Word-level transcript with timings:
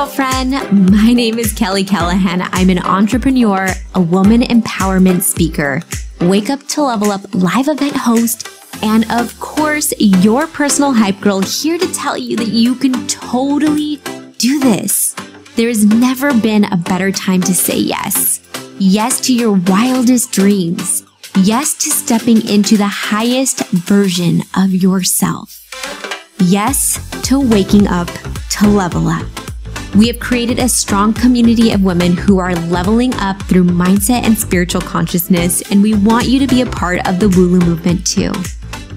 girlfriend. 0.00 0.52
My 0.90 1.12
name 1.12 1.38
is 1.38 1.52
Kelly 1.52 1.84
Callahan. 1.84 2.40
I'm 2.52 2.70
an 2.70 2.78
entrepreneur, 2.78 3.68
a 3.94 4.00
woman 4.00 4.40
empowerment 4.40 5.20
speaker, 5.20 5.82
wake 6.22 6.48
up 6.48 6.66
to 6.68 6.82
level 6.82 7.10
up 7.10 7.20
live 7.34 7.68
event 7.68 7.94
host, 7.94 8.48
and 8.82 9.04
of 9.12 9.38
course, 9.40 9.92
your 9.98 10.46
personal 10.46 10.94
hype 10.94 11.20
girl 11.20 11.42
here 11.42 11.76
to 11.76 11.92
tell 11.92 12.16
you 12.16 12.34
that 12.38 12.48
you 12.48 12.76
can 12.76 13.06
totally 13.08 14.00
do 14.38 14.58
this. 14.58 15.14
There's 15.56 15.84
never 15.84 16.32
been 16.32 16.64
a 16.64 16.78
better 16.78 17.12
time 17.12 17.42
to 17.42 17.54
say 17.54 17.76
yes. 17.76 18.40
Yes 18.78 19.20
to 19.26 19.34
your 19.34 19.52
wildest 19.52 20.32
dreams. 20.32 21.04
Yes 21.42 21.74
to 21.74 21.90
stepping 21.90 22.48
into 22.48 22.78
the 22.78 22.88
highest 22.88 23.68
version 23.68 24.44
of 24.56 24.70
yourself. 24.70 25.68
Yes 26.38 26.98
to 27.24 27.38
waking 27.38 27.86
up 27.86 28.08
to 28.52 28.66
level 28.66 29.06
up. 29.06 29.49
We 29.96 30.06
have 30.06 30.20
created 30.20 30.60
a 30.60 30.68
strong 30.68 31.12
community 31.12 31.72
of 31.72 31.82
women 31.82 32.16
who 32.16 32.38
are 32.38 32.54
leveling 32.54 33.12
up 33.14 33.42
through 33.42 33.64
mindset 33.64 34.22
and 34.22 34.38
spiritual 34.38 34.80
consciousness, 34.80 35.68
and 35.72 35.82
we 35.82 35.94
want 35.94 36.28
you 36.28 36.38
to 36.38 36.46
be 36.46 36.62
a 36.62 36.66
part 36.66 37.06
of 37.08 37.18
the 37.18 37.26
Wulu 37.26 37.66
movement 37.66 38.06
too. 38.06 38.32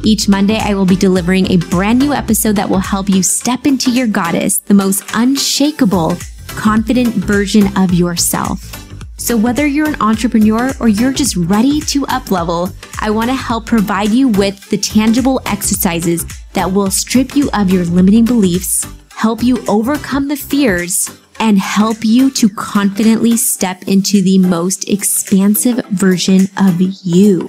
Each 0.04 0.30
Monday, 0.30 0.60
I 0.62 0.76
will 0.76 0.86
be 0.86 0.96
delivering 0.96 1.50
a 1.50 1.58
brand 1.58 1.98
new 1.98 2.14
episode 2.14 2.56
that 2.58 2.70
will 2.70 2.78
help 2.78 3.10
you 3.10 3.24
step 3.24 3.66
into 3.66 3.90
your 3.90 4.06
goddess, 4.06 4.60
the 4.60 4.76
most 4.76 5.04
unshakable, 5.16 6.16
confident 6.50 7.08
version 7.16 7.76
of 7.76 7.92
yourself. 7.94 8.80
So, 9.18 9.36
whether 9.36 9.66
you're 9.66 9.88
an 9.88 10.02
entrepreneur 10.02 10.74
or 10.80 10.90
you're 10.90 11.14
just 11.14 11.36
ready 11.36 11.80
to 11.82 12.06
up 12.06 12.30
level, 12.30 12.70
I 13.00 13.10
want 13.10 13.32
to 13.32 13.36
help 13.36 13.66
provide 13.66 14.10
you 14.10 14.28
with 14.28 14.70
the 14.70 14.78
tangible 14.78 15.42
exercises 15.48 16.26
that 16.54 16.72
will 16.72 16.92
strip 16.92 17.36
you 17.36 17.50
of 17.54 17.72
your 17.72 17.86
limiting 17.86 18.26
beliefs, 18.26 18.86
help 19.24 19.42
you 19.42 19.64
overcome 19.70 20.28
the 20.28 20.36
fears, 20.36 21.10
and 21.40 21.58
help 21.58 21.96
you 22.04 22.30
to 22.30 22.50
confidently 22.50 23.38
step 23.38 23.82
into 23.88 24.22
the 24.22 24.38
most 24.38 24.90
expansive 24.90 25.78
version 25.92 26.42
of 26.58 26.76
you. 27.06 27.48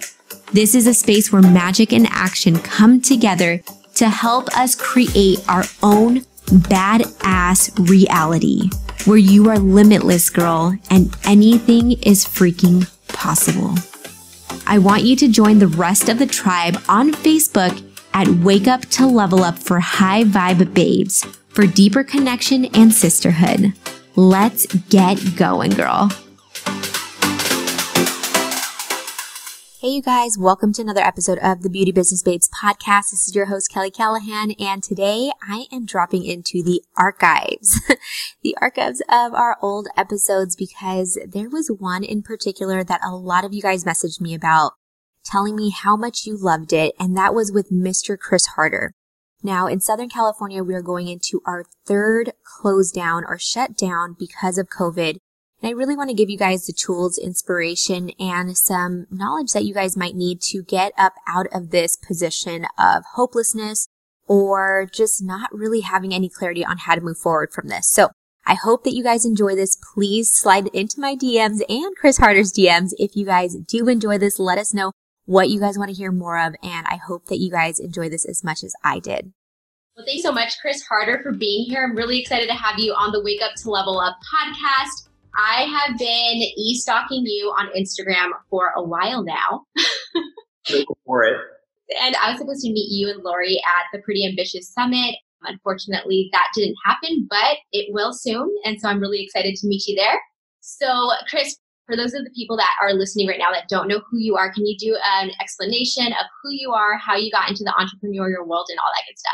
This 0.53 0.77
is 0.77 0.87
a 0.87 0.95
space 0.95 1.33
where 1.33 1.43
magic 1.43 1.93
and 1.93 2.07
action 2.11 2.61
come 2.61 3.01
together 3.01 3.61
to 3.97 4.09
help 4.09 4.57
us 4.57 4.77
create 4.77 5.41
our 5.49 5.65
own 5.83 6.21
badass 6.47 7.89
reality 7.89 8.71
where 9.05 9.19
you 9.19 9.51
are 9.51 9.59
limitless, 9.59 10.31
girl, 10.31 10.79
and 10.91 11.13
anything 11.25 12.01
is 12.03 12.25
freaking 12.25 12.89
possible. 13.09 13.75
I 14.65 14.79
want 14.79 15.03
you 15.03 15.17
to 15.17 15.27
join 15.27 15.59
the 15.59 15.67
rest 15.67 16.09
of 16.09 16.21
the 16.21 16.27
tribe 16.27 16.81
on 16.89 17.11
Facebook 17.11 17.83
at 18.13 18.29
Wake 18.29 18.69
Up 18.69 18.83
to 18.91 19.09
Level 19.09 19.43
Up 19.43 19.59
for 19.59 19.81
High 19.81 20.23
Vibe 20.23 20.73
Babes 20.73 21.27
for 21.55 21.67
deeper 21.67 22.03
connection 22.03 22.65
and 22.75 22.93
sisterhood. 22.93 23.73
Let's 24.17 24.67
get 24.91 25.37
going, 25.37 25.71
girl. 25.71 26.11
Hey, 29.81 29.91
you 29.91 30.03
guys, 30.03 30.37
welcome 30.39 30.73
to 30.73 30.83
another 30.83 31.03
episode 31.03 31.39
of 31.39 31.63
the 31.63 31.71
Beauty 31.71 31.93
Business 31.93 32.23
Babes 32.23 32.49
podcast. 32.49 33.11
This 33.11 33.29
is 33.29 33.35
your 33.35 33.47
host, 33.47 33.71
Kelly 33.71 33.91
Callahan, 33.91 34.53
and 34.53 34.83
today 34.83 35.31
I 35.47 35.67
am 35.71 35.85
dropping 35.85 36.25
into 36.25 36.63
the 36.63 36.83
archives, 36.97 37.81
the 38.43 38.57
archives 38.61 39.03
of 39.11 39.35
our 39.35 39.57
old 39.61 39.89
episodes 39.97 40.57
because 40.57 41.19
there 41.29 41.51
was 41.51 41.71
one 41.79 42.03
in 42.03 42.23
particular 42.23 42.83
that 42.83 43.03
a 43.05 43.15
lot 43.15 43.45
of 43.45 43.53
you 43.53 43.63
guys 43.63 43.85
messaged 43.85 44.21
me 44.21 44.35
about 44.35 44.73
telling 45.23 45.55
me 45.55 45.71
how 45.71 45.97
much 45.97 46.27
you 46.27 46.37
loved 46.37 46.73
it, 46.73 46.95
and 46.99 47.17
that 47.17 47.35
was 47.35 47.53
with 47.53 47.71
Mr. 47.71 48.19
Chris 48.19 48.47
Harder. 48.47 48.95
Now, 49.45 49.67
in 49.67 49.81
Southern 49.81 50.09
California, 50.09 50.65
we 50.65 50.75
are 50.75 50.81
going 50.81 51.07
into 51.07 51.43
our 51.45 51.67
third 51.87 52.33
close 52.43 52.91
down 52.91 53.25
or 53.27 53.39
shut 53.39 53.77
down 53.77 54.17
because 54.19 54.57
of 54.57 54.71
COVID. 54.71 55.19
And 55.61 55.69
I 55.69 55.73
really 55.73 55.97
want 55.97 56.09
to 56.09 56.17
give 56.17 56.31
you 56.31 56.39
guys 56.39 56.67
the 56.67 56.73
tools, 56.73 57.19
inspiration, 57.19 58.11
and 58.19 58.57
some 58.57 59.07
knowledge 59.11 59.53
that 59.53 59.67
you 59.67 59.75
guys 59.75 59.99
might 59.99 60.17
need 60.17 60.41
to 60.49 60.63
get 60.63 60.93
up 60.97 61.13
out 61.29 61.47
of 61.53 61.71
this 61.71 61.95
position 61.95 62.67
of 62.79 63.05
hopelessness 63.17 63.87
or 64.27 64.89
just 64.91 65.23
not 65.23 65.55
really 65.55 65.81
having 65.81 66.15
any 66.15 66.31
clarity 66.31 66.65
on 66.65 66.79
how 66.79 66.95
to 66.95 67.03
move 67.03 67.19
forward 67.19 67.53
from 67.53 67.69
this. 67.69 67.87
So 67.87 68.09
I 68.47 68.55
hope 68.55 68.83
that 68.85 68.95
you 68.95 69.03
guys 69.03 69.27
enjoy 69.27 69.55
this. 69.55 69.77
Please 69.95 70.35
slide 70.35 70.69
into 70.69 71.01
my 71.01 71.17
DMs 71.17 71.61
and 71.69 71.95
Chris 71.97 72.17
Harder's 72.17 72.51
DMs. 72.51 72.93
If 72.99 73.15
you 73.15 73.27
guys 73.27 73.57
do 73.57 73.89
enjoy 73.89 74.17
this, 74.17 74.39
let 74.39 74.57
us 74.57 74.73
know 74.73 74.93
what 75.27 75.51
you 75.51 75.61
guys 75.61 75.79
want 75.79 75.91
to 75.91 75.97
hear 75.97 76.13
more 76.13 76.39
of. 76.39 76.55
And 76.63 76.87
I 76.87 76.97
hope 76.97 77.27
that 77.27 77.39
you 77.39 77.51
guys 77.51 77.79
enjoy 77.79 78.09
this 78.09 78.25
as 78.25 78.45
much 78.45 78.63
as 78.63 78.75
I 78.83 78.99
did. 78.99 79.33
Well, 79.97 80.07
thanks 80.07 80.23
so 80.23 80.33
much, 80.33 80.59
Chris 80.61 80.83
Harder, 80.83 81.21
for 81.23 81.33
being 81.33 81.67
here. 81.67 81.85
I'm 81.85 81.97
really 81.97 82.19
excited 82.19 82.49
to 82.49 82.55
have 82.55 82.79
you 82.79 82.93
on 82.95 83.13
the 83.13 83.23
Wake 83.23 83.43
Up 83.43 83.55
to 83.63 83.71
Level 83.71 84.01
Up 84.01 84.17
podcast. 84.35 85.09
I 85.37 85.63
have 85.63 85.99
been 85.99 86.43
e-stalking 86.57 87.25
you 87.27 87.53
on 87.57 87.69
Instagram 87.77 88.31
for 88.51 88.73
a 88.77 88.83
while 88.83 89.25
now. 89.25 89.65
For 91.05 91.25
it. 91.25 91.37
And 92.01 92.17
I 92.17 92.31
was 92.31 92.39
supposed 92.39 92.63
to 92.63 92.73
meet 92.73 92.91
you 92.91 93.11
and 93.11 93.23
Lori 93.23 93.59
at 93.59 93.85
the 93.93 94.03
Pretty 94.03 94.27
Ambitious 94.27 94.73
Summit. 94.73 95.17
Unfortunately, 95.43 96.31
that 96.33 96.47
didn't 96.55 96.77
happen, 96.87 97.27
but 97.29 97.59
it 97.73 97.93
will 97.93 98.15
soon. 98.15 98.51
And 98.65 98.81
so 98.81 98.89
I'm 98.89 99.01
really 99.01 99.23
excited 99.23 99.57
to 99.57 99.67
meet 99.67 99.87
you 99.87 99.95
there. 99.95 100.19
So, 100.61 101.11
Chris, 101.29 101.59
for 101.87 101.97
those 101.97 102.15
of 102.15 102.25
the 102.25 102.31
people 102.35 102.57
that 102.57 102.71
are 102.81 102.95
listening 102.95 103.29
right 103.29 103.39
now 103.39 103.53
that 103.53 103.69
don't 103.69 103.89
know 103.89 104.01
who 104.11 104.19
you 104.19 104.37
are, 104.37 104.53
can 104.53 104.67
you 104.67 104.77
do 104.79 104.97
an 105.19 105.31
explanation 105.41 106.07
of 106.07 106.27
who 106.43 106.51
you 106.53 106.73
are, 106.73 106.97
how 106.97 107.17
you 107.17 107.31
got 107.31 107.49
into 107.49 107.65
the 107.65 107.75
entrepreneurial 107.79 108.47
world, 108.47 108.67
and 108.71 108.79
all 108.79 108.93
that 108.97 109.05
good 109.09 109.19
stuff? 109.19 109.33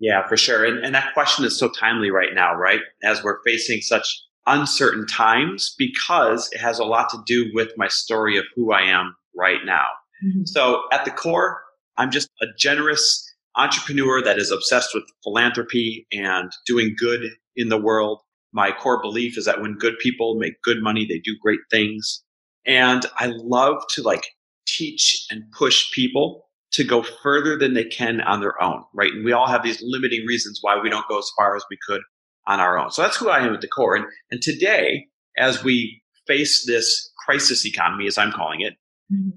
Yeah, 0.00 0.26
for 0.26 0.36
sure. 0.36 0.64
And, 0.64 0.84
and 0.84 0.94
that 0.94 1.14
question 1.14 1.44
is 1.44 1.58
so 1.58 1.70
timely 1.70 2.10
right 2.10 2.34
now, 2.34 2.54
right? 2.54 2.80
As 3.02 3.22
we're 3.22 3.42
facing 3.44 3.80
such 3.80 4.22
uncertain 4.46 5.06
times 5.06 5.74
because 5.78 6.50
it 6.52 6.58
has 6.58 6.78
a 6.78 6.84
lot 6.84 7.08
to 7.10 7.18
do 7.26 7.50
with 7.54 7.70
my 7.76 7.88
story 7.88 8.36
of 8.36 8.44
who 8.54 8.72
I 8.72 8.82
am 8.82 9.14
right 9.34 9.60
now. 9.64 9.86
Mm-hmm. 10.24 10.44
So 10.44 10.82
at 10.92 11.04
the 11.04 11.10
core, 11.10 11.62
I'm 11.96 12.10
just 12.10 12.28
a 12.42 12.46
generous 12.58 13.22
entrepreneur 13.56 14.22
that 14.22 14.38
is 14.38 14.50
obsessed 14.50 14.90
with 14.94 15.04
philanthropy 15.22 16.06
and 16.12 16.50
doing 16.66 16.94
good 16.98 17.22
in 17.56 17.68
the 17.68 17.78
world. 17.78 18.20
My 18.54 18.70
core 18.70 19.02
belief 19.02 19.36
is 19.36 19.44
that 19.44 19.60
when 19.60 19.74
good 19.74 19.98
people 19.98 20.36
make 20.36 20.62
good 20.62 20.80
money, 20.80 21.04
they 21.04 21.18
do 21.18 21.36
great 21.42 21.60
things. 21.70 22.22
And 22.64 23.04
I 23.18 23.26
love 23.26 23.82
to 23.90 24.02
like 24.02 24.24
teach 24.66 25.26
and 25.30 25.42
push 25.52 25.90
people 25.92 26.46
to 26.70 26.84
go 26.84 27.02
further 27.02 27.58
than 27.58 27.74
they 27.74 27.84
can 27.84 28.20
on 28.22 28.40
their 28.40 28.60
own, 28.62 28.82
right? 28.94 29.12
And 29.12 29.24
we 29.24 29.32
all 29.32 29.48
have 29.48 29.62
these 29.62 29.82
limiting 29.84 30.24
reasons 30.26 30.60
why 30.62 30.78
we 30.80 30.88
don't 30.88 31.06
go 31.08 31.18
as 31.18 31.30
far 31.36 31.56
as 31.56 31.64
we 31.68 31.76
could 31.86 32.00
on 32.46 32.60
our 32.60 32.78
own. 32.78 32.90
So 32.90 33.02
that's 33.02 33.16
who 33.16 33.28
I 33.28 33.40
am 33.44 33.54
at 33.54 33.60
the 33.60 33.68
core. 33.68 33.96
And, 33.96 34.06
and 34.30 34.40
today, 34.40 35.08
as 35.36 35.64
we 35.64 36.00
face 36.26 36.64
this 36.64 37.12
crisis 37.24 37.66
economy, 37.66 38.06
as 38.06 38.18
I'm 38.18 38.32
calling 38.32 38.60
it, 38.60 38.74
mm-hmm. 39.12 39.30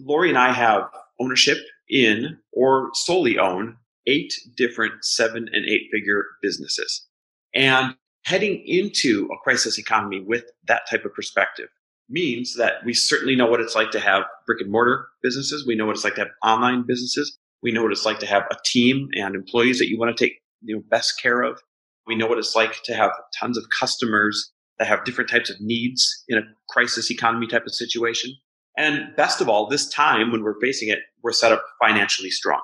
Lori 0.00 0.28
and 0.28 0.38
I 0.38 0.52
have 0.52 0.84
ownership 1.20 1.58
in 1.88 2.38
or 2.52 2.90
solely 2.94 3.36
own 3.38 3.76
eight 4.06 4.32
different 4.56 5.04
seven 5.04 5.48
and 5.52 5.64
eight 5.66 5.88
figure 5.92 6.24
businesses. 6.40 7.06
And 7.54 7.94
heading 8.30 8.62
into 8.64 9.28
a 9.32 9.36
crisis 9.42 9.76
economy 9.76 10.20
with 10.20 10.44
that 10.68 10.82
type 10.88 11.04
of 11.04 11.12
perspective 11.12 11.68
means 12.08 12.54
that 12.56 12.74
we 12.84 12.94
certainly 12.94 13.34
know 13.34 13.46
what 13.46 13.60
it's 13.60 13.74
like 13.74 13.90
to 13.90 13.98
have 13.98 14.22
brick 14.46 14.60
and 14.60 14.70
mortar 14.70 15.08
businesses. 15.20 15.66
We 15.66 15.74
know 15.74 15.84
what 15.84 15.96
it's 15.96 16.04
like 16.04 16.14
to 16.14 16.20
have 16.20 16.30
online 16.44 16.84
businesses. 16.86 17.36
We 17.60 17.72
know 17.72 17.82
what 17.82 17.90
it's 17.90 18.06
like 18.06 18.20
to 18.20 18.26
have 18.26 18.44
a 18.52 18.56
team 18.64 19.08
and 19.14 19.34
employees 19.34 19.80
that 19.80 19.88
you 19.88 19.98
want 19.98 20.16
to 20.16 20.24
take 20.24 20.34
you 20.62 20.76
know 20.76 20.82
best 20.90 21.20
care 21.20 21.42
of. 21.42 21.60
We 22.06 22.14
know 22.14 22.28
what 22.28 22.38
it's 22.38 22.54
like 22.54 22.80
to 22.84 22.94
have 22.94 23.10
tons 23.36 23.58
of 23.58 23.64
customers 23.76 24.52
that 24.78 24.86
have 24.86 25.04
different 25.04 25.28
types 25.28 25.50
of 25.50 25.60
needs 25.60 26.24
in 26.28 26.38
a 26.38 26.42
crisis 26.68 27.10
economy 27.10 27.48
type 27.48 27.66
of 27.66 27.74
situation. 27.74 28.32
And 28.76 29.14
best 29.16 29.40
of 29.40 29.48
all, 29.48 29.66
this 29.66 29.88
time 29.88 30.30
when 30.30 30.44
we're 30.44 30.60
facing 30.60 30.88
it, 30.88 31.00
we're 31.24 31.32
set 31.32 31.50
up 31.50 31.64
financially 31.82 32.30
strong. 32.30 32.60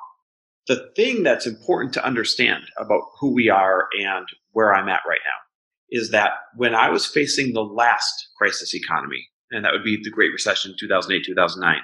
The 0.68 0.90
thing 0.94 1.24
that's 1.24 1.46
important 1.46 1.92
to 1.94 2.04
understand 2.04 2.62
about 2.78 3.02
who 3.18 3.32
we 3.32 3.50
are 3.50 3.88
and 4.00 4.26
where 4.52 4.72
I'm 4.72 4.88
at 4.88 5.02
right 5.06 5.20
now 5.26 5.45
is 5.90 6.10
that 6.10 6.30
when 6.56 6.74
I 6.74 6.90
was 6.90 7.06
facing 7.06 7.52
the 7.52 7.62
last 7.62 8.28
crisis 8.36 8.74
economy, 8.74 9.26
and 9.50 9.64
that 9.64 9.72
would 9.72 9.84
be 9.84 9.98
the 10.02 10.10
Great 10.10 10.32
Recession, 10.32 10.74
2008, 10.78 11.24
2009, 11.24 11.76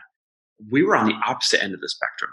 we 0.70 0.82
were 0.82 0.96
on 0.96 1.06
the 1.06 1.14
opposite 1.26 1.62
end 1.62 1.74
of 1.74 1.80
the 1.80 1.88
spectrum. 1.88 2.30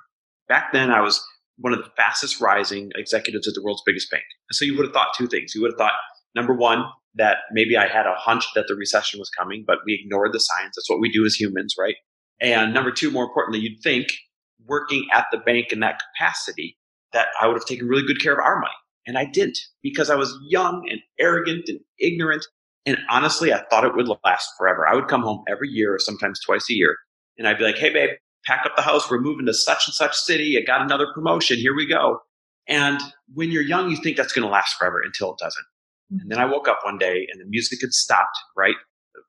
Back 0.47 0.71
then, 0.71 0.91
I 0.91 1.01
was 1.01 1.23
one 1.57 1.73
of 1.73 1.79
the 1.79 1.89
fastest 1.95 2.41
rising 2.41 2.91
executives 2.95 3.47
at 3.47 3.53
the 3.53 3.61
world's 3.61 3.83
biggest 3.85 4.09
bank. 4.09 4.23
So 4.51 4.65
you 4.65 4.75
would 4.77 4.85
have 4.85 4.93
thought 4.93 5.09
two 5.17 5.27
things. 5.27 5.53
You 5.53 5.61
would 5.61 5.71
have 5.71 5.77
thought, 5.77 5.93
number 6.35 6.53
one, 6.53 6.85
that 7.15 7.37
maybe 7.51 7.75
I 7.77 7.87
had 7.87 8.05
a 8.05 8.15
hunch 8.15 8.45
that 8.55 8.65
the 8.67 8.75
recession 8.75 9.19
was 9.19 9.29
coming, 9.29 9.63
but 9.65 9.79
we 9.85 9.99
ignored 10.01 10.33
the 10.33 10.39
signs. 10.39 10.71
That's 10.75 10.89
what 10.89 10.99
we 10.99 11.11
do 11.11 11.25
as 11.25 11.35
humans, 11.35 11.75
right? 11.77 11.95
And 12.39 12.73
number 12.73 12.91
two, 12.91 13.11
more 13.11 13.25
importantly, 13.25 13.59
you'd 13.59 13.81
think 13.83 14.07
working 14.65 15.05
at 15.13 15.25
the 15.31 15.37
bank 15.39 15.71
in 15.71 15.79
that 15.81 15.99
capacity 15.99 16.77
that 17.13 17.27
I 17.41 17.47
would 17.47 17.55
have 17.55 17.65
taken 17.65 17.87
really 17.87 18.05
good 18.05 18.21
care 18.21 18.33
of 18.33 18.39
our 18.39 18.59
money. 18.59 18.71
And 19.07 19.17
I 19.17 19.25
didn't 19.25 19.57
because 19.81 20.09
I 20.09 20.15
was 20.15 20.37
young 20.47 20.87
and 20.89 20.99
arrogant 21.19 21.67
and 21.67 21.79
ignorant. 21.99 22.45
And 22.85 22.97
honestly, 23.09 23.53
I 23.53 23.63
thought 23.69 23.85
it 23.85 23.95
would 23.95 24.09
last 24.23 24.49
forever. 24.57 24.87
I 24.87 24.95
would 24.95 25.07
come 25.07 25.21
home 25.21 25.43
every 25.49 25.69
year 25.69 25.95
or 25.95 25.99
sometimes 25.99 26.39
twice 26.39 26.69
a 26.69 26.73
year. 26.73 26.95
And 27.37 27.47
I'd 27.47 27.57
be 27.57 27.63
like, 27.63 27.77
hey, 27.77 27.91
babe, 27.91 28.11
pack 28.45 28.65
up 28.65 28.75
the 28.75 28.81
house. 28.81 29.09
We're 29.09 29.21
moving 29.21 29.45
to 29.45 29.53
such 29.53 29.87
and 29.87 29.93
such 29.93 30.15
city. 30.15 30.57
I 30.57 30.65
got 30.65 30.81
another 30.81 31.07
promotion. 31.13 31.57
Here 31.57 31.75
we 31.75 31.87
go. 31.87 32.19
And 32.67 32.99
when 33.33 33.51
you're 33.51 33.63
young, 33.63 33.89
you 33.89 33.97
think 33.97 34.17
that's 34.17 34.33
going 34.33 34.47
to 34.47 34.51
last 34.51 34.75
forever 34.77 35.01
until 35.03 35.31
it 35.31 35.39
doesn't. 35.39 35.65
And 36.11 36.31
then 36.31 36.39
I 36.39 36.45
woke 36.45 36.67
up 36.67 36.79
one 36.83 36.97
day 36.97 37.27
and 37.31 37.39
the 37.39 37.45
music 37.47 37.79
had 37.81 37.93
stopped, 37.93 38.37
right? 38.57 38.75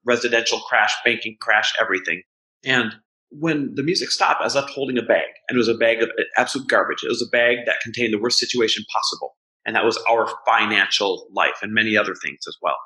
Residential 0.06 0.60
crash, 0.60 0.92
banking 1.04 1.36
crash, 1.40 1.72
everything. 1.80 2.22
And 2.64 2.94
when 3.30 3.74
the 3.74 3.82
music 3.82 4.10
stopped, 4.10 4.40
I 4.40 4.44
was 4.44 4.54
left 4.54 4.70
holding 4.70 4.98
a 4.98 5.02
bag, 5.02 5.28
and 5.48 5.56
it 5.56 5.58
was 5.58 5.68
a 5.68 5.74
bag 5.74 6.02
of 6.02 6.10
absolute 6.36 6.68
garbage. 6.68 7.04
It 7.04 7.08
was 7.08 7.22
a 7.22 7.30
bag 7.30 7.58
that 7.66 7.80
contained 7.80 8.12
the 8.12 8.18
worst 8.18 8.38
situation 8.38 8.84
possible, 8.92 9.36
and 9.66 9.76
that 9.76 9.84
was 9.84 9.98
our 10.08 10.28
financial 10.46 11.26
life 11.32 11.58
and 11.62 11.72
many 11.72 11.96
other 11.96 12.14
things 12.14 12.40
as 12.48 12.56
well. 12.62 12.76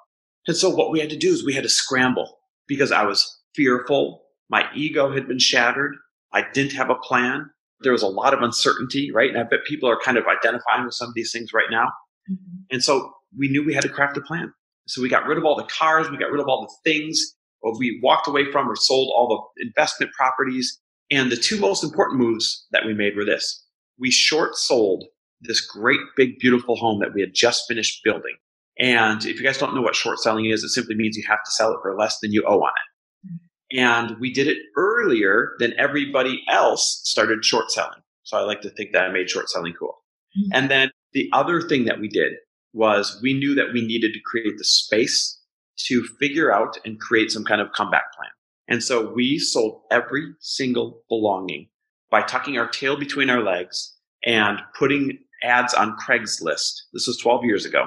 And 0.47 0.57
so, 0.57 0.69
what 0.69 0.91
we 0.91 1.01
had 1.01 1.11
to 1.11 1.17
do 1.17 1.33
is 1.33 1.45
we 1.45 1.55
had 1.55 1.63
to 1.63 1.69
scramble 1.69 2.39
because 2.67 2.93
I 2.93 3.05
was 3.05 3.41
fearful. 3.55 4.23
My 4.51 4.69
ego 4.75 5.13
had 5.13 5.27
been 5.27 5.39
shattered. 5.39 5.95
I 6.33 6.45
didn't 6.53 6.73
have 6.73 6.91
a 6.91 6.97
plan. 6.97 7.51
There 7.81 7.93
was 7.93 8.03
a 8.03 8.09
lot 8.09 8.35
of 8.35 8.43
uncertainty, 8.43 9.11
right? 9.13 9.31
And 9.31 9.39
I 9.39 9.45
bet 9.45 9.65
people 9.67 9.89
are 9.89 9.99
kind 9.99 10.19
of 10.19 10.25
identifying 10.27 10.85
with 10.85 10.95
some 10.95 11.09
of 11.09 11.15
these 11.15 11.33
things 11.33 11.53
right 11.53 11.71
now. 11.71 11.87
Mm-hmm. 12.31 12.57
And 12.71 12.85
so, 12.85 13.13
we 13.37 13.49
knew 13.49 13.65
we 13.65 13.75
had 13.75 13.83
to 13.83 13.89
craft 13.89 14.17
a 14.17 14.21
plan. 14.21 14.53
So, 14.87 15.01
we 15.01 15.09
got 15.09 15.27
rid 15.27 15.39
of 15.39 15.45
all 15.45 15.57
the 15.57 15.65
cars, 15.65 16.11
we 16.11 16.19
got 16.19 16.31
rid 16.31 16.41
of 16.41 16.49
all 16.49 16.63
the 16.63 16.91
things 16.91 17.35
we 17.79 18.01
walked 18.03 18.29
away 18.29 18.51
from 18.51 18.69
or 18.69 18.77
sold 18.77 19.13
all 19.17 19.51
the 19.57 19.65
investment 19.67 20.13
properties. 20.13 20.79
And 21.11 21.31
the 21.31 21.37
two 21.37 21.59
most 21.59 21.85
important 21.85 22.21
moves 22.21 22.67
that 22.73 22.85
we 22.85 22.95
made 22.95 23.17
were 23.17 23.25
this. 23.25 23.65
We 23.99 24.11
short 24.11 24.57
sold 24.57 25.05
this 25.41 25.61
great, 25.61 26.01
big, 26.17 26.39
beautiful 26.39 26.77
home 26.77 27.01
that 27.01 27.15
we 27.15 27.21
had 27.21 27.35
just 27.35 27.65
finished 27.69 28.03
building. 28.05 28.37
And 28.79 29.25
if 29.25 29.39
you 29.39 29.45
guys 29.45 29.59
don't 29.59 29.75
know 29.75 29.83
what 29.83 29.95
short 29.95 30.19
selling 30.19 30.47
is, 30.47 30.65
it 30.65 30.71
simply 30.71 30.95
means 30.95 31.17
you 31.17 31.25
have 31.29 31.45
to 31.45 31.51
sell 31.51 31.73
it 31.73 31.79
for 31.83 31.97
less 31.97 32.19
than 32.21 32.33
you 32.33 32.45
owe 32.47 32.61
on 32.61 32.73
it. 32.73 33.29
Mm-hmm. 33.29 33.79
And 33.79 34.21
we 34.21 34.33
did 34.33 34.49
it 34.49 34.59
earlier 34.77 35.53
than 35.59 35.75
everybody 35.79 36.43
else 36.49 37.01
started 37.05 37.45
short 37.45 37.71
selling. 37.71 38.01
So 38.25 38.37
I 38.37 38.43
like 38.43 38.63
to 38.63 38.71
think 38.71 38.93
that 38.93 39.05
I 39.05 39.13
made 39.13 39.31
short 39.31 39.49
selling 39.49 39.75
cool. 39.79 40.03
Mm-hmm. 40.37 40.57
And 40.57 40.71
then 40.71 40.91
the 41.13 41.29
other 41.33 41.61
thing 41.61 41.85
that 41.85 42.01
we 42.01 42.09
did 42.09 42.33
was 42.73 43.21
we 43.23 43.33
knew 43.35 43.55
that 43.55 43.73
we 43.73 43.87
needed 43.87 44.13
to 44.13 44.21
create 44.25 44.59
the 44.59 44.65
space 44.65 45.41
to 45.87 46.05
figure 46.19 46.53
out 46.53 46.79
and 46.85 47.01
create 47.01 47.31
some 47.31 47.45
kind 47.45 47.61
of 47.61 47.73
comeback 47.73 48.13
plan. 48.17 48.31
And 48.67 48.83
so 48.83 49.13
we 49.13 49.39
sold 49.39 49.83
every 49.91 50.33
single 50.41 51.03
belonging 51.09 51.69
by 52.11 52.23
tucking 52.23 52.59
our 52.59 52.69
tail 52.69 52.97
between 52.97 53.31
our 53.31 53.43
legs 53.43 53.95
and 54.25 54.61
putting 54.79 55.19
ads 55.43 55.75
on 55.75 55.97
Craigslist. 55.97 56.73
This 56.93 57.07
was 57.07 57.19
12 57.19 57.45
years 57.45 57.65
ago. 57.65 57.87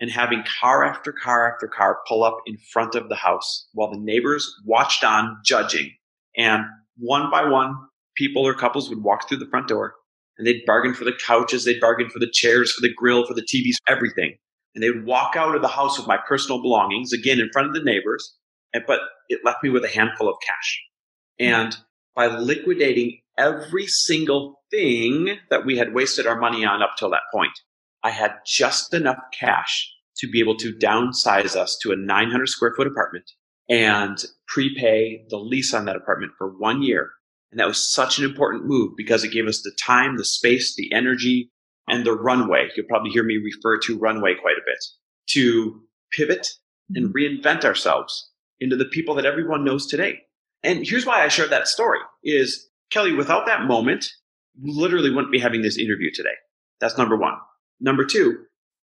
And 0.00 0.10
having 0.10 0.42
car 0.60 0.84
after 0.84 1.12
car 1.12 1.52
after 1.52 1.68
car 1.68 1.98
pull 2.08 2.24
up 2.24 2.38
in 2.46 2.56
front 2.72 2.94
of 2.94 3.08
the 3.08 3.14
house 3.14 3.68
while 3.72 3.90
the 3.90 4.00
neighbors 4.00 4.52
watched 4.64 5.04
on 5.04 5.36
judging. 5.44 5.92
And 6.36 6.64
one 6.96 7.30
by 7.30 7.44
one, 7.46 7.74
people 8.16 8.46
or 8.46 8.54
couples 8.54 8.88
would 8.88 9.02
walk 9.02 9.28
through 9.28 9.38
the 9.38 9.48
front 9.50 9.68
door 9.68 9.94
and 10.38 10.46
they'd 10.46 10.64
bargain 10.66 10.94
for 10.94 11.04
the 11.04 11.12
couches, 11.24 11.64
they'd 11.64 11.80
bargain 11.80 12.08
for 12.08 12.18
the 12.18 12.30
chairs, 12.32 12.72
for 12.72 12.80
the 12.80 12.92
grill, 12.92 13.26
for 13.26 13.34
the 13.34 13.42
TVs, 13.42 13.76
everything 13.88 14.36
and 14.74 14.82
they 14.82 14.90
would 14.90 15.04
walk 15.04 15.36
out 15.36 15.54
of 15.54 15.62
the 15.62 15.68
house 15.68 15.98
with 15.98 16.06
my 16.06 16.18
personal 16.28 16.60
belongings 16.60 17.12
again 17.12 17.40
in 17.40 17.50
front 17.52 17.68
of 17.68 17.74
the 17.74 17.82
neighbors 17.82 18.36
and, 18.72 18.84
but 18.86 19.00
it 19.28 19.40
left 19.44 19.62
me 19.62 19.70
with 19.70 19.84
a 19.84 19.88
handful 19.88 20.28
of 20.28 20.36
cash 20.44 20.80
and 21.38 21.76
by 22.14 22.26
liquidating 22.26 23.20
every 23.38 23.86
single 23.86 24.60
thing 24.70 25.38
that 25.50 25.64
we 25.64 25.76
had 25.76 25.94
wasted 25.94 26.26
our 26.26 26.38
money 26.38 26.64
on 26.64 26.82
up 26.82 26.92
till 26.98 27.10
that 27.10 27.20
point 27.32 27.52
i 28.02 28.10
had 28.10 28.32
just 28.46 28.92
enough 28.94 29.18
cash 29.38 29.90
to 30.16 30.28
be 30.28 30.40
able 30.40 30.56
to 30.56 30.72
downsize 30.74 31.56
us 31.56 31.78
to 31.82 31.92
a 31.92 31.96
900 31.96 32.46
square 32.48 32.72
foot 32.76 32.86
apartment 32.86 33.30
and 33.68 34.24
prepay 34.46 35.24
the 35.30 35.38
lease 35.38 35.72
on 35.72 35.84
that 35.84 35.96
apartment 35.96 36.32
for 36.36 36.48
one 36.58 36.82
year 36.82 37.10
and 37.50 37.60
that 37.60 37.68
was 37.68 37.92
such 37.92 38.18
an 38.18 38.24
important 38.24 38.64
move 38.64 38.92
because 38.96 39.24
it 39.24 39.32
gave 39.32 39.46
us 39.46 39.62
the 39.62 39.76
time 39.80 40.16
the 40.16 40.24
space 40.24 40.74
the 40.74 40.92
energy 40.92 41.50
and 41.88 42.04
the 42.04 42.12
runway. 42.12 42.68
You'll 42.74 42.86
probably 42.86 43.10
hear 43.10 43.24
me 43.24 43.36
refer 43.36 43.78
to 43.78 43.98
runway 43.98 44.34
quite 44.34 44.56
a 44.56 44.66
bit 44.66 44.84
to 45.30 45.80
pivot 46.12 46.48
and 46.94 47.08
mm-hmm. 47.08 47.46
reinvent 47.46 47.64
ourselves 47.64 48.30
into 48.60 48.76
the 48.76 48.84
people 48.86 49.14
that 49.14 49.26
everyone 49.26 49.64
knows 49.64 49.86
today. 49.86 50.20
And 50.62 50.86
here's 50.86 51.06
why 51.06 51.22
I 51.22 51.28
shared 51.28 51.50
that 51.50 51.68
story 51.68 51.98
is 52.22 52.68
Kelly, 52.92 53.14
without 53.14 53.46
that 53.46 53.62
moment, 53.62 54.12
literally 54.60 55.10
wouldn't 55.10 55.32
be 55.32 55.38
having 55.38 55.62
this 55.62 55.78
interview 55.78 56.10
today. 56.12 56.34
That's 56.80 56.98
number 56.98 57.16
one. 57.16 57.34
Number 57.80 58.04
two, 58.04 58.44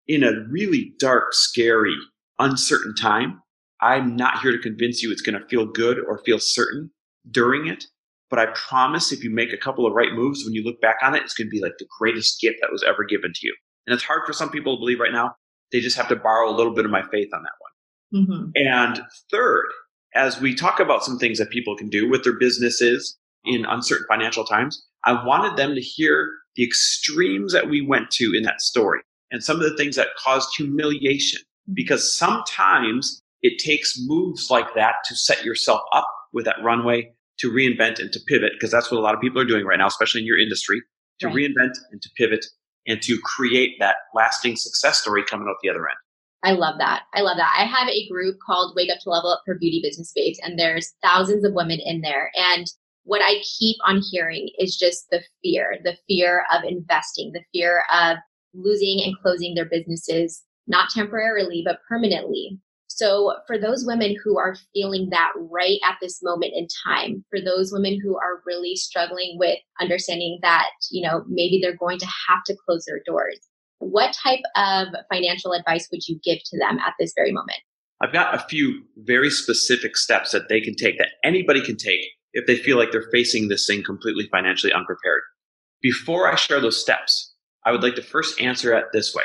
in 0.07 0.23
a 0.23 0.33
really 0.51 0.93
dark, 0.99 1.33
scary, 1.33 1.97
uncertain 2.39 2.95
time, 2.95 3.41
I'm 3.81 4.15
not 4.15 4.41
here 4.41 4.53
to 4.53 4.59
convince 4.59 5.03
you 5.03 5.11
it's 5.11 5.23
going 5.23 5.41
to 5.41 5.47
feel 5.49 5.67
good 5.67 5.99
or 5.99 6.19
feel 6.19 6.39
certain 6.39 6.91
during 7.31 7.67
it. 7.67 7.87
But 8.31 8.39
I 8.39 8.47
promise 8.55 9.13
if 9.13 9.25
you 9.25 9.31
make 9.31 9.53
a 9.53 9.59
couple 9.59 9.87
of 9.87 9.95
right 9.95 10.13
moves, 10.13 10.45
when 10.45 10.55
you 10.55 10.63
look 10.63 10.81
back 10.81 10.97
on 11.03 11.15
it, 11.15 11.23
it's 11.23 11.35
going 11.35 11.47
to 11.47 11.51
be 11.51 11.63
like 11.63 11.75
the 11.79 11.87
greatest 11.99 12.41
gift 12.41 12.59
that 12.61 12.73
was 12.73 12.83
ever 12.83 13.05
given 13.05 13.33
to 13.33 13.47
you. 13.47 13.55
And 13.87 13.95
it's 13.95 14.03
hard 14.03 14.23
for 14.27 14.33
some 14.33 14.51
people 14.51 14.77
to 14.77 14.81
believe 14.81 15.01
right 15.01 15.13
now. 15.13 15.35
They 15.73 15.81
just 15.81 15.97
have 15.97 16.09
to 16.09 16.17
borrow 16.17 16.51
a 16.51 16.57
little 16.57 16.75
bit 16.75 16.85
of 16.85 16.91
my 16.91 17.03
faith 17.11 17.29
on 17.35 17.43
that 17.43 17.53
one. 17.59 18.27
Mm-hmm. 18.27 18.51
And 18.55 19.03
third, 19.31 19.67
as 20.15 20.41
we 20.41 20.55
talk 20.55 20.81
about 20.81 21.05
some 21.05 21.19
things 21.19 21.39
that 21.39 21.51
people 21.51 21.77
can 21.77 21.89
do 21.89 22.09
with 22.09 22.25
their 22.25 22.39
businesses 22.39 23.19
in 23.45 23.65
uncertain 23.65 24.07
financial 24.09 24.45
times, 24.45 24.85
I 25.05 25.25
wanted 25.25 25.57
them 25.57 25.75
to 25.75 25.81
hear 25.81 26.31
the 26.57 26.65
extremes 26.65 27.53
that 27.53 27.69
we 27.69 27.81
went 27.81 28.11
to 28.13 28.33
in 28.37 28.43
that 28.45 28.61
story 28.61 29.01
and 29.31 29.43
some 29.43 29.57
of 29.57 29.63
the 29.63 29.77
things 29.77 29.97
that 29.97 30.09
caused 30.19 30.51
humiliation. 30.57 31.41
Mm-hmm. 31.41 31.75
Because 31.75 32.15
sometimes 32.15 33.23
it 33.43 33.59
takes 33.59 33.99
moves 34.07 34.51
like 34.51 34.75
that 34.75 34.95
to 35.07 35.17
set 35.17 35.45
yourself 35.45 35.81
up 35.93 36.07
with 36.33 36.45
that 36.45 36.57
runway 36.63 37.11
to 37.39 37.51
reinvent 37.51 37.99
and 37.99 38.13
to 38.13 38.21
pivot 38.27 38.53
because 38.55 38.71
that's 38.71 38.91
what 38.91 38.99
a 38.99 39.01
lot 39.01 39.15
of 39.15 39.21
people 39.21 39.41
are 39.41 39.47
doing 39.47 39.65
right 39.65 39.79
now, 39.79 39.87
especially 39.87 40.21
in 40.21 40.27
your 40.27 40.39
industry, 40.39 40.81
to 41.21 41.27
right. 41.27 41.37
reinvent 41.37 41.73
and 41.91 42.01
to 42.01 42.09
pivot 42.17 42.45
and 42.87 43.03
to 43.03 43.19
create 43.23 43.73
that 43.81 43.97
lasting 44.15 44.57
success 44.57 45.01
story 45.01 45.25
coming 45.25 45.49
out 45.49 45.57
the 45.63 45.71
other 45.71 45.89
end. 45.89 45.97
I 46.45 46.53
love 46.53 46.77
that. 46.79 47.05
I 47.15 47.23
love 47.23 47.39
that. 47.39 47.55
I 47.59 47.65
have 47.65 47.89
a 47.89 48.09
group 48.09 48.37
called 48.45 48.75
Wake 48.77 48.91
Up 48.91 48.99
to 49.01 49.11
Level 49.11 49.31
Up 49.31 49.41
for 49.47 49.59
Beauty 49.59 49.81
Business 49.83 50.13
Babes, 50.15 50.39
and 50.43 50.59
there's 50.59 50.93
thousands 51.03 51.45
of 51.45 51.55
women 51.55 51.79
in 51.83 52.03
there. 52.03 52.31
And 52.35 52.67
what 53.05 53.23
I 53.23 53.43
keep 53.59 53.77
on 53.87 54.03
hearing 54.11 54.51
is 54.59 54.77
just 54.77 55.07
the 55.11 55.23
fear, 55.43 55.77
the 55.85 55.97
fear 56.09 56.45
of 56.53 56.65
investing, 56.65 57.33
the 57.33 57.45
fear 57.53 57.85
of 57.93 58.17
losing 58.55 59.03
and 59.05 59.17
closing 59.21 59.55
their 59.55 59.69
businesses, 59.69 60.43
not 60.67 60.91
temporarily, 60.91 61.63
but 61.65 61.79
permanently. 61.89 62.59
So, 62.87 63.35
for 63.47 63.59
those 63.59 63.85
women 63.85 64.15
who 64.23 64.39
are 64.39 64.57
feeling 64.73 65.09
that 65.11 65.33
right 65.37 65.81
at 65.85 65.97
this 66.01 66.21
moment 66.23 66.53
in 66.55 66.69
time, 66.87 67.25
for 67.29 67.41
those 67.41 67.73
women 67.73 67.99
who 68.01 68.17
are 68.17 68.41
really 68.47 68.77
struggling 68.77 69.37
with 69.37 69.59
understanding 69.81 70.39
that, 70.43 70.69
you 70.93 71.03
know, 71.03 71.25
maybe 71.29 71.59
they're 71.61 71.77
going 71.77 71.99
to 71.99 72.07
have 72.29 72.45
to 72.47 72.57
close 72.65 72.85
their 72.87 73.01
doors, 73.05 73.41
what 73.79 74.17
type 74.23 74.41
of 74.57 74.89
financial 75.13 75.53
advice 75.53 75.89
would 75.91 76.07
you 76.07 76.21
give 76.25 76.39
to 76.45 76.59
them 76.59 76.79
at 76.79 76.95
this 77.01 77.13
very 77.17 77.33
moment? 77.33 77.59
I've 78.01 78.13
got 78.13 78.35
a 78.35 78.47
few 78.49 78.83
very 78.99 79.31
specific 79.31 79.97
steps 79.97 80.31
that 80.31 80.49
they 80.49 80.61
can 80.61 80.77
take, 80.77 80.99
that 80.99 81.11
anybody 81.25 81.63
can 81.63 81.77
take 81.77 82.01
if 82.35 82.47
they 82.47 82.57
feel 82.57 82.77
like 82.77 82.93
they're 82.93 83.11
facing 83.11 83.49
this 83.49 83.67
thing 83.67 83.83
completely 83.83 84.29
financially 84.31 84.73
unprepared. 84.73 85.23
Before 85.81 86.31
I 86.31 86.37
share 86.37 86.61
those 86.61 86.81
steps, 86.81 87.35
I 87.65 87.73
would 87.73 87.83
like 87.83 87.95
to 87.97 88.03
first 88.03 88.41
answer 88.41 88.75
it 88.75 88.87
this 88.93 89.15
way 89.15 89.25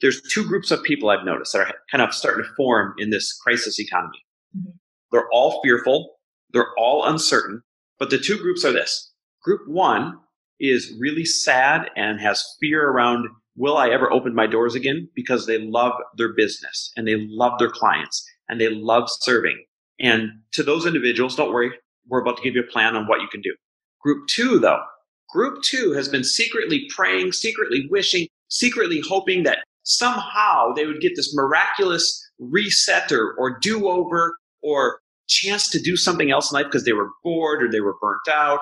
there's 0.00 0.20
two 0.22 0.44
groups 0.44 0.70
of 0.70 0.82
people 0.82 1.08
I've 1.08 1.24
noticed 1.24 1.52
that 1.52 1.60
are 1.60 1.72
kind 1.90 2.02
of 2.02 2.12
starting 2.12 2.44
to 2.44 2.54
form 2.56 2.94
in 2.98 3.10
this 3.10 3.32
crisis 3.32 3.80
economy. 3.80 4.18
Mm-hmm. 4.56 4.70
They're 5.12 5.30
all 5.32 5.62
fearful, 5.62 6.16
they're 6.52 6.74
all 6.76 7.06
uncertain, 7.06 7.62
but 7.98 8.10
the 8.10 8.18
two 8.18 8.36
groups 8.36 8.64
are 8.64 8.72
this. 8.72 9.12
Group 9.42 9.62
one 9.66 10.18
is 10.60 10.92
really 10.98 11.24
sad 11.24 11.90
and 11.96 12.20
has 12.20 12.44
fear 12.60 12.88
around 12.88 13.28
will 13.56 13.76
I 13.76 13.88
ever 13.88 14.12
open 14.12 14.34
my 14.34 14.46
doors 14.46 14.74
again 14.74 15.08
because 15.14 15.46
they 15.46 15.58
love 15.58 15.92
their 16.16 16.34
business 16.34 16.92
and 16.96 17.06
they 17.06 17.16
love 17.28 17.58
their 17.58 17.70
clients 17.70 18.28
and 18.48 18.60
they 18.60 18.68
love 18.68 19.04
serving. 19.08 19.64
And 20.00 20.28
to 20.52 20.62
those 20.62 20.86
individuals, 20.86 21.36
don't 21.36 21.52
worry, 21.52 21.70
we're 22.08 22.20
about 22.20 22.36
to 22.36 22.42
give 22.42 22.54
you 22.54 22.62
a 22.62 22.72
plan 22.72 22.96
on 22.96 23.06
what 23.06 23.20
you 23.20 23.28
can 23.28 23.40
do. 23.40 23.54
Group 24.00 24.26
two, 24.28 24.58
though, 24.58 24.82
group 25.30 25.62
two 25.62 25.92
has 25.92 26.08
been 26.08 26.24
secretly 26.24 26.86
praying, 26.94 27.32
secretly 27.32 27.86
wishing, 27.90 28.28
secretly 28.48 29.02
hoping 29.06 29.42
that 29.44 29.58
somehow 29.84 30.72
they 30.72 30.86
would 30.86 31.00
get 31.00 31.12
this 31.16 31.34
miraculous 31.34 32.20
reset 32.38 33.12
or, 33.12 33.34
or 33.38 33.58
do 33.58 33.88
over 33.88 34.36
or 34.62 34.98
chance 35.28 35.68
to 35.70 35.80
do 35.80 35.96
something 35.96 36.30
else 36.30 36.50
in 36.50 36.56
life 36.56 36.66
because 36.66 36.84
they 36.84 36.92
were 36.92 37.10
bored 37.22 37.62
or 37.62 37.70
they 37.70 37.80
were 37.80 37.96
burnt 38.00 38.28
out. 38.30 38.60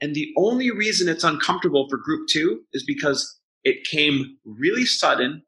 And 0.00 0.14
the 0.14 0.28
only 0.36 0.70
reason 0.70 1.08
it's 1.08 1.24
uncomfortable 1.24 1.88
for 1.88 1.98
group 1.98 2.26
two 2.28 2.62
is 2.72 2.84
because 2.84 3.38
it 3.64 3.84
came 3.84 4.36
really 4.44 4.86
sudden 4.86 5.42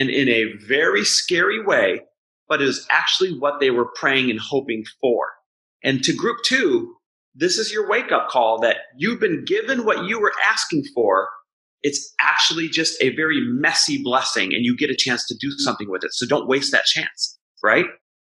and 0.00 0.10
in 0.10 0.28
a 0.28 0.52
very 0.66 1.04
scary 1.04 1.62
way, 1.62 2.00
but 2.48 2.62
is 2.62 2.86
actually 2.90 3.38
what 3.38 3.60
they 3.60 3.70
were 3.70 3.90
praying 3.94 4.30
and 4.30 4.40
hoping 4.40 4.84
for. 5.00 5.26
And 5.82 6.02
to 6.04 6.12
group 6.12 6.38
two, 6.46 6.94
this 7.34 7.58
is 7.58 7.72
your 7.72 7.88
wake 7.88 8.10
up 8.10 8.28
call 8.28 8.60
that 8.60 8.78
you've 8.96 9.20
been 9.20 9.44
given 9.44 9.84
what 9.84 10.04
you 10.06 10.20
were 10.20 10.32
asking 10.44 10.84
for, 10.94 11.28
it's 11.82 12.12
actually 12.20 12.68
just 12.68 13.00
a 13.00 13.14
very 13.14 13.40
messy 13.40 14.02
blessing 14.02 14.52
and 14.52 14.64
you 14.64 14.76
get 14.76 14.90
a 14.90 14.96
chance 14.96 15.26
to 15.26 15.36
do 15.40 15.50
something 15.58 15.88
with 15.88 16.02
it. 16.02 16.12
So 16.12 16.26
don't 16.26 16.48
waste 16.48 16.72
that 16.72 16.84
chance, 16.84 17.38
right? 17.62 17.86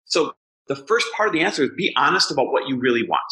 So 0.04 0.32
the 0.68 0.76
first 0.76 1.06
part 1.16 1.28
of 1.28 1.32
the 1.32 1.40
answer 1.40 1.64
is 1.64 1.70
be 1.76 1.92
honest 1.96 2.30
about 2.30 2.52
what 2.52 2.68
you 2.68 2.78
really 2.78 3.02
want. 3.08 3.22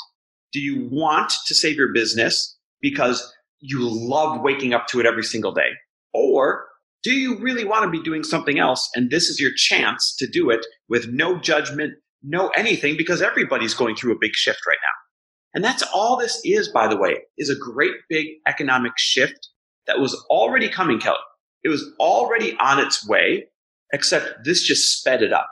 Do 0.52 0.60
you 0.60 0.88
want 0.90 1.32
to 1.46 1.54
save 1.54 1.76
your 1.76 1.92
business 1.92 2.56
because 2.80 3.32
you 3.60 3.88
love 3.88 4.40
waking 4.40 4.74
up 4.74 4.88
to 4.88 4.98
it 4.98 5.06
every 5.06 5.22
single 5.22 5.52
day? 5.52 5.70
Or 6.12 6.66
Do 7.02 7.12
you 7.12 7.38
really 7.38 7.64
want 7.64 7.84
to 7.84 7.90
be 7.90 8.02
doing 8.02 8.24
something 8.24 8.58
else? 8.58 8.90
And 8.94 9.10
this 9.10 9.28
is 9.28 9.40
your 9.40 9.52
chance 9.56 10.14
to 10.18 10.26
do 10.26 10.50
it 10.50 10.66
with 10.88 11.08
no 11.08 11.38
judgment, 11.38 11.94
no 12.22 12.48
anything, 12.48 12.96
because 12.96 13.22
everybody's 13.22 13.74
going 13.74 13.96
through 13.96 14.12
a 14.12 14.18
big 14.20 14.34
shift 14.34 14.60
right 14.66 14.78
now. 14.82 15.54
And 15.54 15.64
that's 15.64 15.82
all 15.94 16.16
this 16.16 16.40
is, 16.44 16.68
by 16.68 16.86
the 16.86 16.96
way, 16.96 17.18
is 17.38 17.50
a 17.50 17.56
great 17.56 17.94
big 18.08 18.26
economic 18.46 18.92
shift 18.96 19.48
that 19.86 19.98
was 19.98 20.14
already 20.30 20.68
coming, 20.68 21.00
Kelly. 21.00 21.18
It 21.64 21.68
was 21.68 21.84
already 21.98 22.56
on 22.58 22.78
its 22.78 23.06
way, 23.06 23.46
except 23.92 24.44
this 24.44 24.62
just 24.62 24.98
sped 24.98 25.22
it 25.22 25.32
up. 25.32 25.48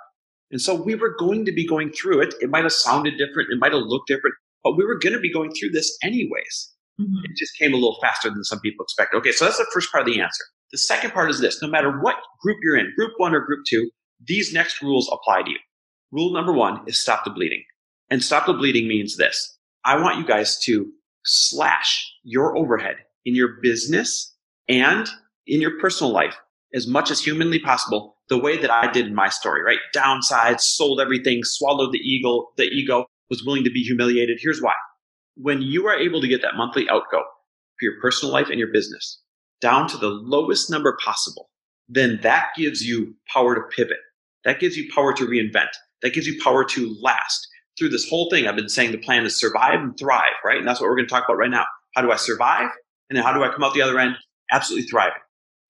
And 0.50 0.60
so 0.60 0.75
we 0.75 0.94
were 0.94 1.14
going 1.18 1.44
to 1.44 1.52
be 1.52 1.66
going 1.66 1.90
through 1.90 2.20
it. 2.20 2.34
It 2.40 2.48
might 2.48 2.62
have 2.62 2.72
sounded 2.72 3.18
different. 3.18 3.50
It 3.50 3.58
might 3.58 3.72
have 3.72 3.82
looked 3.82 4.08
different, 4.08 4.37
but 4.62 4.76
we 4.76 4.84
were 4.84 4.98
going 4.98 5.12
to 5.12 5.20
be 5.20 5.32
going 5.32 5.50
through 5.52 5.70
this 5.70 5.96
anyways. 6.02 6.72
Mm-hmm. 7.00 7.25
It 7.25 7.37
just 7.37 7.56
came 7.58 7.72
a 7.72 7.76
little 7.76 7.98
faster 8.00 8.30
than 8.30 8.44
some 8.44 8.60
people 8.60 8.84
expect. 8.84 9.14
Okay, 9.14 9.32
so 9.32 9.44
that's 9.44 9.58
the 9.58 9.66
first 9.72 9.92
part 9.92 10.06
of 10.06 10.12
the 10.12 10.20
answer. 10.20 10.44
The 10.72 10.78
second 10.78 11.12
part 11.12 11.30
is 11.30 11.40
this 11.40 11.60
no 11.62 11.68
matter 11.68 11.98
what 12.00 12.16
group 12.42 12.58
you're 12.62 12.76
in, 12.76 12.92
group 12.96 13.12
one 13.18 13.34
or 13.34 13.40
group 13.40 13.60
two, 13.68 13.90
these 14.26 14.52
next 14.52 14.82
rules 14.82 15.10
apply 15.12 15.42
to 15.42 15.50
you. 15.50 15.58
Rule 16.11 16.33
number 16.33 16.53
one 16.53 16.81
is 16.87 17.00
stop 17.00 17.25
the 17.25 17.31
bleeding. 17.31 17.62
And 18.11 18.23
stop 18.23 18.47
the 18.47 18.55
bleeding 18.55 18.88
means 18.88 19.17
this 19.17 19.59
I 19.85 20.00
want 20.00 20.19
you 20.19 20.27
guys 20.27 20.59
to 20.65 20.91
slash 21.25 22.11
your 22.23 22.57
overhead 22.57 22.97
in 23.25 23.35
your 23.35 23.61
business 23.62 24.35
and 24.69 25.09
in 25.47 25.61
your 25.61 25.79
personal 25.79 26.12
life 26.12 26.37
as 26.75 26.87
much 26.87 27.11
as 27.11 27.21
humanly 27.21 27.59
possible 27.59 28.17
the 28.29 28.38
way 28.38 28.59
that 28.59 28.71
I 28.71 28.91
did 28.91 29.07
in 29.07 29.15
my 29.15 29.29
story, 29.29 29.62
right? 29.62 29.79
Downside, 29.93 30.61
sold 30.61 31.00
everything, 31.00 31.41
swallowed 31.43 31.93
the 31.93 31.99
eagle, 31.99 32.53
the 32.57 32.65
ego, 32.65 33.07
was 33.31 33.45
willing 33.45 33.65
to 33.65 33.71
be 33.71 33.83
humiliated. 33.83 34.38
Here's 34.41 34.61
why. 34.61 34.75
When 35.37 35.62
you 35.62 35.87
are 35.87 35.99
able 35.99 36.21
to 36.21 36.29
get 36.29 36.43
that 36.43 36.57
monthly 36.57 36.88
outgo 36.91 37.21
for 37.21 37.83
your 37.83 38.00
personal 38.00 38.33
life 38.33 38.49
and 38.49 38.59
your 38.59 38.73
business 38.73 39.21
down 39.61 39.88
to 39.88 39.97
the 39.97 40.09
lowest 40.09 40.71
number 40.71 40.97
possible, 41.03 41.49
then 41.88 42.21
that 42.23 42.49
gives 42.57 42.83
you 42.87 43.15
power 43.33 43.55
to 43.55 43.62
pivot. 43.75 43.99
That 44.45 44.61
gives 44.61 44.77
you 44.77 44.91
power 44.93 45.12
to 45.15 45.27
reinvent. 45.27 45.71
That 46.02 46.14
gives 46.14 46.26
you 46.26 46.40
power 46.43 46.64
to 46.64 46.97
last. 47.02 47.47
Through 47.78 47.90
this 47.90 48.09
whole 48.09 48.28
thing, 48.31 48.47
I've 48.47 48.57
been 48.57 48.69
saying 48.69 48.93
the 48.93 48.99
plan 48.99 49.25
is 49.25 49.37
survive 49.37 49.81
and 49.81 49.97
thrive, 49.99 50.35
right? 50.45 50.59
And 50.59 50.67
that's 50.67 50.81
what 50.81 50.88
we're 50.88 50.97
going 50.97 51.07
to 51.07 51.12
talk 51.12 51.25
about 51.28 51.38
right 51.38 51.50
now. 51.50 51.64
How 51.95 52.02
do 52.02 52.11
I 52.11 52.17
survive? 52.17 52.69
And 53.09 53.17
then 53.17 53.25
how 53.25 53.33
do 53.33 53.43
I 53.43 53.49
come 53.49 53.62
out 53.62 53.75
the 53.75 53.83
other 53.83 53.99
end 53.99 54.17
absolutely 54.50 54.88
thriving? 54.88 55.23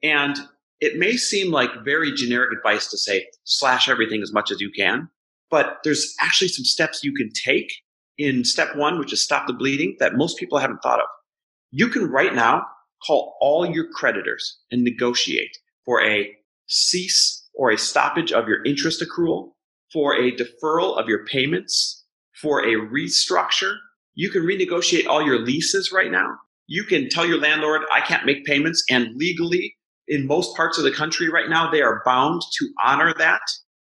And 0.03 0.39
it 0.81 0.97
may 0.97 1.17
seem 1.17 1.51
like 1.53 1.71
very 1.85 2.13
generic 2.13 2.51
advice 2.57 2.89
to 2.91 2.99
say 2.99 3.27
slash 3.45 3.89
everything 3.89 4.23
as 4.23 4.33
much 4.33 4.51
as 4.51 4.61
you 4.61 4.71
can, 4.77 5.09
but 5.51 5.79
there's 5.85 6.15
actually 6.21 6.49
some 6.49 6.65
steps 6.65 7.03
you 7.03 7.13
can 7.13 7.31
take 7.45 7.73
in 8.17 8.45
step 8.45 8.77
one, 8.77 8.99
which 8.99 9.13
is 9.13 9.23
stop 9.23 9.47
the 9.47 9.53
bleeding, 9.53 9.97
that 10.01 10.15
most 10.15 10.39
people 10.39 10.59
haven't 10.59 10.81
thought 10.83 11.01
of. 11.01 11.07
You 11.71 11.89
can 11.89 12.11
right 12.11 12.35
now 12.35 12.65
call 13.07 13.37
all 13.41 13.67
your 13.67 13.89
creditors 13.93 14.59
and 14.71 14.83
negotiate 14.83 15.57
for 15.85 16.03
a 16.03 16.29
cease 16.67 17.47
or 17.55 17.71
a 17.71 17.79
stoppage 17.79 18.33
of 18.33 18.49
your 18.49 18.65
interest 18.65 19.03
accrual, 19.03 19.53
for 19.93 20.15
a 20.15 20.33
deferral 20.33 20.99
of 20.99 21.09
your 21.09 21.25
payments, 21.27 22.05
for 22.41 22.65
a 22.65 22.75
restructure. 22.75 23.75
You 24.15 24.31
can 24.31 24.43
renegotiate 24.43 25.07
all 25.07 25.23
your 25.23 25.39
leases 25.39 25.93
right 25.93 26.11
now. 26.11 26.37
You 26.67 26.85
can 26.85 27.09
tell 27.09 27.27
your 27.27 27.41
landlord, 27.41 27.83
I 27.93 28.01
can't 28.01 28.27
make 28.27 28.45
payments, 28.45 28.85
and 28.91 29.15
legally 29.17 29.75
in 30.09 30.27
most 30.27 30.57
parts 30.57 30.79
of 30.79 30.85
the 30.85 30.91
country 30.91 31.29
right 31.29 31.49
now, 31.49 31.71
they 31.71 31.83
are 31.83 32.03
bound 32.05 32.43
to 32.59 32.69
honor 32.85 33.15
that. 33.19 33.43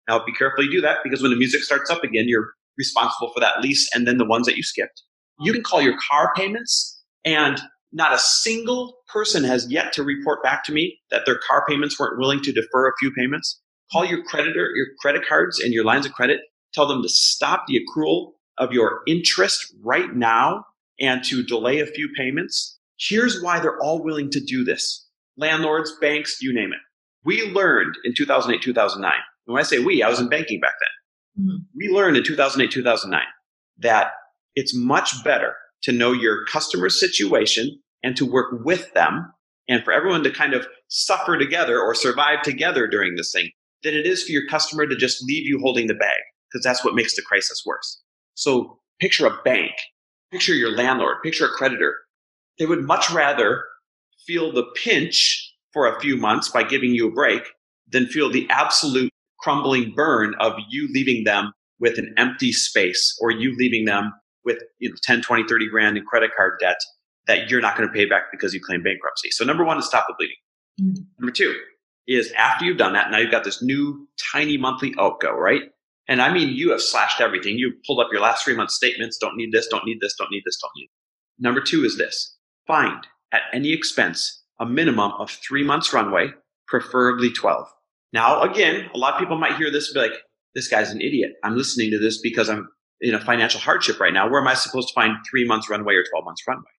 Now, 0.09 0.25
be 0.25 0.33
careful 0.33 0.65
you 0.65 0.71
do 0.71 0.81
that 0.83 0.99
because 1.03 1.23
when 1.23 1.31
the 1.31 1.37
music 1.37 1.63
starts 1.63 1.91
up 1.91 2.05
again, 2.05 2.25
you're 2.27 2.53
responsible 2.79 3.31
for 3.33 3.41
that 3.41 3.61
lease 3.61 3.89
and 3.95 4.07
then 4.07 4.19
the 4.19 4.25
ones 4.25 4.47
that 4.47 4.57
you 4.57 4.63
skipped. 4.63 5.03
You 5.41 5.53
can 5.53 5.63
call 5.63 5.81
your 5.81 5.97
car 6.11 6.33
payments, 6.35 7.03
and 7.25 7.61
not 7.93 8.13
a 8.13 8.19
single 8.19 8.99
person 9.13 9.43
has 9.45 9.71
yet 9.71 9.93
to 9.95 10.03
report 10.03 10.43
back 10.43 10.65
to 10.65 10.73
me 10.73 10.99
that 11.11 11.27
their 11.27 11.39
car 11.49 11.65
payments 11.67 11.99
weren't 11.99 12.19
willing 12.19 12.41
to 12.43 12.53
defer 12.53 12.89
a 12.89 12.93
few 12.99 13.11
payments. 13.13 13.61
Call 13.93 14.05
your 14.05 14.23
creditor, 14.23 14.71
your 14.75 14.87
credit 15.01 15.27
cards, 15.27 15.61
and 15.61 15.73
your 15.73 15.85
lines 15.85 16.07
of 16.07 16.13
credit. 16.13 16.41
Tell 16.73 16.87
them 16.87 17.03
to 17.03 17.09
stop 17.09 17.65
the 17.67 17.81
accrual 17.81 18.33
of 18.59 18.73
your 18.73 19.01
interest 19.07 19.75
right 19.83 20.15
now 20.15 20.65
and 21.01 21.25
to 21.25 21.43
delay 21.43 21.81
a 21.81 21.87
few 21.87 22.09
payments. 22.17 22.79
Here's 22.99 23.43
why 23.43 23.59
they're 23.59 23.81
all 23.81 24.03
willing 24.03 24.31
to 24.31 24.41
do 24.41 24.65
this 24.65 25.07
landlords, 25.37 25.93
banks, 26.01 26.41
you 26.41 26.53
name 26.53 26.73
it. 26.73 26.79
We 27.25 27.51
learned 27.51 27.95
in 28.05 28.15
2008, 28.15 28.63
2009. 28.63 29.13
And 29.47 29.55
when 29.55 29.61
I 29.61 29.65
say 29.65 29.79
we, 29.79 30.03
I 30.03 30.09
was 30.09 30.21
in 30.21 30.29
banking 30.29 30.61
back 30.61 30.75
then. 30.81 31.45
Mm-hmm. 31.45 31.57
We 31.75 31.89
learned 31.89 32.17
in 32.17 32.25
2008, 32.25 32.71
2009 32.71 33.23
that 33.79 34.13
it's 34.55 34.75
much 34.75 35.25
better 35.25 35.55
to 35.83 35.93
know 35.93 36.13
your 36.13 36.45
customer 36.47 36.91
situation 36.91 37.81
and 38.03 38.17
to 38.17 38.31
work 38.31 38.65
with 38.65 38.93
them 38.93 39.33
and 39.69 39.83
for 39.83 39.93
everyone 39.93 40.23
to 40.25 40.31
kind 40.31 40.53
of 40.53 40.67
suffer 40.89 41.39
together 41.39 41.81
or 41.81 41.95
survive 41.95 42.43
together 42.43 42.87
during 42.87 43.17
this 43.17 43.33
thing 43.33 43.51
than 43.83 43.95
it 43.95 44.07
is 44.07 44.23
for 44.23 44.33
your 44.33 44.47
customer 44.49 44.87
to 44.87 44.97
just 44.97 45.23
leave 45.25 45.47
you 45.47 45.59
holding 45.61 45.87
the 45.87 45.95
bag 45.95 46.21
because 46.51 46.65
that's 46.65 46.85
what 46.85 46.95
makes 46.95 47.15
the 47.17 47.23
crisis 47.23 47.63
worse. 47.65 48.03
So 48.35 48.79
picture 49.01 49.27
a 49.27 49.43
bank, 49.43 49.73
picture 50.31 50.55
your 50.55 50.75
landlord, 50.75 51.17
picture 51.23 51.47
a 51.47 51.51
creditor. 51.51 51.95
They 52.59 52.67
would 52.67 52.85
much 52.85 53.11
rather 53.11 53.65
feel 54.27 54.53
the 54.53 54.65
pinch 54.75 55.55
for 55.73 55.87
a 55.87 55.99
few 56.01 56.17
months 56.17 56.49
by 56.49 56.63
giving 56.63 56.91
you 56.91 57.09
a 57.09 57.13
break 57.13 57.43
than 57.91 58.07
feel 58.07 58.31
the 58.31 58.47
absolute 58.51 59.11
crumbling 59.41 59.93
burn 59.95 60.35
of 60.41 60.53
you 60.69 60.89
leaving 60.93 61.25
them 61.25 61.53
with 61.79 61.99
an 61.99 62.13
empty 62.17 62.53
space 62.53 63.17
or 63.21 63.31
you 63.31 63.55
leaving 63.57 63.87
them 63.87 64.13
with 64.45 64.59
you 64.79 64.89
know 64.89 64.97
10 65.03 65.23
20 65.23 65.45
30 65.49 65.69
grand 65.69 65.97
in 65.97 66.05
credit 66.05 66.31
card 66.37 66.55
debt 66.61 66.77
that 67.27 67.51
you're 67.51 67.61
not 67.61 67.77
going 67.77 67.89
to 67.89 67.93
pay 67.93 68.05
back 68.05 68.25
because 68.31 68.53
you 68.53 68.61
claim 68.61 68.83
bankruptcy 68.83 69.31
so 69.31 69.45
number 69.45 69.65
one 69.65 69.79
is 69.79 69.87
stop 69.87 70.07
the 70.09 70.15
bleeding 70.19 70.37
mm-hmm. 70.81 71.03
number 71.19 71.33
two 71.33 71.57
is 72.11 72.33
after 72.33 72.65
you've 72.65 72.79
done 72.79 72.93
that 72.93 73.11
now 73.11 73.19
you've 73.19 73.31
got 73.31 73.45
this 73.45 73.63
new 73.63 74.07
tiny 74.33 74.57
monthly 74.57 74.95
outgo 74.99 75.33
right 75.33 75.63
and 76.09 76.21
i 76.21 76.33
mean 76.33 76.49
you 76.49 76.71
have 76.71 76.81
slashed 76.81 77.21
everything 77.21 77.57
you 77.57 77.73
pulled 77.87 78.01
up 78.01 78.09
your 78.13 78.21
last 78.21 78.45
three 78.45 78.57
months 78.57 78.75
statements 78.75 79.17
don't 79.19 79.37
need 79.37 79.53
this 79.53 79.67
don't 79.69 79.87
need 79.87 79.99
this 80.01 80.15
don't 80.19 80.31
need 80.31 80.43
this 80.45 80.59
don't 80.61 80.73
need 80.77 80.89
number 81.39 81.61
two 81.61 81.85
is 81.85 81.97
this 81.97 82.37
find 82.67 83.07
at 83.33 83.43
any 83.53 83.73
expense 83.73 84.41
a 84.61 84.67
minimum 84.67 85.13
of 85.19 85.31
three 85.31 85.65
months 85.65 85.93
runway, 85.93 86.29
preferably 86.69 87.33
12. 87.33 87.67
Now, 88.13 88.43
again, 88.43 88.91
a 88.95 88.99
lot 88.99 89.15
of 89.15 89.19
people 89.19 89.39
might 89.39 89.57
hear 89.57 89.71
this 89.71 89.89
and 89.89 89.95
be 89.95 90.09
like, 90.09 90.21
this 90.55 90.69
guy's 90.69 90.91
an 90.91 91.01
idiot. 91.01 91.33
I'm 91.43 91.57
listening 91.57 91.91
to 91.93 91.99
this 91.99 92.21
because 92.21 92.49
I'm 92.49 92.69
in 93.01 93.15
a 93.15 93.21
financial 93.21 93.61
hardship 93.61 93.99
right 93.99 94.13
now. 94.13 94.29
Where 94.29 94.41
am 94.41 94.49
I 94.49 94.55
supposed 94.55 94.89
to 94.89 94.95
find 94.95 95.17
three 95.29 95.47
months 95.47 95.71
runway 95.71 95.95
or 95.95 96.05
12 96.11 96.25
months 96.25 96.43
runway? 96.47 96.71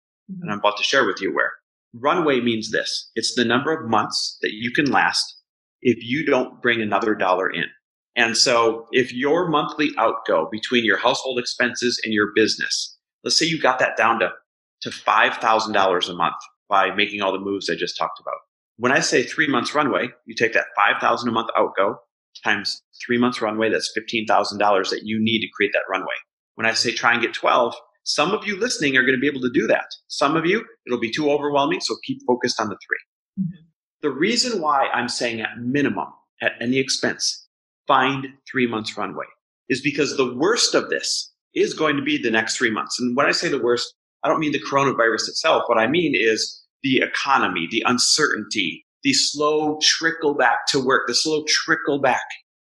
And 0.41 0.51
I'm 0.51 0.59
about 0.59 0.77
to 0.77 0.83
share 0.83 1.05
with 1.05 1.21
you 1.21 1.33
where. 1.33 1.51
Runway 1.93 2.39
means 2.39 2.71
this 2.71 3.11
it's 3.15 3.35
the 3.35 3.45
number 3.45 3.73
of 3.73 3.89
months 3.89 4.37
that 4.41 4.53
you 4.53 4.71
can 4.71 4.85
last 4.85 5.37
if 5.81 5.97
you 6.01 6.25
don't 6.25 6.61
bring 6.61 6.81
another 6.81 7.15
dollar 7.15 7.49
in. 7.49 7.65
And 8.15 8.37
so 8.37 8.87
if 8.91 9.13
your 9.13 9.47
monthly 9.47 9.91
outgo 9.97 10.49
between 10.51 10.85
your 10.85 10.97
household 10.97 11.39
expenses 11.39 11.99
and 12.03 12.13
your 12.13 12.31
business, 12.35 12.97
let's 13.23 13.37
say 13.37 13.45
you 13.45 13.59
got 13.59 13.79
that 13.79 13.97
down 13.97 14.19
to 14.19 14.31
to 14.81 14.89
$5,000 14.89 16.09
a 16.09 16.13
month 16.13 16.35
by 16.67 16.93
making 16.95 17.21
all 17.21 17.31
the 17.31 17.39
moves 17.39 17.69
I 17.69 17.75
just 17.75 17.97
talked 17.97 18.19
about. 18.19 18.39
When 18.77 18.91
I 18.91 18.99
say 18.99 19.21
three 19.21 19.47
months 19.47 19.75
runway, 19.75 20.09
you 20.25 20.35
take 20.35 20.53
that 20.53 20.65
5,000 20.75 21.29
a 21.29 21.31
month 21.31 21.49
outgo 21.55 21.99
times 22.43 22.81
three 23.05 23.17
months 23.17 23.41
runway, 23.41 23.69
that's 23.69 23.93
$15,000 23.97 24.89
that 24.89 25.01
you 25.03 25.19
need 25.21 25.41
to 25.41 25.51
create 25.53 25.71
that 25.73 25.83
runway. 25.89 26.15
When 26.55 26.65
I 26.65 26.73
say 26.73 26.91
try 26.91 27.13
and 27.13 27.21
get 27.21 27.33
12, 27.33 27.75
some 28.03 28.31
of 28.31 28.45
you 28.47 28.59
listening 28.59 28.97
are 28.97 29.03
going 29.03 29.15
to 29.15 29.19
be 29.19 29.27
able 29.27 29.41
to 29.41 29.51
do 29.53 29.67
that. 29.67 29.85
Some 30.07 30.35
of 30.35 30.45
you, 30.45 30.65
it'll 30.85 30.99
be 30.99 31.11
too 31.11 31.29
overwhelming. 31.31 31.81
So 31.81 31.95
keep 32.03 32.19
focused 32.27 32.59
on 32.59 32.69
the 32.69 32.77
3 33.37 33.43
mm-hmm. 33.43 33.65
The 34.01 34.09
reason 34.09 34.61
why 34.61 34.87
I'm 34.87 35.07
saying 35.07 35.41
at 35.41 35.59
minimum, 35.59 36.07
at 36.41 36.53
any 36.59 36.77
expense, 36.77 37.47
find 37.87 38.27
three 38.51 38.65
months 38.65 38.97
runway 38.97 39.25
is 39.69 39.81
because 39.81 40.17
the 40.17 40.33
worst 40.35 40.73
of 40.73 40.89
this 40.89 41.31
is 41.53 41.73
going 41.73 41.97
to 41.97 42.01
be 42.01 42.17
the 42.17 42.31
next 42.31 42.57
three 42.57 42.71
months. 42.71 42.99
And 42.99 43.15
when 43.15 43.27
I 43.27 43.31
say 43.31 43.47
the 43.47 43.61
worst, 43.61 43.93
I 44.23 44.29
don't 44.29 44.39
mean 44.39 44.51
the 44.51 44.61
coronavirus 44.61 45.29
itself. 45.29 45.63
What 45.67 45.77
I 45.77 45.87
mean 45.87 46.13
is 46.15 46.63
the 46.83 46.97
economy, 46.97 47.67
the 47.69 47.83
uncertainty, 47.85 48.85
the 49.03 49.13
slow 49.13 49.77
trickle 49.81 50.33
back 50.33 50.65
to 50.69 50.79
work, 50.79 51.07
the 51.07 51.15
slow 51.15 51.43
trickle 51.47 51.99
back 51.99 52.25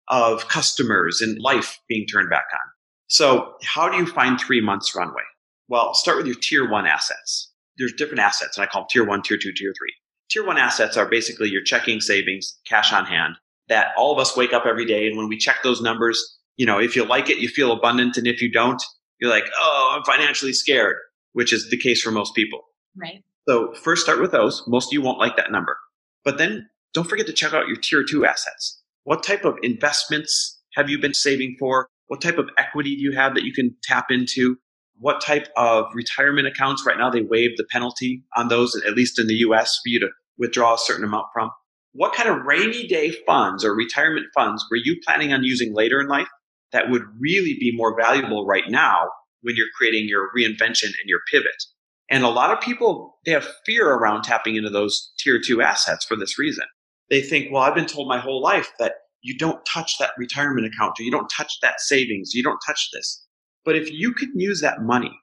of 0.08 0.48
customers 0.48 1.20
and 1.20 1.38
life 1.40 1.78
being 1.88 2.06
turned 2.06 2.30
back 2.30 2.44
on. 2.52 2.70
So 3.08 3.54
how 3.62 3.88
do 3.88 3.96
you 3.96 4.06
find 4.06 4.40
three 4.40 4.60
months 4.60 4.94
runway? 4.94 5.22
Well, 5.68 5.94
start 5.94 6.18
with 6.18 6.26
your 6.26 6.36
tier 6.36 6.68
one 6.68 6.86
assets. 6.86 7.52
There's 7.78 7.92
different 7.92 8.20
assets, 8.20 8.56
and 8.56 8.64
I 8.64 8.68
call 8.68 8.82
them 8.82 8.88
tier 8.90 9.04
one, 9.04 9.22
tier 9.22 9.38
two, 9.38 9.52
tier 9.52 9.72
three. 9.78 9.92
Tier 10.30 10.46
one 10.46 10.58
assets 10.58 10.96
are 10.96 11.08
basically 11.08 11.48
your 11.48 11.62
checking 11.62 12.00
savings, 12.00 12.58
cash 12.66 12.92
on 12.92 13.04
hand 13.04 13.36
that 13.68 13.88
all 13.96 14.12
of 14.12 14.18
us 14.18 14.36
wake 14.36 14.52
up 14.52 14.66
every 14.66 14.84
day. 14.84 15.06
And 15.06 15.16
when 15.16 15.28
we 15.28 15.38
check 15.38 15.62
those 15.62 15.80
numbers, 15.80 16.38
you 16.56 16.66
know, 16.66 16.78
if 16.78 16.94
you 16.94 17.04
like 17.04 17.30
it, 17.30 17.38
you 17.38 17.48
feel 17.48 17.72
abundant. 17.72 18.16
And 18.16 18.26
if 18.26 18.42
you 18.42 18.50
don't, 18.50 18.82
you're 19.20 19.30
like, 19.30 19.46
oh, 19.58 19.96
I'm 19.96 20.04
financially 20.04 20.52
scared 20.52 20.96
which 21.34 21.52
is 21.52 21.68
the 21.68 21.76
case 21.76 22.00
for 22.00 22.10
most 22.10 22.34
people. 22.34 22.62
Right. 22.96 23.22
So 23.46 23.74
first 23.74 24.02
start 24.02 24.20
with 24.20 24.32
those. 24.32 24.64
Most 24.66 24.88
of 24.88 24.92
you 24.94 25.02
won't 25.02 25.18
like 25.18 25.36
that 25.36 25.52
number. 25.52 25.76
But 26.24 26.38
then 26.38 26.68
don't 26.94 27.08
forget 27.08 27.26
to 27.26 27.32
check 27.32 27.52
out 27.52 27.68
your 27.68 27.76
tier 27.76 28.02
two 28.02 28.24
assets. 28.24 28.80
What 29.02 29.22
type 29.22 29.44
of 29.44 29.58
investments 29.62 30.62
have 30.74 30.88
you 30.88 30.98
been 30.98 31.12
saving 31.12 31.56
for? 31.58 31.88
What 32.06 32.20
type 32.20 32.38
of 32.38 32.50
equity 32.58 32.96
do 32.96 33.02
you 33.02 33.12
have 33.12 33.34
that 33.34 33.44
you 33.44 33.52
can 33.52 33.74
tap 33.82 34.06
into? 34.10 34.56
What 34.98 35.20
type 35.20 35.48
of 35.56 35.86
retirement 35.94 36.46
accounts? 36.46 36.84
Right 36.86 36.98
now, 36.98 37.10
they 37.10 37.22
waive 37.22 37.56
the 37.56 37.66
penalty 37.70 38.22
on 38.36 38.48
those, 38.48 38.76
at 38.86 38.94
least 38.94 39.18
in 39.18 39.26
the 39.26 39.34
US, 39.36 39.80
for 39.82 39.88
you 39.88 40.00
to 40.00 40.08
withdraw 40.38 40.74
a 40.74 40.78
certain 40.78 41.04
amount 41.04 41.26
from. 41.32 41.50
what 41.94 42.12
kind 42.12 42.28
of 42.28 42.44
rainy 42.44 42.86
day 42.86 43.14
funds 43.24 43.64
or 43.64 43.74
retirement 43.74 44.26
funds 44.34 44.64
were 44.70 44.76
you 44.76 45.00
planning 45.06 45.32
on 45.32 45.44
using 45.44 45.72
later 45.72 46.00
in 46.00 46.08
life 46.08 46.28
that 46.72 46.90
would 46.90 47.02
really 47.20 47.56
be 47.58 47.72
more 47.74 47.96
valuable 47.96 48.44
right 48.44 48.68
now 48.68 49.08
when 49.42 49.54
you're 49.56 49.68
creating 49.76 50.08
your 50.08 50.28
reinvention 50.36 50.86
and 50.86 51.06
your 51.06 51.20
pivot? 51.30 51.64
And 52.10 52.24
a 52.24 52.28
lot 52.28 52.50
of 52.50 52.60
people, 52.60 53.18
they 53.24 53.30
have 53.30 53.48
fear 53.64 53.88
around 53.88 54.24
tapping 54.24 54.56
into 54.56 54.70
those 54.70 55.12
tier 55.18 55.40
two 55.40 55.62
assets 55.62 56.04
for 56.04 56.16
this 56.16 56.38
reason. 56.38 56.64
They 57.10 57.22
think, 57.22 57.52
well, 57.52 57.62
I've 57.62 57.74
been 57.74 57.86
told 57.86 58.08
my 58.08 58.18
whole 58.18 58.42
life 58.42 58.72
that 58.78 58.94
you 59.24 59.36
don't 59.36 59.64
touch 59.64 59.96
that 59.98 60.10
retirement 60.18 60.66
account 60.66 61.00
or 61.00 61.02
you 61.02 61.10
don't 61.10 61.30
touch 61.34 61.58
that 61.62 61.80
savings, 61.80 62.34
you 62.34 62.42
don't 62.42 62.60
touch 62.64 62.90
this. 62.92 63.26
But 63.64 63.74
if 63.74 63.90
you 63.90 64.12
could 64.12 64.28
use 64.34 64.60
that 64.60 64.82
money 64.82 65.18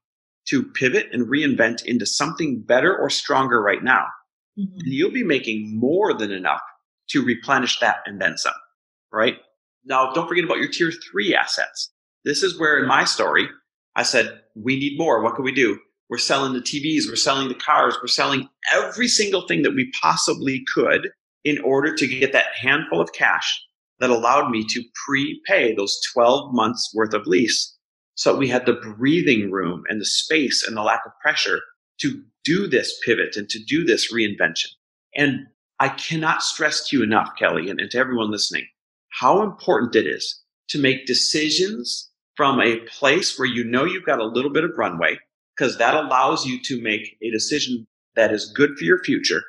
to 0.47 0.63
pivot 0.63 1.09
and 1.13 1.27
reinvent 1.27 1.85
into 1.85 2.07
something 2.07 2.63
better 2.65 2.97
or 2.97 3.11
stronger 3.11 3.61
right 3.61 3.83
now, 3.83 4.05
mm-hmm. 4.59 4.79
you'll 4.85 5.11
be 5.11 5.23
making 5.23 5.79
more 5.79 6.15
than 6.15 6.31
enough 6.31 6.61
to 7.11 7.23
replenish 7.23 7.79
that 7.79 7.97
and 8.07 8.19
then 8.19 8.37
some, 8.37 8.53
right? 9.13 9.37
Now, 9.85 10.11
don't 10.13 10.27
forget 10.27 10.45
about 10.45 10.57
your 10.57 10.69
tier 10.69 10.91
three 11.11 11.35
assets. 11.35 11.91
This 12.25 12.41
is 12.41 12.59
where 12.59 12.79
in 12.79 12.87
my 12.87 13.03
story, 13.03 13.47
I 13.95 14.01
said, 14.01 14.41
we 14.55 14.79
need 14.79 14.97
more. 14.97 15.21
What 15.21 15.35
can 15.35 15.45
we 15.45 15.53
do? 15.53 15.77
We're 16.09 16.17
selling 16.17 16.53
the 16.53 16.59
TVs, 16.59 17.07
we're 17.07 17.15
selling 17.15 17.49
the 17.49 17.55
cars, 17.55 17.97
we're 18.01 18.07
selling 18.07 18.49
every 18.73 19.07
single 19.07 19.47
thing 19.47 19.61
that 19.61 19.75
we 19.75 19.91
possibly 20.01 20.63
could 20.73 21.09
in 21.43 21.59
order 21.59 21.95
to 21.95 22.07
get 22.07 22.33
that 22.33 22.47
handful 22.59 22.99
of 22.99 23.13
cash 23.13 23.61
that 24.01 24.09
allowed 24.09 24.49
me 24.49 24.65
to 24.67 24.83
prepay 25.05 25.73
those 25.73 25.97
12 26.13 26.53
months 26.53 26.91
worth 26.93 27.13
of 27.13 27.27
lease. 27.27 27.77
So 28.15 28.35
we 28.35 28.47
had 28.47 28.65
the 28.65 28.73
breathing 28.97 29.51
room 29.51 29.83
and 29.87 30.01
the 30.01 30.05
space 30.05 30.65
and 30.67 30.75
the 30.75 30.81
lack 30.81 31.01
of 31.05 31.13
pressure 31.21 31.61
to 32.01 32.21
do 32.43 32.67
this 32.67 32.99
pivot 33.05 33.35
and 33.37 33.47
to 33.49 33.59
do 33.63 33.85
this 33.85 34.11
reinvention. 34.11 34.69
And 35.15 35.45
I 35.79 35.89
cannot 35.89 36.41
stress 36.41 36.89
to 36.89 36.97
you 36.97 37.03
enough, 37.03 37.29
Kelly, 37.37 37.69
and, 37.69 37.79
and 37.79 37.91
to 37.91 37.97
everyone 37.99 38.31
listening, 38.31 38.65
how 39.09 39.43
important 39.43 39.95
it 39.95 40.07
is 40.07 40.41
to 40.69 40.79
make 40.79 41.05
decisions 41.05 42.09
from 42.35 42.59
a 42.59 42.77
place 42.87 43.37
where 43.37 43.47
you 43.47 43.63
know 43.63 43.85
you've 43.85 44.05
got 44.05 44.19
a 44.19 44.25
little 44.25 44.51
bit 44.51 44.63
of 44.63 44.71
runway, 44.77 45.17
because 45.55 45.77
that 45.77 45.95
allows 45.95 46.45
you 46.45 46.59
to 46.63 46.81
make 46.81 47.17
a 47.21 47.29
decision 47.29 47.85
that 48.15 48.33
is 48.33 48.51
good 48.55 48.71
for 48.77 48.83
your 48.83 49.03
future 49.03 49.43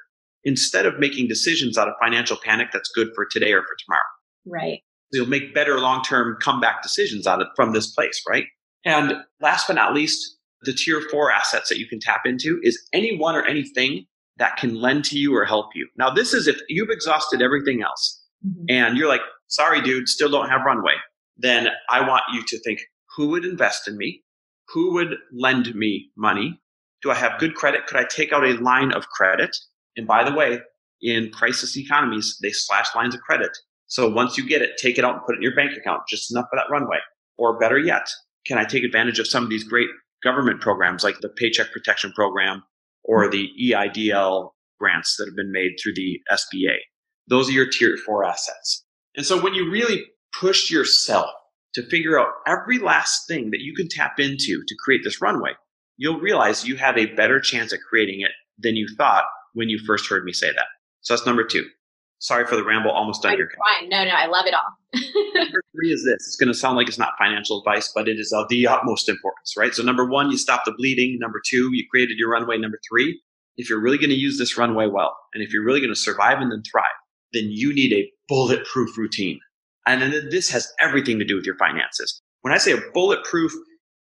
instead 0.45 0.85
of 0.85 0.99
making 0.99 1.29
decisions 1.29 1.79
out 1.79 1.89
of 1.89 1.95
financial 2.03 2.37
panic 2.45 2.69
that's 2.73 2.91
good 2.95 3.09
for 3.15 3.27
today 3.31 3.53
or 3.53 3.63
for 3.63 3.77
tomorrow. 3.87 4.03
Right. 4.47 4.81
You'll 5.13 5.29
make 5.29 5.55
better 5.55 5.79
long 5.79 6.03
term 6.03 6.37
comeback 6.41 6.83
decisions 6.83 7.27
out 7.27 7.41
of 7.41 7.49
from 7.55 7.73
this 7.73 7.93
place, 7.93 8.23
right? 8.29 8.45
And 8.85 9.15
last 9.41 9.67
but 9.67 9.75
not 9.75 9.95
least, 9.95 10.39
the 10.63 10.73
tier 10.73 11.03
four 11.11 11.31
assets 11.31 11.69
that 11.69 11.79
you 11.79 11.87
can 11.87 12.01
tap 12.01 12.23
into 12.25 12.61
is 12.63 12.81
anyone 12.93 13.35
or 13.35 13.45
anything 13.45 14.07
that 14.39 14.57
can 14.57 14.75
lend 14.75 15.05
to 15.05 15.19
you 15.19 15.37
or 15.37 15.45
help 15.45 15.67
you. 15.75 15.89
Now, 15.97 16.11
this 16.11 16.33
is 16.33 16.47
if 16.47 16.61
you've 16.69 16.91
exhausted 16.91 17.43
everything 17.43 17.83
else 17.83 18.23
mm-hmm. 18.47 18.65
and 18.69 18.97
you're 18.97 19.09
like, 19.09 19.21
sorry, 19.49 19.81
dude, 19.81 20.09
still 20.09 20.31
don't 20.31 20.49
have 20.49 20.63
runway, 20.65 20.95
then 21.37 21.69
I 21.91 22.07
want 22.07 22.23
you 22.33 22.43
to 22.47 22.59
think 22.61 22.81
who 23.17 23.29
would 23.29 23.45
invest 23.45 23.87
in 23.89 23.97
me? 23.97 24.23
Who 24.69 24.95
would 24.95 25.17
lend 25.33 25.75
me 25.75 26.11
money? 26.17 26.61
Do 27.03 27.11
I 27.11 27.15
have 27.15 27.39
good 27.39 27.55
credit? 27.55 27.87
Could 27.87 27.99
I 27.99 28.05
take 28.05 28.33
out 28.33 28.45
a 28.45 28.55
line 28.55 28.93
of 28.93 29.09
credit? 29.09 29.55
And 29.97 30.07
by 30.07 30.25
the 30.25 30.35
way, 30.35 30.61
in 31.03 31.31
crisis 31.31 31.77
economies, 31.77 32.39
they 32.41 32.51
slash 32.51 32.87
lines 32.95 33.15
of 33.15 33.21
credit. 33.21 33.51
So 33.93 34.09
once 34.09 34.39
you 34.39 34.49
get 34.49 34.63
it, 34.63 34.79
take 34.79 34.97
it 34.97 35.05
out 35.05 35.17
and 35.17 35.23
put 35.27 35.35
it 35.35 35.37
in 35.37 35.43
your 35.43 35.55
bank 35.55 35.77
account, 35.77 36.05
just 36.09 36.33
enough 36.33 36.47
for 36.49 36.57
that 36.57 36.71
runway. 36.71 36.97
Or 37.37 37.59
better 37.59 37.79
yet, 37.79 38.09
can 38.47 38.57
I 38.57 38.65
take 38.65 38.85
advantage 38.85 39.19
of 39.19 39.27
some 39.27 39.45
of 39.45 39.51
these 39.51 39.65
great 39.65 39.91
government 40.25 40.63
programs 40.63 41.05
like 41.05 41.21
the 41.21 41.29
Paycheck 41.29 41.73
Protection 41.73 42.11
Program 42.13 42.63
or 43.05 43.27
hmm. 43.27 43.31
the 43.33 43.51
EIDL 43.63 44.53
grants 44.81 45.17
that 45.19 45.27
have 45.27 45.37
been 45.37 45.53
made 45.53 45.73
through 45.79 45.93
the 45.95 46.19
SBA? 46.31 46.77
Those 47.29 47.51
are 47.51 47.53
your 47.53 47.69
tier 47.69 47.99
four 47.99 48.25
assets. 48.25 48.83
And 49.15 49.27
so 49.27 49.39
when 49.39 49.53
you 49.53 49.71
really 49.71 50.07
push 50.41 50.71
yourself 50.71 51.31
to 51.75 51.83
figure 51.83 52.19
out 52.19 52.29
every 52.47 52.79
last 52.79 53.29
thing 53.29 53.51
that 53.51 53.61
you 53.61 53.75
can 53.75 53.89
tap 53.91 54.19
into 54.19 54.63
to 54.67 54.77
create 54.83 55.03
this 55.05 55.21
runway, 55.21 55.51
you'll 55.99 56.19
realize 56.19 56.67
you 56.67 56.77
have 56.77 56.97
a 56.97 57.15
better 57.15 57.41
chance 57.41 57.75
at 57.75 57.81
creating 57.87 58.23
it 58.23 58.33
than 58.57 58.75
you 58.75 58.89
thought 58.97 59.25
when 59.53 59.69
you 59.69 59.79
first 59.87 60.09
heard 60.09 60.25
me 60.25 60.33
say 60.33 60.51
that. 60.51 60.67
So 61.03 61.13
that's 61.13 61.27
number 61.27 61.45
two. 61.45 61.67
Sorry 62.23 62.47
for 62.47 62.55
the 62.55 62.63
ramble. 62.63 62.93
Almost 62.93 63.23
done 63.23 63.35
here. 63.35 63.51
Fine. 63.81 63.89
No, 63.89 64.05
no, 64.05 64.11
I 64.11 64.27
love 64.27 64.47
it 64.47 64.55
all. 64.55 64.95
number 65.35 65.61
three 65.75 65.93
is 65.93 66.05
this. 66.05 66.25
It's 66.29 66.37
going 66.37 66.53
to 66.53 66.55
sound 66.55 66.77
like 66.77 66.87
it's 66.87 66.99
not 66.99 67.15
financial 67.19 67.59
advice, 67.59 67.91
but 67.93 68.07
it 68.07 68.13
is 68.13 68.33
of 68.33 68.47
the 68.49 68.65
utmost 68.69 69.09
importance, 69.09 69.55
right? 69.59 69.75
So 69.75 69.83
number 69.83 70.07
one, 70.07 70.31
you 70.31 70.39
stop 70.39 70.65
the 70.65 70.71
bleeding. 70.71 71.19
Number 71.21 71.43
two, 71.45 71.71
you 71.73 71.85
created 71.91 72.19
your 72.19 72.31
runway. 72.31 72.59
Number 72.59 72.79
three, 72.89 73.21
if 73.57 73.69
you're 73.69 73.81
really 73.81 73.99
going 73.99 74.11
to 74.11 74.17
use 74.17 74.39
this 74.39 74.57
runway 74.57 74.87
well, 74.87 75.17
and 75.35 75.43
if 75.43 75.53
you're 75.53 75.65
really 75.65 75.81
going 75.81 75.91
to 75.91 75.99
survive 75.99 76.39
and 76.39 76.53
then 76.53 76.63
thrive, 76.71 76.85
then 77.33 77.49
you 77.49 77.75
need 77.75 77.93
a 77.93 78.09
bulletproof 78.29 78.97
routine. 78.97 79.41
And 79.89 80.01
then 80.01 80.13
this 80.31 80.49
has 80.51 80.73
everything 80.81 81.19
to 81.19 81.25
do 81.25 81.35
with 81.35 81.45
your 81.45 81.57
finances. 81.57 82.23
When 82.43 82.55
I 82.55 82.59
say 82.59 82.71
a 82.71 82.81
bulletproof, 82.95 83.53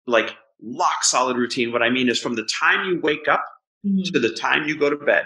like 0.06 0.37
lock 0.62 1.02
solid 1.02 1.37
routine, 1.37 1.72
what 1.72 1.82
I 1.82 1.90
mean 1.90 2.08
is 2.08 2.20
from 2.20 2.37
the 2.37 2.48
time 2.61 2.87
you 2.87 3.00
wake 3.00 3.26
up 3.26 3.44
mm-hmm. 3.85 4.02
to 4.12 4.20
the 4.20 4.32
time 4.32 4.68
you 4.68 4.78
go 4.78 4.90
to 4.90 4.96
bed, 4.96 5.24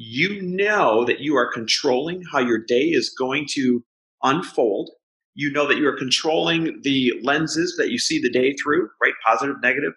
you 0.00 0.40
know 0.40 1.04
that 1.06 1.18
you 1.18 1.34
are 1.36 1.52
controlling 1.52 2.22
how 2.30 2.38
your 2.38 2.58
day 2.58 2.84
is 2.84 3.12
going 3.18 3.48
to 3.50 3.82
unfold. 4.22 4.90
You 5.34 5.50
know 5.50 5.66
that 5.66 5.78
you 5.78 5.88
are 5.88 5.98
controlling 5.98 6.80
the 6.82 7.14
lenses 7.24 7.74
that 7.78 7.90
you 7.90 7.98
see 7.98 8.20
the 8.20 8.30
day 8.30 8.54
through, 8.62 8.88
right? 9.02 9.14
Positive, 9.26 9.56
negative. 9.60 9.94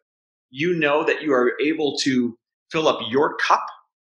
You 0.49 0.73
know 0.73 1.03
that 1.03 1.21
you 1.21 1.31
are 1.33 1.53
able 1.63 1.99
to 1.99 2.35
fill 2.71 2.87
up 2.87 2.99
your 3.11 3.37
cup 3.37 3.63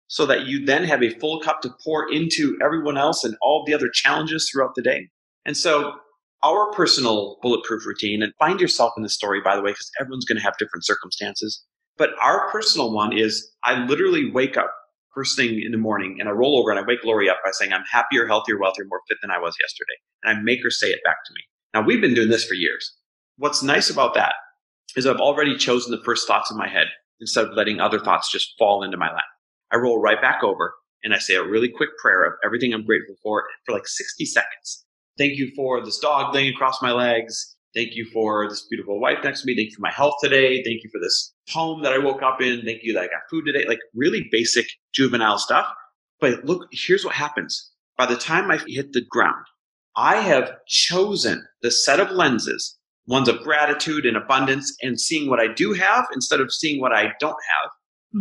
so 0.09 0.27
that 0.27 0.47
you 0.47 0.67
then 0.67 0.83
have 0.83 1.05
a 1.05 1.17
full 1.21 1.41
cup 1.41 1.61
to 1.63 1.71
pour 1.85 2.13
into 2.13 2.59
everyone 2.61 2.99
else 2.99 3.23
and 3.23 3.37
all 3.41 3.63
the 3.65 3.73
other 3.73 3.89
challenges 3.89 4.51
throughout 4.51 4.75
the 4.75 4.83
day. 4.83 5.09
And 5.45 5.57
so 5.57 5.93
our 6.43 6.73
personal 6.73 7.39
bulletproof 7.43 7.87
routine, 7.87 8.25
and 8.25 8.33
find 8.41 8.61
yourself 8.61 8.93
in 8.97 9.05
the 9.05 9.09
story, 9.09 9.41
by 9.41 9.55
the 9.55 9.63
way, 9.63 9.71
because 9.71 9.91
everyone's 10.01 10.25
going 10.25 10.39
to 10.39 10.45
have 10.45 10.59
different 10.59 10.85
circumstances. 10.85 11.65
But 11.97 12.11
our 12.21 12.51
personal 12.51 12.93
one 12.93 13.17
is 13.17 13.53
I 13.63 13.87
literally 13.87 14.33
wake 14.33 14.57
up 14.57 14.73
first 15.17 15.37
thing 15.37 15.63
in 15.65 15.73
the 15.73 15.79
morning 15.79 16.19
and 16.21 16.29
I 16.29 16.33
roll 16.33 16.59
over 16.61 16.71
and 16.71 16.79
I 16.79 16.85
wake 16.87 17.03
Lori 17.03 17.31
up 17.31 17.39
by 17.43 17.51
saying, 17.53 17.73
I'm 17.73 17.85
happier, 17.91 18.27
healthier, 18.27 18.59
wealthier, 18.59 18.85
more 18.89 19.01
fit 19.09 19.17
than 19.23 19.31
I 19.31 19.39
was 19.39 19.57
yesterday. 19.61 19.97
And 20.23 20.39
I 20.39 20.43
make 20.43 20.63
her 20.63 20.71
say 20.71 20.89
it 20.89 21.01
back 21.05 21.17
to 21.27 21.33
me. 21.35 21.41
Now, 21.73 21.83
we've 21.83 22.01
been 22.01 22.15
doing 22.15 22.29
this 22.29 22.45
for 22.45 22.55
years. 22.55 22.93
What's 23.39 23.63
nice 23.63 23.89
about 23.89 24.15
that 24.15 24.35
is 24.95 25.07
I've 25.07 25.21
already 25.21 25.57
chosen 25.57 25.91
the 25.91 26.05
first 26.05 26.27
thoughts 26.27 26.51
in 26.51 26.59
my 26.59 26.69
head 26.69 26.89
instead 27.21 27.47
of 27.47 27.55
letting 27.55 27.81
other 27.81 27.99
thoughts 27.99 28.31
just 28.31 28.55
fall 28.59 28.83
into 28.83 28.99
my 28.99 29.13
lap. 29.13 29.25
I 29.73 29.77
roll 29.77 30.01
right 30.01 30.21
back 30.21 30.45
over 30.45 30.75
and 31.03 31.15
I 31.15 31.19
say 31.19 31.35
a 31.35 31.43
really 31.43 31.69
quick 31.69 31.91
prayer 32.01 32.25
of 32.25 32.35
everything 32.45 32.75
I'm 32.75 32.85
grateful 32.85 33.17
for 33.23 33.45
for 33.65 33.73
like 33.73 33.87
60 33.87 34.25
seconds. 34.27 34.85
Thank 35.19 35.39
you 35.39 35.51
for 35.57 35.83
this 35.85 35.99
dog 35.99 36.35
laying 36.35 36.53
across 36.53 36.83
my 36.83 36.93
legs. 36.93 37.56
Thank 37.77 37.95
you 37.95 38.07
for 38.11 38.49
this 38.49 38.67
beautiful 38.71 38.99
wife 38.99 39.19
next 39.23 39.43
to 39.43 39.47
me. 39.47 39.55
Thank 39.55 39.69
you 39.69 39.77
for 39.77 39.83
my 39.83 39.93
health 39.93 40.15
today. 40.23 40.63
Thank 40.65 40.83
you 40.83 40.89
for 40.91 40.99
this 40.99 41.35
home 41.51 41.83
that 41.83 41.93
I 41.93 41.99
woke 41.99 42.23
up 42.23 42.41
in. 42.41 42.63
Thank 42.65 42.83
you 42.83 42.95
that 42.95 43.03
I 43.03 43.07
got 43.07 43.21
food 43.31 43.45
today. 43.45 43.67
Like 43.69 43.81
really 43.95 44.27
basic 44.33 44.65
juvenile 44.95 45.37
stuff. 45.37 45.67
But 46.19 46.43
look, 46.47 46.67
here's 46.73 47.05
what 47.05 47.15
happens. 47.15 47.71
By 47.99 48.07
the 48.07 48.17
time 48.17 48.51
I 48.51 48.59
hit 48.67 48.95
the 48.95 49.05
ground, 49.11 49.45
I 49.95 50.17
have 50.17 50.53
chosen 50.67 51.47
the 51.61 51.71
set 51.71 52.01
of 52.01 52.11
lenses, 52.11 52.79
ones 53.07 53.29
of 53.29 53.43
gratitude 53.43 54.07
and 54.07 54.17
abundance 54.17 54.75
and 54.81 54.99
seeing 54.99 55.29
what 55.29 55.41
I 55.41 55.53
do 55.53 55.75
have 55.75 56.07
instead 56.15 56.41
of 56.41 56.51
seeing 56.51 56.81
what 56.81 56.93
I 56.93 57.13
don't 57.21 57.37
have 57.53 57.71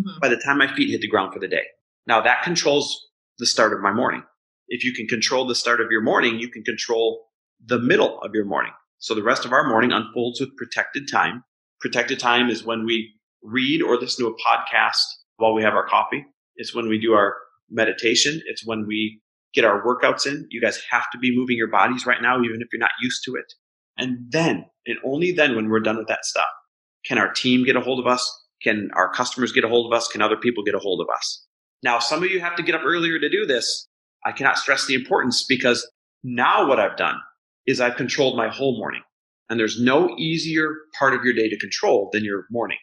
mm-hmm. 0.01 0.19
by 0.19 0.27
the 0.27 0.41
time 0.45 0.57
my 0.57 0.73
feet 0.75 0.91
hit 0.91 0.99
the 0.99 1.07
ground 1.07 1.33
for 1.33 1.39
the 1.39 1.47
day. 1.47 1.63
Now 2.07 2.19
that 2.19 2.43
controls 2.43 3.07
the 3.39 3.45
start 3.45 3.71
of 3.71 3.79
my 3.79 3.93
morning. 3.93 4.23
If 4.67 4.83
you 4.83 4.93
can 4.93 5.07
control 5.07 5.47
the 5.47 5.55
start 5.55 5.79
of 5.79 5.91
your 5.91 6.01
morning, 6.01 6.39
you 6.39 6.49
can 6.49 6.63
control 6.63 7.27
the 7.65 7.79
middle 7.79 8.19
of 8.21 8.33
your 8.33 8.45
morning. 8.45 8.73
So 9.05 9.13
the 9.13 9.21
rest 9.21 9.45
of 9.45 9.53
our 9.53 9.69
morning 9.69 9.91
unfolds 9.91 10.39
with 10.39 10.57
protected 10.57 11.07
time. 11.07 11.43
Protected 11.79 12.19
time 12.19 12.49
is 12.49 12.65
when 12.65 12.85
we 12.85 13.13
read 13.43 13.83
or 13.83 13.97
listen 13.97 14.25
to 14.25 14.31
a 14.31 14.35
podcast 14.43 15.03
while 15.37 15.53
we 15.53 15.61
have 15.61 15.75
our 15.75 15.85
coffee. 15.85 16.25
It's 16.55 16.73
when 16.73 16.89
we 16.89 16.99
do 16.99 17.13
our 17.13 17.35
meditation. 17.69 18.41
It's 18.47 18.65
when 18.65 18.87
we 18.87 19.21
get 19.53 19.63
our 19.63 19.85
workouts 19.85 20.25
in. 20.25 20.47
You 20.49 20.59
guys 20.59 20.81
have 20.89 21.05
to 21.11 21.19
be 21.19 21.37
moving 21.37 21.55
your 21.55 21.67
bodies 21.67 22.07
right 22.07 22.19
now, 22.19 22.41
even 22.41 22.63
if 22.63 22.69
you're 22.73 22.79
not 22.79 22.89
used 22.99 23.23
to 23.25 23.35
it. 23.35 23.45
And 23.95 24.25
then, 24.31 24.65
and 24.87 24.97
only 25.05 25.31
then, 25.31 25.55
when 25.55 25.69
we're 25.69 25.81
done 25.81 25.97
with 25.97 26.07
that 26.07 26.25
stuff, 26.25 26.49
can 27.05 27.19
our 27.19 27.31
team 27.31 27.63
get 27.63 27.75
a 27.75 27.81
hold 27.81 27.99
of 27.99 28.07
us? 28.07 28.27
Can 28.63 28.89
our 28.95 29.13
customers 29.13 29.51
get 29.51 29.63
a 29.63 29.69
hold 29.69 29.85
of 29.85 29.95
us? 29.95 30.07
Can 30.07 30.23
other 30.23 30.35
people 30.35 30.63
get 30.63 30.73
a 30.73 30.79
hold 30.79 30.99
of 30.99 31.15
us? 31.15 31.45
Now, 31.83 31.99
some 31.99 32.23
of 32.23 32.31
you 32.31 32.39
have 32.39 32.55
to 32.55 32.63
get 32.63 32.73
up 32.73 32.81
earlier 32.83 33.19
to 33.19 33.29
do 33.29 33.45
this. 33.45 33.87
I 34.25 34.31
cannot 34.31 34.57
stress 34.57 34.87
the 34.87 34.95
importance 34.95 35.45
because 35.47 35.87
now 36.23 36.67
what 36.67 36.79
I've 36.79 36.97
done 36.97 37.17
is 37.67 37.81
I've 37.81 37.95
controlled 37.95 38.37
my 38.37 38.49
whole 38.49 38.77
morning. 38.77 39.01
And 39.49 39.59
there's 39.59 39.79
no 39.79 40.15
easier 40.17 40.75
part 40.97 41.13
of 41.13 41.23
your 41.23 41.33
day 41.33 41.49
to 41.49 41.59
control 41.59 42.09
than 42.11 42.23
your 42.23 42.45
morning. 42.49 42.77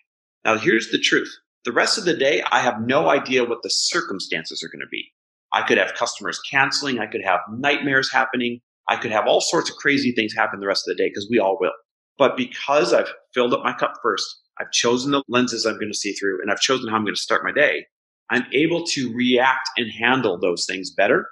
Now, 0.45 0.57
here's 0.57 0.91
the 0.91 0.99
truth. 0.99 1.33
The 1.65 1.73
rest 1.73 1.99
of 1.99 2.05
the 2.05 2.17
day, 2.17 2.43
I 2.51 2.61
have 2.61 2.81
no 2.81 3.09
idea 3.09 3.45
what 3.45 3.63
the 3.63 3.71
circumstances 3.71 4.63
are 4.63 4.69
going 4.69 4.85
to 4.85 4.91
be. 4.91 5.05
I 5.53 5.63
could 5.63 5.79
have 5.79 5.95
customers 5.95 6.41
canceling. 6.51 6.99
I 6.99 7.07
could 7.07 7.25
have 7.25 7.41
nightmares 7.51 8.11
happening. 8.13 8.61
I 8.89 8.97
could 8.97 9.13
have 9.13 9.27
all 9.27 9.41
sorts 9.41 9.71
of 9.71 9.77
crazy 9.77 10.13
things 10.13 10.35
happen 10.35 10.61
the 10.61 10.67
rest 10.67 10.89
of 10.89 10.97
the 10.97 11.03
day 11.03 11.09
because 11.09 11.29
we 11.31 11.39
all 11.39 11.59
will. 11.61 11.73
But 12.19 12.37
because 12.37 12.93
I've 12.93 13.13
filled 13.35 13.55
up 13.55 13.63
my 13.63 13.73
cup 13.73 13.95
first, 14.03 14.41
I've 14.59 14.71
chosen 14.71 15.13
the 15.13 15.23
lenses 15.29 15.65
I'm 15.65 15.75
going 15.75 15.93
to 15.93 15.99
see 15.99 16.13
through, 16.13 16.41
and 16.41 16.51
I've 16.51 16.61
chosen 16.61 16.89
how 16.89 16.97
I'm 16.97 17.05
going 17.05 17.15
to 17.15 17.21
start 17.21 17.45
my 17.45 17.53
day, 17.53 17.87
I'm 18.31 18.47
able 18.53 18.85
to 18.87 19.13
react 19.15 19.69
and 19.77 19.91
handle 19.91 20.39
those 20.39 20.67
things 20.67 20.91
better. 20.91 21.27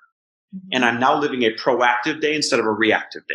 Mm-hmm. 0.54 0.68
And 0.72 0.84
I'm 0.84 1.00
now 1.00 1.18
living 1.18 1.42
a 1.42 1.54
proactive 1.54 2.20
day 2.20 2.34
instead 2.34 2.60
of 2.60 2.66
a 2.66 2.70
reactive 2.70 3.22
day. 3.28 3.34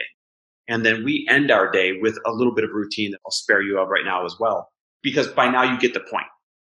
And 0.68 0.86
then 0.86 1.04
we 1.04 1.28
end 1.30 1.52
our 1.52 1.70
day 1.70 1.94
with 2.02 2.18
a 2.26 2.32
little 2.32 2.54
bit 2.54 2.64
of 2.64 2.72
routine 2.72 3.12
that 3.12 3.20
I'll 3.26 3.32
spare 3.32 3.62
you 3.62 3.80
of 3.80 3.90
right 3.90 4.06
now 4.06 4.26
as 4.26 4.36
well. 4.40 4.70
Because 5.04 5.28
by 5.28 5.50
now 5.50 5.64
you 5.64 5.78
get 5.80 5.94
the 5.94 6.00
point. 6.00 6.26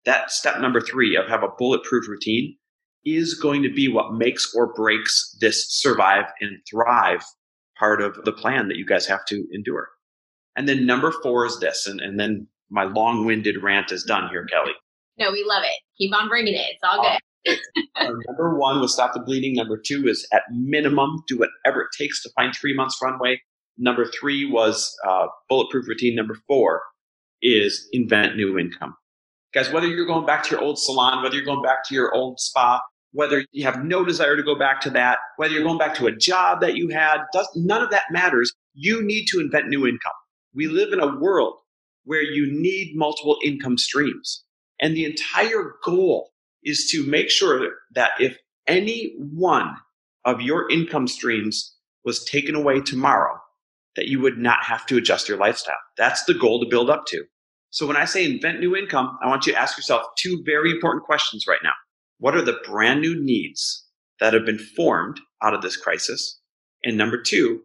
That 0.06 0.32
step 0.32 0.60
number 0.60 0.80
three 0.80 1.16
of 1.16 1.28
have 1.28 1.44
a 1.44 1.50
bulletproof 1.58 2.08
routine 2.08 2.56
is 3.06 3.34
going 3.34 3.64
to 3.64 3.74
be 3.74 3.88
what 3.88 4.14
makes 4.14 4.54
or 4.56 4.74
breaks 4.74 5.36
this 5.40 5.66
survive 5.70 6.26
and 6.40 6.58
thrive 6.70 7.24
part 7.78 8.02
of 8.02 8.24
the 8.26 8.32
plan 8.32 8.68
that 8.68 8.78
you 8.78 8.86
guys 8.86 9.08
have 9.08 9.26
to 9.26 9.48
endure. 9.54 9.90
And 10.56 10.68
then 10.68 10.86
number 10.86 11.14
four 11.24 11.46
is 11.46 11.60
this, 11.60 11.88
and, 11.88 12.02
and 12.02 12.20
then 12.20 12.48
my 12.70 12.84
long 12.84 13.26
winded 13.26 13.64
rant 13.64 13.92
is 13.92 14.04
done 14.04 14.30
here, 14.30 14.46
Kelly. 14.46 14.74
No, 15.18 15.32
we 15.32 15.44
love 15.44 15.64
it. 15.64 15.80
Keep 15.98 16.14
on 16.14 16.28
bringing 16.28 16.56
it. 16.56 16.66
It's 16.72 16.84
all 16.84 17.02
good. 17.02 17.20
Uh, 17.48 18.14
number 18.28 18.58
one 18.58 18.80
was 18.80 18.94
stop 18.94 19.14
the 19.14 19.20
bleeding. 19.20 19.56
Number 19.56 19.78
two 19.78 20.08
is 20.08 20.28
at 20.34 20.44
minimum 20.52 21.24
do 21.28 21.38
whatever 21.38 21.82
it 21.82 21.90
takes 21.98 22.22
to 22.24 22.30
find 22.36 22.54
three 22.56 22.74
months 22.76 22.98
runway. 23.02 23.42
Number 23.78 24.06
three 24.06 24.46
was 24.46 24.96
uh, 25.08 25.28
bulletproof 25.48 25.88
routine. 25.88 26.16
Number 26.16 26.38
four 26.48 26.82
is 27.42 27.88
invent 27.94 28.36
new 28.36 28.58
income. 28.58 28.96
Guys, 29.54 29.72
whether 29.72 29.88
you're 29.88 30.06
going 30.06 30.26
back 30.26 30.44
to 30.44 30.52
your 30.52 30.62
old 30.62 30.78
salon, 30.78 31.24
whether 31.24 31.36
you're 31.36 31.46
going 31.46 31.64
back 31.64 31.84
to 31.86 31.96
your 31.96 32.14
old 32.14 32.40
spa, 32.40 32.82
whether 33.14 33.44
you 33.52 33.64
have 33.64 33.84
no 33.84 34.06
desire 34.06 34.36
to 34.36 34.44
go 34.44 34.58
back 34.58 34.82
to 34.82 34.90
that, 34.92 35.18
whether 35.38 35.54
you're 35.54 35.64
going 35.64 35.80
back 35.80 35.96
to 35.96 36.08
a 36.08 36.16
job 36.16 36.62
that 36.62 36.76
you 36.76 36.90
had, 36.90 37.22
does, 37.34 37.50
none 37.56 37.82
of 37.82 37.90
that 37.90 38.04
matters. 38.12 38.54
You 38.76 39.02
need 39.02 39.26
to 39.28 39.40
invent 39.40 39.68
new 39.68 39.88
income. 39.88 40.12
We 40.54 40.68
live 40.68 40.94
in 40.94 41.00
a 41.00 41.18
world 41.18 41.56
where 42.04 42.22
you 42.22 42.52
need 42.52 42.96
multiple 42.96 43.38
income 43.44 43.78
streams. 43.78 44.44
And 44.82 44.96
the 44.96 45.06
entire 45.06 45.76
goal 45.84 46.32
is 46.64 46.90
to 46.92 47.06
make 47.06 47.30
sure 47.30 47.72
that 47.94 48.12
if 48.20 48.38
any 48.68 49.16
one 49.18 49.76
of 50.26 50.42
your 50.42 50.70
income 50.70 51.08
streams 51.08 51.76
was 52.06 52.24
taken 52.26 52.56
away 52.56 52.82
tomorrow, 52.82 53.38
that 53.96 54.08
you 54.08 54.20
would 54.20 54.38
not 54.38 54.64
have 54.64 54.86
to 54.86 54.98
adjust 54.98 55.28
your 55.28 55.38
lifestyle. 55.38 55.78
That's 55.98 56.24
the 56.24 56.34
goal 56.34 56.60
to 56.62 56.70
build 56.70 56.90
up 56.90 57.06
to. 57.08 57.24
So 57.72 57.86
when 57.86 57.98
I 57.98 58.06
say 58.06 58.26
invent 58.26 58.60
new 58.60 58.76
income, 58.76 59.18
I 59.22 59.28
want 59.28 59.46
you 59.46 59.54
to 59.54 59.60
ask 59.60 59.78
yourself 59.78 60.04
two 60.18 60.42
very 60.46 60.72
important 60.72 61.04
questions 61.04 61.46
right 61.48 61.60
now. 61.64 61.74
What 62.18 62.36
are 62.36 62.42
the 62.42 62.60
brand 62.66 63.02
new 63.02 63.22
needs 63.22 63.86
that 64.20 64.34
have 64.34 64.46
been 64.46 64.60
formed 64.60 65.20
out 65.44 65.54
of 65.54 65.62
this 65.62 65.78
crisis? 65.78 66.40
And 66.84 66.98
number 66.98 67.22
two, 67.22 67.62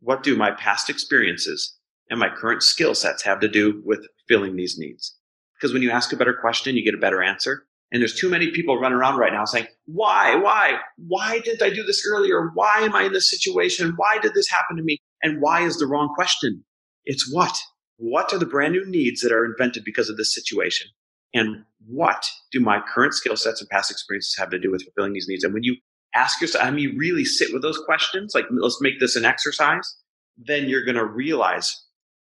what 0.00 0.22
do 0.22 0.36
my 0.36 0.50
past 0.52 0.90
experiences 0.90 1.76
and 2.10 2.18
my 2.18 2.28
current 2.28 2.62
skill 2.62 2.94
sets 2.94 3.22
have 3.22 3.40
to 3.40 3.48
do 3.48 3.82
with 3.84 4.06
filling 4.28 4.56
these 4.56 4.78
needs? 4.78 5.16
Because 5.56 5.72
when 5.72 5.82
you 5.82 5.90
ask 5.90 6.12
a 6.12 6.16
better 6.16 6.34
question, 6.34 6.76
you 6.76 6.84
get 6.84 6.94
a 6.94 6.98
better 6.98 7.22
answer. 7.22 7.66
And 7.92 8.00
there's 8.00 8.18
too 8.18 8.30
many 8.30 8.50
people 8.50 8.80
running 8.80 8.96
around 8.96 9.18
right 9.18 9.32
now 9.32 9.44
saying, 9.44 9.66
why, 9.84 10.34
why, 10.34 10.78
why 10.96 11.40
didn't 11.40 11.62
I 11.62 11.68
do 11.68 11.84
this 11.84 12.06
earlier? 12.08 12.50
Why 12.54 12.78
am 12.78 12.94
I 12.94 13.04
in 13.04 13.12
this 13.12 13.30
situation? 13.30 13.92
Why 13.96 14.18
did 14.18 14.32
this 14.32 14.48
happen 14.48 14.78
to 14.78 14.82
me? 14.82 14.98
And 15.22 15.42
why 15.42 15.60
is 15.60 15.76
the 15.76 15.86
wrong 15.86 16.10
question? 16.14 16.64
It's 17.04 17.30
what? 17.32 17.56
What 17.98 18.32
are 18.32 18.38
the 18.38 18.46
brand 18.46 18.72
new 18.72 18.84
needs 18.86 19.20
that 19.20 19.30
are 19.30 19.44
invented 19.44 19.84
because 19.84 20.08
of 20.08 20.16
this 20.16 20.34
situation? 20.34 20.88
And 21.34 21.64
what 21.86 22.24
do 22.50 22.60
my 22.60 22.80
current 22.80 23.14
skill 23.14 23.36
sets 23.36 23.60
and 23.60 23.68
past 23.68 23.90
experiences 23.90 24.36
have 24.38 24.50
to 24.50 24.58
do 24.58 24.70
with 24.70 24.82
fulfilling 24.84 25.12
these 25.12 25.28
needs? 25.28 25.44
And 25.44 25.52
when 25.52 25.62
you 25.62 25.76
ask 26.14 26.40
yourself, 26.40 26.64
I 26.64 26.70
mean, 26.70 26.96
really 26.96 27.26
sit 27.26 27.52
with 27.52 27.62
those 27.62 27.78
questions, 27.78 28.32
like 28.34 28.46
let's 28.50 28.80
make 28.80 29.00
this 29.00 29.16
an 29.16 29.26
exercise, 29.26 29.96
then 30.38 30.68
you're 30.68 30.84
going 30.84 30.96
to 30.96 31.04
realize 31.04 31.74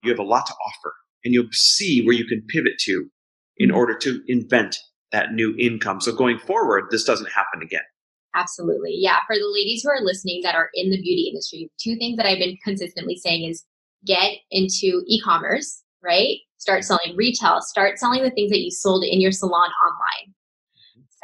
you 0.03 0.11
have 0.11 0.19
a 0.19 0.25
lot 0.25 0.47
to 0.47 0.53
offer 0.53 0.95
and 1.25 1.35
you'll 1.35 1.53
see 1.53 2.05
where 2.05 2.15
you 2.15 2.27
can 2.27 2.43
pivot 2.49 2.79
to 2.81 3.11
in 3.59 3.69
mm-hmm. 3.69 3.79
order 3.79 3.97
to 3.99 4.23
invent 4.29 4.79
that 5.13 5.33
new 5.33 5.55
income. 5.59 6.01
So 6.01 6.13
going 6.13 6.39
forward, 6.39 6.87
this 6.91 7.05
doesn't 7.05 7.31
happen 7.31 7.63
again. 7.63 7.83
Absolutely. 8.35 8.95
Yeah. 8.95 9.19
For 9.27 9.37
the 9.37 9.51
ladies 9.53 9.83
who 9.83 9.91
are 9.91 10.05
listening 10.05 10.43
that 10.43 10.55
are 10.55 10.71
in 10.75 10.91
the 10.91 11.01
beauty 11.01 11.29
industry, 11.29 11.71
two 11.81 11.97
things 11.97 12.17
that 12.17 12.27
I've 12.27 12.39
been 12.39 12.57
consistently 12.63 13.17
saying 13.17 13.49
is 13.49 13.65
get 14.07 14.33
into 14.51 15.03
e 15.07 15.21
commerce, 15.25 15.83
right? 16.03 16.37
Start 16.59 16.85
selling 16.85 17.17
retail, 17.17 17.61
start 17.61 17.99
selling 17.99 18.23
the 18.23 18.31
things 18.31 18.51
that 18.51 18.61
you 18.61 18.71
sold 18.71 19.05
in 19.05 19.21
your 19.21 19.33
salon 19.33 19.71
online. 19.87 20.35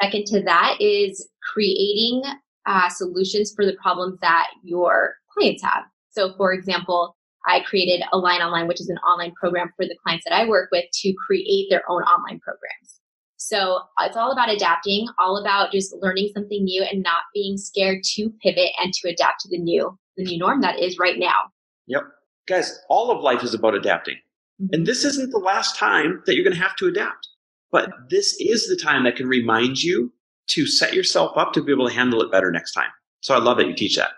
Second 0.01 0.25
to 0.27 0.41
that 0.43 0.77
is 0.79 1.29
creating 1.53 2.23
uh, 2.65 2.89
solutions 2.89 3.53
for 3.55 3.65
the 3.65 3.77
problems 3.81 4.17
that 4.21 4.47
your 4.63 5.15
clients 5.31 5.63
have. 5.63 5.83
So, 6.09 6.33
for 6.35 6.53
example, 6.53 7.15
I 7.47 7.61
created 7.61 8.03
Align 8.11 8.41
Online, 8.41 8.67
which 8.67 8.81
is 8.81 8.89
an 8.89 8.97
online 8.97 9.33
program 9.39 9.69
for 9.75 9.85
the 9.85 9.95
clients 10.03 10.25
that 10.27 10.35
I 10.35 10.47
work 10.47 10.69
with 10.71 10.85
to 11.01 11.13
create 11.25 11.67
their 11.69 11.83
own 11.89 12.01
online 12.03 12.39
programs. 12.39 12.94
So 13.37 13.81
it's 13.99 14.17
all 14.17 14.31
about 14.31 14.49
adapting, 14.49 15.07
all 15.19 15.37
about 15.37 15.71
just 15.71 15.95
learning 16.01 16.31
something 16.33 16.63
new 16.63 16.83
and 16.83 17.03
not 17.03 17.23
being 17.33 17.57
scared 17.57 18.03
to 18.15 18.29
pivot 18.41 18.71
and 18.81 18.93
to 18.93 19.09
adapt 19.09 19.41
to 19.41 19.49
the 19.49 19.57
new, 19.57 19.97
the 20.17 20.23
new 20.23 20.37
norm 20.37 20.61
that 20.61 20.79
is 20.79 20.97
right 20.97 21.19
now. 21.19 21.51
Yep. 21.87 22.03
Guys, 22.47 22.79
all 22.89 23.11
of 23.11 23.21
life 23.21 23.43
is 23.43 23.53
about 23.53 23.75
adapting. 23.75 24.15
Mm-hmm. 24.61 24.73
And 24.73 24.87
this 24.87 25.03
isn't 25.03 25.31
the 25.31 25.39
last 25.39 25.75
time 25.75 26.21
that 26.25 26.35
you're 26.35 26.43
going 26.43 26.55
to 26.55 26.61
have 26.61 26.75
to 26.77 26.87
adapt. 26.87 27.27
But 27.71 27.91
this 28.09 28.37
is 28.39 28.67
the 28.67 28.77
time 28.81 29.03
that 29.03 29.15
can 29.15 29.27
remind 29.27 29.83
you 29.83 30.13
to 30.47 30.65
set 30.65 30.93
yourself 30.93 31.35
up 31.35 31.53
to 31.53 31.63
be 31.63 31.71
able 31.71 31.89
to 31.89 31.93
handle 31.93 32.21
it 32.21 32.31
better 32.31 32.51
next 32.51 32.71
time. 32.71 32.89
So 33.21 33.35
I 33.35 33.39
love 33.39 33.57
that 33.57 33.67
you 33.67 33.75
teach 33.75 33.97
that. 33.97 34.11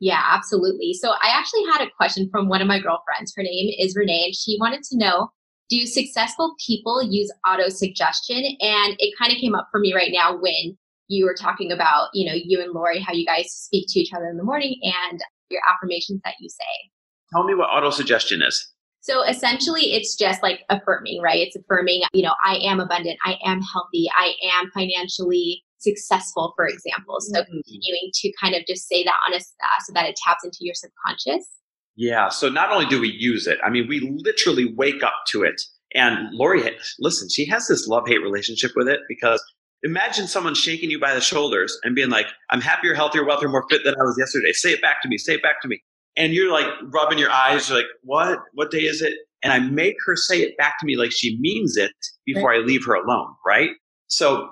Yeah, 0.00 0.22
absolutely. 0.30 0.94
So 0.94 1.10
I 1.10 1.28
actually 1.28 1.64
had 1.72 1.82
a 1.82 1.90
question 1.96 2.28
from 2.30 2.48
one 2.48 2.60
of 2.60 2.66
my 2.66 2.78
girlfriends. 2.78 3.32
Her 3.36 3.42
name 3.42 3.74
is 3.78 3.94
Renee, 3.94 4.24
and 4.26 4.34
she 4.34 4.56
wanted 4.58 4.82
to 4.84 4.96
know 4.96 5.30
do 5.72 5.86
successful 5.86 6.54
people 6.64 7.02
use 7.02 7.32
auto 7.48 7.70
suggestion? 7.70 8.44
And 8.60 8.94
it 8.98 9.14
kind 9.18 9.32
of 9.32 9.38
came 9.38 9.54
up 9.54 9.68
for 9.70 9.80
me 9.80 9.94
right 9.94 10.10
now 10.12 10.36
when 10.38 10.76
you 11.08 11.24
were 11.24 11.34
talking 11.34 11.72
about, 11.72 12.08
you 12.12 12.28
know, 12.28 12.36
you 12.36 12.60
and 12.60 12.72
Lori, 12.72 13.00
how 13.00 13.14
you 13.14 13.24
guys 13.24 13.46
speak 13.50 13.86
to 13.88 14.00
each 14.00 14.12
other 14.14 14.26
in 14.26 14.36
the 14.36 14.44
morning 14.44 14.78
and 14.82 15.20
your 15.50 15.62
affirmations 15.72 16.20
that 16.24 16.34
you 16.40 16.48
say. 16.50 16.90
Tell 17.32 17.44
me 17.44 17.54
what 17.54 17.70
auto 17.70 17.90
suggestion 17.90 18.42
is. 18.42 18.68
So 19.00 19.22
essentially, 19.26 19.94
it's 19.94 20.14
just 20.14 20.42
like 20.42 20.60
affirming, 20.68 21.20
right? 21.22 21.38
It's 21.38 21.56
affirming, 21.56 22.02
you 22.12 22.22
know, 22.22 22.34
I 22.44 22.56
am 22.56 22.78
abundant, 22.78 23.18
I 23.24 23.36
am 23.44 23.60
healthy, 23.62 24.08
I 24.16 24.34
am 24.54 24.70
financially 24.72 25.64
successful, 25.78 26.52
for 26.54 26.66
example. 26.68 27.16
So 27.18 27.40
mm-hmm. 27.40 27.50
continuing 27.50 28.10
to 28.12 28.32
kind 28.40 28.54
of 28.54 28.62
just 28.68 28.86
say 28.86 29.02
that 29.04 29.16
on 29.26 29.34
a 29.34 29.38
uh, 29.38 29.80
so 29.84 29.92
that 29.94 30.06
it 30.06 30.16
taps 30.24 30.44
into 30.44 30.58
your 30.60 30.74
subconscious. 30.74 31.48
Yeah. 31.96 32.28
So 32.28 32.48
not 32.48 32.70
only 32.70 32.86
do 32.86 33.00
we 33.00 33.10
use 33.10 33.46
it, 33.46 33.58
I 33.64 33.70
mean, 33.70 33.86
we 33.88 34.00
literally 34.24 34.72
wake 34.74 35.02
up 35.02 35.14
to 35.28 35.42
it. 35.42 35.60
And 35.94 36.32
Lori, 36.32 36.62
listen, 36.98 37.28
she 37.28 37.44
has 37.46 37.66
this 37.66 37.86
love 37.86 38.08
hate 38.08 38.22
relationship 38.22 38.72
with 38.74 38.88
it 38.88 39.00
because 39.08 39.42
imagine 39.82 40.26
someone 40.26 40.54
shaking 40.54 40.90
you 40.90 40.98
by 40.98 41.14
the 41.14 41.20
shoulders 41.20 41.78
and 41.82 41.94
being 41.94 42.08
like, 42.08 42.26
I'm 42.50 42.60
happier, 42.60 42.94
healthier, 42.94 43.24
wealthier, 43.24 43.48
more 43.48 43.66
fit 43.68 43.84
than 43.84 43.94
I 43.94 44.02
was 44.02 44.16
yesterday. 44.18 44.52
Say 44.52 44.72
it 44.72 44.80
back 44.80 45.02
to 45.02 45.08
me. 45.08 45.18
Say 45.18 45.34
it 45.34 45.42
back 45.42 45.60
to 45.62 45.68
me. 45.68 45.82
And 46.16 46.32
you're 46.32 46.52
like 46.52 46.66
rubbing 46.92 47.18
your 47.18 47.30
eyes. 47.30 47.68
You're 47.68 47.78
like, 47.78 47.86
what? 48.02 48.38
What 48.54 48.70
day 48.70 48.82
is 48.82 49.02
it? 49.02 49.14
And 49.42 49.52
I 49.52 49.58
make 49.58 49.96
her 50.06 50.16
say 50.16 50.40
it 50.40 50.56
back 50.56 50.78
to 50.80 50.86
me 50.86 50.96
like 50.96 51.10
she 51.12 51.36
means 51.40 51.76
it 51.76 51.92
before 52.24 52.50
right. 52.50 52.60
I 52.60 52.64
leave 52.64 52.84
her 52.86 52.94
alone. 52.94 53.34
Right. 53.46 53.70
So 54.06 54.48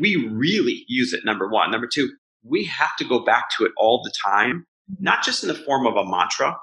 we 0.00 0.28
really 0.28 0.84
use 0.88 1.12
it. 1.12 1.24
Number 1.24 1.48
one. 1.48 1.70
Number 1.70 1.88
two, 1.92 2.08
we 2.42 2.64
have 2.64 2.96
to 2.96 3.04
go 3.04 3.20
back 3.24 3.50
to 3.58 3.64
it 3.64 3.72
all 3.76 4.02
the 4.02 4.12
time, 4.24 4.64
not 4.98 5.22
just 5.22 5.42
in 5.42 5.48
the 5.48 5.54
form 5.54 5.86
of 5.86 5.94
a 5.96 6.08
mantra, 6.08 6.56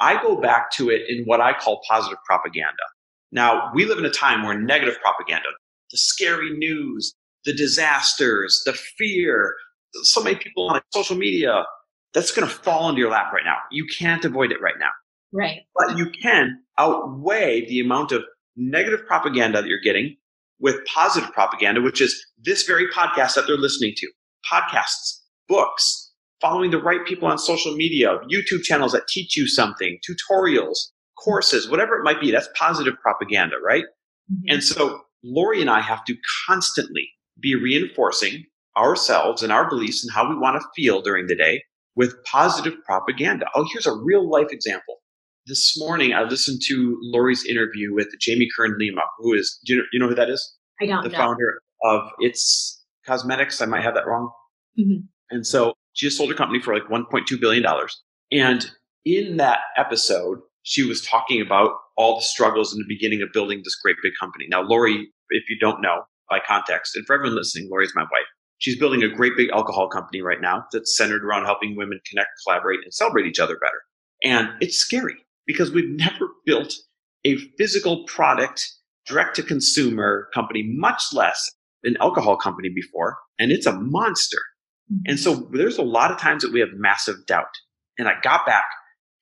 I 0.00 0.20
go 0.22 0.40
back 0.40 0.70
to 0.72 0.90
it 0.90 1.02
in 1.08 1.24
what 1.24 1.40
I 1.40 1.52
call 1.52 1.80
positive 1.88 2.18
propaganda. 2.26 2.82
Now, 3.30 3.70
we 3.74 3.84
live 3.84 3.98
in 3.98 4.04
a 4.04 4.10
time 4.10 4.42
where 4.42 4.58
negative 4.58 4.96
propaganda, 5.00 5.48
the 5.90 5.98
scary 5.98 6.56
news, 6.56 7.14
the 7.44 7.52
disasters, 7.52 8.62
the 8.66 8.72
fear, 8.72 9.54
so 10.02 10.22
many 10.22 10.36
people 10.36 10.68
on 10.68 10.80
social 10.92 11.16
media, 11.16 11.64
that's 12.14 12.30
going 12.30 12.46
to 12.46 12.54
fall 12.54 12.88
into 12.88 13.00
your 13.00 13.10
lap 13.10 13.32
right 13.32 13.44
now. 13.44 13.56
You 13.70 13.86
can't 13.98 14.24
avoid 14.24 14.52
it 14.52 14.60
right 14.60 14.74
now. 14.78 14.90
Right. 15.32 15.60
But 15.74 15.96
you 15.96 16.10
can 16.10 16.60
outweigh 16.78 17.66
the 17.66 17.80
amount 17.80 18.12
of 18.12 18.22
negative 18.56 19.06
propaganda 19.06 19.62
that 19.62 19.68
you're 19.68 19.80
getting 19.80 20.16
with 20.60 20.76
positive 20.84 21.32
propaganda, 21.32 21.80
which 21.80 22.00
is 22.00 22.24
this 22.42 22.64
very 22.64 22.86
podcast 22.88 23.34
that 23.34 23.46
they're 23.46 23.56
listening 23.56 23.94
to, 23.96 24.08
podcasts, 24.50 25.20
books, 25.48 26.11
following 26.42 26.70
the 26.72 26.82
right 26.82 27.06
people 27.06 27.28
on 27.28 27.38
social 27.38 27.74
media, 27.74 28.18
YouTube 28.30 28.62
channels 28.64 28.92
that 28.92 29.08
teach 29.08 29.36
you 29.36 29.46
something, 29.46 29.98
tutorials, 30.06 30.88
courses, 31.16 31.70
whatever 31.70 31.96
it 31.96 32.02
might 32.02 32.20
be. 32.20 32.30
That's 32.30 32.48
positive 32.54 32.94
propaganda, 33.00 33.56
right? 33.64 33.84
Mm-hmm. 34.30 34.54
And 34.54 34.64
so 34.64 35.00
Lori 35.24 35.60
and 35.60 35.70
I 35.70 35.80
have 35.80 36.04
to 36.06 36.16
constantly 36.46 37.08
be 37.40 37.54
reinforcing 37.54 38.44
ourselves 38.76 39.42
and 39.42 39.52
our 39.52 39.68
beliefs 39.68 40.04
and 40.04 40.12
how 40.12 40.28
we 40.28 40.36
want 40.36 40.60
to 40.60 40.66
feel 40.74 41.00
during 41.00 41.26
the 41.28 41.36
day 41.36 41.62
with 41.94 42.14
positive 42.24 42.74
propaganda. 42.84 43.46
Oh, 43.54 43.66
here's 43.72 43.86
a 43.86 43.94
real 43.94 44.28
life 44.28 44.48
example. 44.50 44.96
This 45.46 45.74
morning, 45.78 46.14
I 46.14 46.22
listened 46.22 46.60
to 46.68 46.98
Lori's 47.02 47.44
interview 47.44 47.94
with 47.94 48.08
Jamie 48.20 48.48
Kern 48.56 48.76
Lima, 48.78 49.02
who 49.18 49.34
is, 49.34 49.58
do 49.64 49.74
you 49.74 49.78
know, 49.78 49.84
you 49.92 50.00
know 50.00 50.08
who 50.08 50.14
that 50.14 50.30
is? 50.30 50.56
I 50.80 50.86
don't 50.86 51.02
the 51.02 51.10
know. 51.10 51.18
founder 51.18 51.60
of 51.84 52.02
It's 52.20 52.82
Cosmetics. 53.06 53.60
I 53.60 53.66
might 53.66 53.82
have 53.82 53.94
that 53.94 54.06
wrong. 54.06 54.30
Mm-hmm. 54.78 55.06
And 55.30 55.46
so 55.46 55.74
she 55.92 56.06
just 56.06 56.16
sold 56.16 56.30
her 56.30 56.36
company 56.36 56.60
for 56.60 56.74
like 56.74 56.84
$1.2 56.84 57.40
billion. 57.40 57.64
And 58.30 58.70
in 59.04 59.36
that 59.36 59.60
episode, 59.76 60.38
she 60.62 60.86
was 60.86 61.02
talking 61.02 61.40
about 61.40 61.72
all 61.96 62.16
the 62.16 62.24
struggles 62.24 62.72
in 62.72 62.78
the 62.78 62.84
beginning 62.88 63.22
of 63.22 63.32
building 63.32 63.60
this 63.64 63.76
great 63.76 63.96
big 64.02 64.12
company. 64.18 64.46
Now, 64.48 64.62
Lori, 64.62 65.08
if 65.30 65.44
you 65.48 65.58
don't 65.60 65.82
know 65.82 66.02
by 66.30 66.40
context, 66.46 66.96
and 66.96 67.04
for 67.06 67.14
everyone 67.14 67.36
listening, 67.36 67.68
Lori's 67.70 67.92
my 67.94 68.02
wife. 68.02 68.26
She's 68.58 68.78
building 68.78 69.02
a 69.02 69.08
great 69.08 69.36
big 69.36 69.50
alcohol 69.50 69.88
company 69.88 70.22
right 70.22 70.40
now 70.40 70.64
that's 70.72 70.96
centered 70.96 71.24
around 71.24 71.46
helping 71.46 71.76
women 71.76 72.00
connect, 72.08 72.28
collaborate, 72.44 72.80
and 72.84 72.94
celebrate 72.94 73.26
each 73.26 73.40
other 73.40 73.58
better. 73.58 73.82
And 74.22 74.50
it's 74.60 74.76
scary 74.76 75.16
because 75.46 75.72
we've 75.72 75.90
never 75.90 76.28
built 76.46 76.72
a 77.24 77.36
physical 77.58 78.04
product 78.04 78.64
direct 79.04 79.34
to 79.36 79.42
consumer 79.42 80.28
company, 80.32 80.62
much 80.62 81.02
less 81.12 81.50
an 81.82 81.96
alcohol 82.00 82.36
company 82.36 82.68
before. 82.68 83.18
And 83.38 83.50
it's 83.50 83.66
a 83.66 83.72
monster. 83.72 84.38
And 85.06 85.18
so 85.18 85.48
there's 85.52 85.78
a 85.78 85.82
lot 85.82 86.10
of 86.10 86.18
times 86.18 86.42
that 86.42 86.52
we 86.52 86.60
have 86.60 86.70
massive 86.74 87.24
doubt. 87.26 87.46
And 87.98 88.08
I 88.08 88.14
got 88.22 88.44
back 88.46 88.64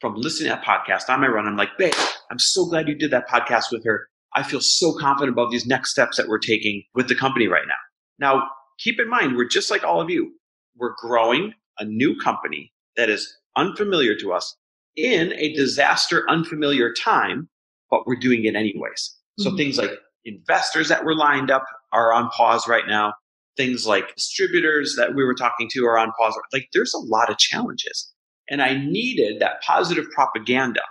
from 0.01 0.14
listening 0.16 0.51
to 0.51 0.57
that 0.57 0.64
podcast 0.64 1.12
on 1.12 1.20
my 1.20 1.27
run. 1.27 1.46
I'm 1.46 1.57
like, 1.57 1.77
babe, 1.79 1.94
I'm 2.31 2.38
so 2.38 2.66
glad 2.66 2.88
you 2.88 2.94
did 2.94 3.11
that 3.11 3.29
podcast 3.29 3.64
with 3.70 3.85
her. 3.85 4.09
I 4.35 4.42
feel 4.42 4.61
so 4.61 4.92
confident 4.92 5.33
about 5.33 5.51
these 5.51 5.66
next 5.66 5.90
steps 5.90 6.16
that 6.16 6.29
we're 6.29 6.38
taking 6.38 6.83
with 6.94 7.09
the 7.09 7.14
company 7.14 7.46
right 7.49 7.66
now. 7.66 7.75
Now, 8.18 8.49
keep 8.79 9.01
in 9.01 9.09
mind, 9.09 9.37
we're 9.37 9.49
just 9.49 9.70
like 9.70 9.85
all 9.85 10.01
of 10.01 10.11
you. 10.11 10.33
We're 10.77 10.94
growing 10.99 11.55
a 11.79 11.85
new 11.85 12.16
company 12.16 12.73
that 12.96 13.11
is 13.11 13.33
unfamiliar 13.57 14.14
to 14.16 14.33
us 14.33 14.57
in 14.96 15.33
a 15.35 15.53
disaster 15.53 16.29
unfamiliar 16.29 16.92
time, 16.92 17.49
but 17.90 18.07
we're 18.07 18.16
doing 18.16 18.44
it 18.44 18.55
anyways. 18.55 19.16
So 19.38 19.49
mm-hmm. 19.49 19.57
things 19.57 19.79
like 19.79 19.92
investors 20.25 20.88
that 20.88 21.05
were 21.05 21.14
lined 21.14 21.51
up 21.51 21.64
are 21.92 22.12
on 22.12 22.29
pause 22.31 22.68
right 22.68 22.87
now. 22.87 23.14
Things 23.57 23.87
like 23.87 24.15
distributors 24.15 24.95
that 24.97 25.15
we 25.15 25.25
were 25.25 25.35
talking 25.35 25.69
to 25.73 25.85
are 25.87 25.99
on 25.99 26.13
pause. 26.19 26.39
Like 26.53 26.69
there's 26.73 26.95
a 26.95 26.99
lot 26.99 27.31
of 27.31 27.39
challenges. 27.39 28.13
And 28.49 28.63
I 28.63 28.75
needed 28.75 29.41
that 29.41 29.63
positive 29.63 30.07
propaganda 30.11 30.83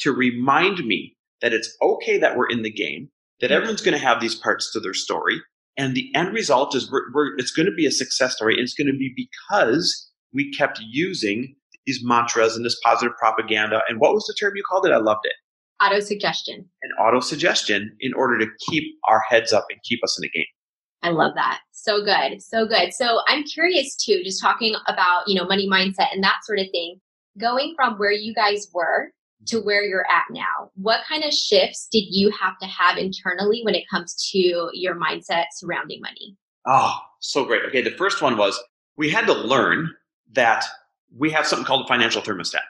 to 0.00 0.12
remind 0.12 0.84
me 0.84 1.16
that 1.40 1.52
it's 1.52 1.76
okay 1.82 2.18
that 2.18 2.36
we're 2.36 2.48
in 2.48 2.62
the 2.62 2.70
game, 2.70 3.08
that 3.40 3.50
everyone's 3.50 3.82
going 3.82 3.98
to 3.98 4.04
have 4.04 4.20
these 4.20 4.34
parts 4.34 4.72
to 4.72 4.80
their 4.80 4.94
story. 4.94 5.40
And 5.76 5.94
the 5.94 6.10
end 6.14 6.34
result 6.34 6.74
is 6.74 6.90
we're, 6.90 7.12
we're, 7.12 7.36
it's 7.36 7.52
going 7.52 7.66
to 7.66 7.74
be 7.74 7.86
a 7.86 7.90
success 7.90 8.36
story. 8.36 8.54
And 8.54 8.62
it's 8.62 8.74
going 8.74 8.88
to 8.88 8.98
be 8.98 9.12
because 9.16 10.10
we 10.32 10.52
kept 10.52 10.80
using 10.80 11.54
these 11.86 12.00
mantras 12.02 12.56
and 12.56 12.64
this 12.64 12.78
positive 12.84 13.16
propaganda. 13.16 13.80
And 13.88 14.00
what 14.00 14.12
was 14.12 14.24
the 14.26 14.34
term 14.38 14.52
you 14.56 14.62
called 14.68 14.86
it? 14.86 14.92
I 14.92 14.98
loved 14.98 15.24
it. 15.24 15.34
Auto 15.82 16.00
suggestion. 16.00 16.68
And 16.82 16.92
auto 17.00 17.20
suggestion 17.20 17.96
in 18.00 18.12
order 18.14 18.38
to 18.38 18.46
keep 18.68 18.84
our 19.08 19.22
heads 19.28 19.52
up 19.52 19.66
and 19.70 19.80
keep 19.84 20.00
us 20.02 20.18
in 20.18 20.22
the 20.22 20.30
game. 20.30 20.46
I 21.02 21.10
love 21.10 21.34
that. 21.36 21.60
So 21.72 22.04
good. 22.04 22.42
So 22.42 22.66
good. 22.66 22.92
So 22.92 23.20
I'm 23.28 23.44
curious 23.44 23.94
too, 23.94 24.22
just 24.24 24.42
talking 24.42 24.74
about, 24.86 25.28
you 25.28 25.34
know, 25.34 25.46
money 25.46 25.68
mindset 25.68 26.12
and 26.12 26.22
that 26.22 26.38
sort 26.44 26.58
of 26.58 26.66
thing. 26.72 27.00
Going 27.38 27.74
from 27.76 27.98
where 27.98 28.10
you 28.10 28.34
guys 28.34 28.66
were 28.74 29.12
to 29.46 29.60
where 29.60 29.84
you're 29.84 30.06
at 30.10 30.24
now, 30.30 30.70
what 30.74 31.02
kind 31.08 31.22
of 31.22 31.32
shifts 31.32 31.88
did 31.92 32.04
you 32.08 32.32
have 32.32 32.58
to 32.58 32.66
have 32.66 32.98
internally 32.98 33.60
when 33.64 33.76
it 33.76 33.84
comes 33.88 34.14
to 34.32 34.70
your 34.72 34.96
mindset 34.96 35.44
surrounding 35.52 36.00
money? 36.00 36.36
Oh, 36.66 36.98
so 37.20 37.44
great. 37.44 37.62
Okay, 37.66 37.80
the 37.80 37.92
first 37.92 38.20
one 38.20 38.36
was 38.36 38.60
we 38.96 39.08
had 39.08 39.26
to 39.26 39.32
learn 39.32 39.94
that 40.32 40.64
we 41.16 41.30
have 41.30 41.46
something 41.46 41.64
called 41.64 41.84
a 41.84 41.88
financial 41.88 42.20
thermostat. 42.20 42.62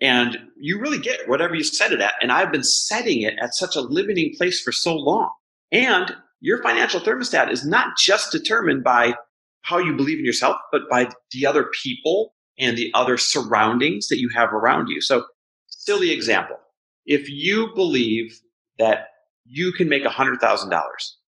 And 0.00 0.38
you 0.58 0.78
really 0.78 0.98
get 0.98 1.28
whatever 1.28 1.54
you 1.54 1.62
set 1.62 1.92
it 1.92 2.00
at. 2.00 2.14
And 2.20 2.30
I've 2.30 2.52
been 2.52 2.64
setting 2.64 3.22
it 3.22 3.34
at 3.40 3.54
such 3.54 3.76
a 3.76 3.80
limiting 3.80 4.34
place 4.36 4.60
for 4.60 4.72
so 4.72 4.94
long. 4.94 5.30
And 5.72 6.14
your 6.46 6.62
financial 6.62 7.00
thermostat 7.00 7.50
is 7.50 7.66
not 7.66 7.96
just 7.98 8.30
determined 8.30 8.84
by 8.84 9.14
how 9.62 9.78
you 9.78 9.96
believe 9.96 10.20
in 10.20 10.24
yourself, 10.24 10.56
but 10.70 10.82
by 10.88 11.10
the 11.32 11.44
other 11.44 11.68
people 11.82 12.34
and 12.56 12.78
the 12.78 12.88
other 12.94 13.16
surroundings 13.16 14.06
that 14.06 14.20
you 14.20 14.30
have 14.32 14.52
around 14.52 14.86
you. 14.86 15.00
So, 15.00 15.24
silly 15.66 16.12
example. 16.12 16.56
If 17.04 17.28
you 17.28 17.74
believe 17.74 18.38
that 18.78 19.08
you 19.44 19.72
can 19.72 19.88
make 19.88 20.04
$100,000 20.04 20.80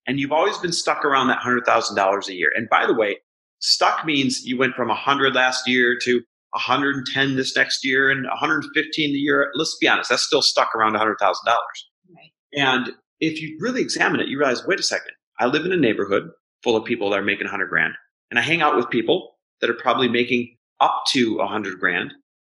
and 0.06 0.20
you've 0.20 0.30
always 0.30 0.56
been 0.58 0.72
stuck 0.72 1.04
around 1.04 1.26
that 1.26 1.40
$100,000 1.40 2.28
a 2.28 2.34
year. 2.34 2.52
And 2.54 2.68
by 2.68 2.86
the 2.86 2.94
way, 2.94 3.16
stuck 3.58 4.04
means 4.04 4.44
you 4.44 4.56
went 4.56 4.76
from 4.76 4.86
100 4.86 5.34
last 5.34 5.66
year 5.66 5.98
to 6.04 6.22
110 6.50 7.34
this 7.34 7.56
next 7.56 7.84
year 7.84 8.08
and 8.08 8.24
115 8.24 9.12
the 9.12 9.18
year. 9.18 9.50
Let's 9.56 9.76
be 9.80 9.88
honest, 9.88 10.10
that's 10.10 10.22
still 10.22 10.42
stuck 10.42 10.76
around 10.76 10.94
$100,000. 10.94 11.16
Right. 11.44 12.32
And 12.52 12.92
if 13.20 13.40
you 13.40 13.56
really 13.60 13.80
examine 13.80 14.20
it, 14.20 14.28
you 14.28 14.38
realize, 14.38 14.66
wait 14.66 14.80
a 14.80 14.82
second, 14.82 15.12
I 15.38 15.46
live 15.46 15.64
in 15.64 15.72
a 15.72 15.76
neighborhood 15.76 16.24
full 16.62 16.76
of 16.76 16.84
people 16.84 17.10
that 17.10 17.18
are 17.18 17.24
making 17.24 17.46
100 17.46 17.68
grand, 17.68 17.94
and 18.30 18.38
I 18.38 18.42
hang 18.42 18.62
out 18.62 18.76
with 18.76 18.90
people 18.90 19.36
that 19.60 19.70
are 19.70 19.74
probably 19.74 20.08
making 20.08 20.56
up 20.80 21.02
to 21.10 21.38
100 21.38 21.78
grand, 21.78 22.12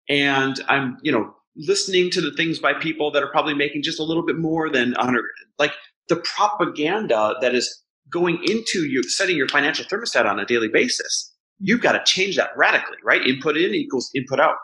and 0.09 0.59
I'm, 0.67 0.97
you 1.01 1.11
know, 1.11 1.33
listening 1.55 2.09
to 2.11 2.21
the 2.21 2.31
things 2.33 2.59
by 2.59 2.73
people 2.73 3.11
that 3.11 3.23
are 3.23 3.31
probably 3.31 3.53
making 3.53 3.83
just 3.83 3.99
a 3.99 4.03
little 4.03 4.25
bit 4.25 4.37
more 4.37 4.69
than 4.69 4.93
100. 4.93 5.23
Like 5.59 5.73
the 6.07 6.15
propaganda 6.17 7.35
that 7.41 7.53
is 7.53 7.83
going 8.09 8.39
into 8.43 8.85
you 8.85 9.03
setting 9.03 9.37
your 9.37 9.49
financial 9.49 9.85
thermostat 9.85 10.25
on 10.25 10.39
a 10.39 10.45
daily 10.45 10.67
basis 10.67 11.31
you've 11.61 11.81
got 11.81 11.93
to 11.93 12.03
change 12.05 12.35
that 12.35 12.49
radically, 12.57 12.97
right? 13.03 13.25
Input 13.25 13.55
in 13.55 13.73
equals 13.73 14.09
input 14.15 14.39
out. 14.39 14.55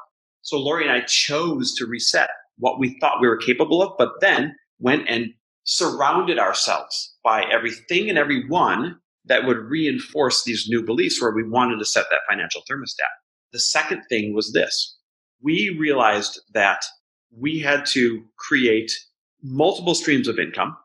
So 0.42 0.58
Lori 0.58 0.84
and 0.84 0.92
I 0.92 1.02
chose 1.02 1.74
to 1.76 1.86
reset 1.86 2.30
what 2.58 2.80
we 2.80 2.98
thought 3.00 3.22
we 3.22 3.28
were 3.28 3.38
capable 3.38 3.82
of, 3.82 3.94
but 3.98 4.10
then 4.20 4.56
went 4.80 5.08
and 5.08 5.28
surrounded 5.68 6.40
ourselves 6.40 7.16
by 7.24 7.44
everything 7.52 8.10
and 8.10 8.18
everyone 8.18 8.98
that 9.26 9.46
would 9.46 9.58
reinforce 9.58 10.44
these 10.44 10.68
new 10.70 10.82
beliefs 10.82 11.22
where 11.22 11.32
we 11.32 11.48
wanted 11.48 11.78
to 11.78 11.86
set 11.86 12.06
that 12.10 12.22
financial 12.30 12.62
thermostat. 12.70 13.12
The 13.52 13.60
second 13.60 14.04
thing 14.10 14.34
was 14.34 14.54
this. 14.54 14.98
We 15.42 15.76
realized 15.78 16.40
that 16.54 16.86
we 17.38 17.60
had 17.60 17.86
to 17.88 18.24
create 18.38 18.92
multiple 19.44 19.94
streams 19.94 20.28
of 20.28 20.40
income 20.40 20.76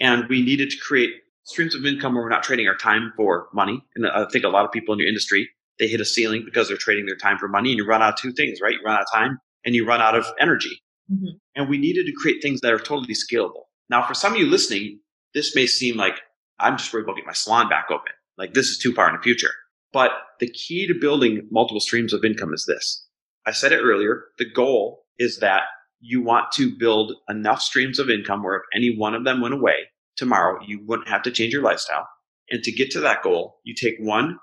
and 0.00 0.28
we 0.28 0.42
needed 0.42 0.70
to 0.70 0.76
create 0.78 1.10
streams 1.44 1.74
of 1.74 1.86
income 1.86 2.14
where 2.14 2.24
we're 2.24 2.28
not 2.28 2.42
trading 2.42 2.66
our 2.66 2.76
time 2.76 3.12
for 3.16 3.46
money. 3.54 3.80
And 3.94 4.06
I 4.08 4.26
think 4.32 4.44
a 4.44 4.48
lot 4.48 4.64
of 4.64 4.72
people 4.72 4.92
in 4.92 4.98
your 4.98 5.08
industry 5.08 5.48
they 5.78 5.88
hit 5.88 6.00
a 6.00 6.04
ceiling 6.04 6.42
because 6.44 6.68
they're 6.68 6.76
trading 6.76 7.06
their 7.06 7.16
time 7.16 7.38
for 7.38 7.48
money 7.48 7.70
and 7.70 7.78
you 7.78 7.86
run 7.86 8.02
out 8.02 8.14
of 8.14 8.18
two 8.20 8.32
things, 8.32 8.60
right? 8.60 8.74
You 8.74 8.80
run 8.84 8.96
out 8.96 9.02
of 9.02 9.12
time 9.12 9.38
and 9.64 9.74
you 9.74 9.86
run 9.86 10.00
out 10.00 10.14
of 10.14 10.26
energy. 10.38 10.82
Mm-hmm. 11.10 11.36
And 11.56 11.68
we 11.68 11.78
needed 11.78 12.06
to 12.06 12.12
create 12.12 12.42
things 12.42 12.60
that 12.60 12.72
are 12.72 12.78
totally 12.78 13.14
scalable. 13.14 13.64
Now, 13.92 14.02
for 14.06 14.14
some 14.14 14.32
of 14.32 14.38
you 14.38 14.46
listening, 14.46 15.00
this 15.34 15.54
may 15.54 15.66
seem 15.66 15.98
like 15.98 16.18
I'm 16.58 16.78
just 16.78 16.90
worried 16.94 17.02
about 17.02 17.16
getting 17.16 17.26
my 17.26 17.34
salon 17.34 17.68
back 17.68 17.88
open. 17.90 18.14
Like 18.38 18.54
this 18.54 18.68
is 18.68 18.78
too 18.78 18.94
far 18.94 19.06
in 19.06 19.14
the 19.14 19.20
future. 19.20 19.50
But 19.92 20.12
the 20.40 20.48
key 20.48 20.86
to 20.86 20.94
building 20.98 21.46
multiple 21.50 21.78
streams 21.78 22.14
of 22.14 22.24
income 22.24 22.54
is 22.54 22.64
this. 22.66 23.06
I 23.46 23.52
said 23.52 23.70
it 23.70 23.82
earlier. 23.82 24.24
The 24.38 24.50
goal 24.50 25.04
is 25.18 25.40
that 25.40 25.64
you 26.00 26.22
want 26.22 26.52
to 26.52 26.74
build 26.74 27.12
enough 27.28 27.60
streams 27.60 27.98
of 27.98 28.08
income 28.08 28.42
where 28.42 28.56
if 28.56 28.62
any 28.74 28.96
one 28.96 29.14
of 29.14 29.26
them 29.26 29.42
went 29.42 29.52
away 29.52 29.74
tomorrow, 30.16 30.58
you 30.66 30.80
wouldn't 30.86 31.10
have 31.10 31.22
to 31.24 31.30
change 31.30 31.52
your 31.52 31.62
lifestyle. 31.62 32.08
And 32.48 32.62
to 32.62 32.72
get 32.72 32.90
to 32.92 33.00
that 33.00 33.22
goal, 33.22 33.60
you 33.62 33.74
take 33.74 33.96
one 34.00 34.38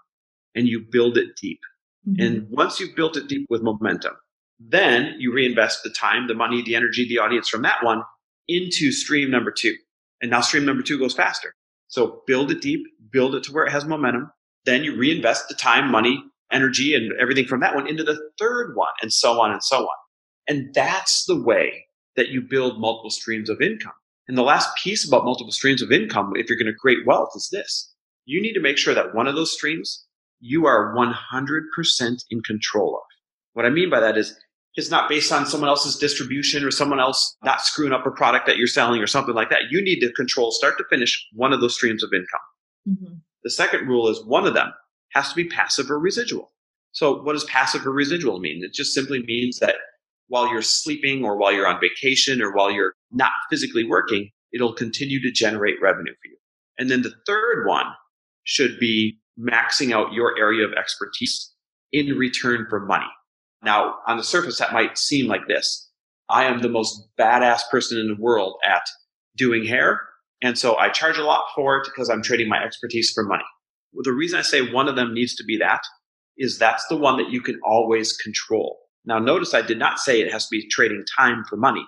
and 0.54 0.68
you 0.68 0.86
build 0.92 1.18
it 1.18 1.30
deep. 1.42 1.60
Mm-hmm. 2.08 2.22
And 2.22 2.48
once 2.52 2.80
you've 2.80 2.96
built 2.96 3.18
it 3.18 3.28
deep 3.28 3.48
with 3.50 3.64
momentum, 3.64 4.14
then 4.60 5.16
you 5.18 5.34
reinvest 5.34 5.82
the 5.82 5.90
time, 5.90 6.28
the 6.28 6.36
money, 6.36 6.62
the 6.62 6.76
energy, 6.76 7.08
the 7.10 7.18
audience 7.18 7.50
from 7.50 7.64
that 7.64 7.84
one 7.84 8.04
into 8.50 8.92
stream 8.92 9.32
number 9.32 9.52
two. 9.52 9.76
And 10.22 10.32
now 10.32 10.42
stream 10.42 10.66
number 10.66 10.84
two 10.84 11.00
goes 11.00 11.14
faster. 11.14 11.54
So 11.88 12.22
build 12.28 12.52
it 12.52 12.62
deep, 12.62 12.86
build 13.12 13.36
it 13.36 13.44
to 13.44 13.54
where 13.54 13.66
it 13.66 13.72
has 13.72 13.86
momentum. 13.86 14.32
Then 14.66 14.84
you 14.84 14.96
reinvest 14.98 15.48
the 15.48 15.56
time, 15.56 15.90
money, 15.90 16.22
energy, 16.52 16.94
and 16.94 17.12
everything 17.20 17.46
from 17.46 17.62
that 17.62 17.76
one 17.76 17.88
into 17.88 18.04
the 18.04 18.20
third 18.38 18.76
one, 18.76 18.90
and 19.02 19.14
so 19.14 19.40
on 19.40 19.52
and 19.52 19.64
so 19.64 19.84
on. 19.84 19.98
And 20.48 20.74
that's 20.74 21.26
the 21.26 21.42
way 21.42 21.86
that 22.16 22.30
you 22.30 22.42
build 22.42 22.82
multiple 22.82 23.10
streams 23.10 23.50
of 23.50 23.62
income. 23.62 23.94
And 24.28 24.38
the 24.38 24.44
last 24.44 24.76
piece 24.76 25.08
about 25.08 25.26
multiple 25.26 25.52
streams 25.52 25.82
of 25.82 25.92
income, 25.92 26.34
if 26.36 26.50
you're 26.50 26.58
going 26.58 26.72
to 26.72 26.80
create 26.80 27.06
wealth, 27.06 27.30
is 27.36 27.50
this. 27.52 27.94
You 28.26 28.42
need 28.42 28.54
to 28.54 28.60
make 28.60 28.78
sure 28.78 28.94
that 28.94 29.16
one 29.16 29.28
of 29.28 29.36
those 29.36 29.54
streams 29.54 30.06
you 30.40 30.66
are 30.66 30.96
100% 30.96 32.24
in 32.30 32.42
control 32.44 32.96
of. 32.96 33.04
What 33.54 33.66
I 33.66 33.70
mean 33.70 33.90
by 33.90 34.00
that 34.00 34.18
is 34.18 34.38
it's 34.76 34.92
not 34.92 35.10
based 35.10 35.32
on 35.32 35.46
someone 35.46 35.70
else's 35.70 35.98
distribution 35.98 36.64
or 36.64 36.72
someone 36.72 37.00
else 37.00 37.36
not 37.44 37.62
screwing 37.62 37.94
up 37.94 38.06
a 38.06 38.12
product 38.12 38.46
that 38.48 38.58
you're 38.58 38.68
selling 38.68 39.02
or 39.02 39.08
something 39.08 39.36
like 39.36 39.50
that. 39.50 39.72
You 39.72 39.82
need 39.82 40.00
to 40.02 40.12
control 40.14 40.52
start 40.52 40.78
to 40.78 40.86
finish 40.90 41.28
one 41.34 41.54
of 41.54 41.62
those 41.62 41.76
streams 41.76 42.04
of 42.04 42.14
income. 42.14 42.40
Mm-hmm. 42.88 43.16
The 43.44 43.50
second 43.50 43.88
rule 43.88 44.08
is 44.08 44.24
one 44.26 44.46
of 44.46 44.54
them 44.54 44.72
has 45.14 45.30
to 45.30 45.36
be 45.36 45.46
passive 45.46 45.90
or 45.90 46.00
residual. 46.00 46.52
So 46.92 47.22
what 47.22 47.34
does 47.34 47.44
passive 47.46 47.86
or 47.86 47.92
residual 47.92 48.40
mean? 48.40 48.64
It 48.64 48.74
just 48.74 48.94
simply 48.94 49.24
means 49.24 49.60
that 49.60 49.76
while 50.28 50.52
you're 50.52 50.62
sleeping 50.62 51.26
or 51.26 51.38
while 51.38 51.52
you're 51.52 51.68
on 51.68 51.80
vacation 51.82 52.42
or 52.42 52.54
while 52.54 52.72
you're 52.72 52.94
not 53.12 53.32
physically 53.50 53.84
working, 53.84 54.30
it'll 54.54 54.74
continue 54.74 55.22
to 55.22 55.32
generate 55.32 55.82
revenue 55.82 56.14
for 56.14 56.30
you. 56.30 56.38
And 56.78 56.90
then 56.90 57.02
the 57.02 57.14
third 57.26 57.66
one 57.68 57.86
should 58.44 58.80
be 58.80 59.20
maxing 59.40 59.92
out 59.94 60.14
your 60.14 60.38
area 60.38 60.66
of 60.66 60.74
expertise 60.74 61.52
in 61.92 62.18
return 62.18 62.68
for 62.70 62.80
money. 62.80 63.06
Now, 63.64 63.96
on 64.08 64.18
the 64.18 64.24
surface, 64.24 64.60
that 64.60 64.74
might 64.74 64.98
seem 64.98 65.28
like 65.28 65.48
this. 65.48 65.90
I 66.30 66.46
am 66.46 66.62
the 66.62 66.70
most 66.70 67.10
badass 67.20 67.62
person 67.72 67.98
in 67.98 68.08
the 68.08 68.22
world 68.22 68.56
at 68.66 68.84
doing 69.36 69.66
hair. 69.66 70.02
And 70.42 70.58
so 70.58 70.78
I 70.78 70.90
charge 70.90 71.18
a 71.18 71.24
lot 71.24 71.46
for 71.56 71.78
it 71.78 71.86
because 71.86 72.10
I'm 72.10 72.22
trading 72.22 72.48
my 72.48 72.64
expertise 72.64 73.12
for 73.12 73.24
money. 73.24 73.44
Well, 73.92 74.04
the 74.04 74.14
reason 74.14 74.40
I 74.40 74.44
say 74.44 74.72
one 74.72 74.88
of 74.88 74.96
them 74.96 75.14
needs 75.14 75.36
to 75.36 75.44
be 75.44 75.58
that 75.58 75.82
is 76.38 76.58
that's 76.58 76.86
the 76.88 76.96
one 76.96 77.18
that 77.18 77.32
you 77.32 77.42
can 77.42 77.60
always 77.66 78.16
control. 78.16 78.78
Now, 79.06 79.20
notice 79.20 79.54
I 79.54 79.62
did 79.62 79.80
not 79.80 80.00
say 80.00 80.22
it 80.22 80.32
has 80.32 80.48
to 80.48 80.52
be 80.52 80.68
trading 80.70 81.04
time 81.18 81.44
for 81.50 81.58
money. 81.58 81.86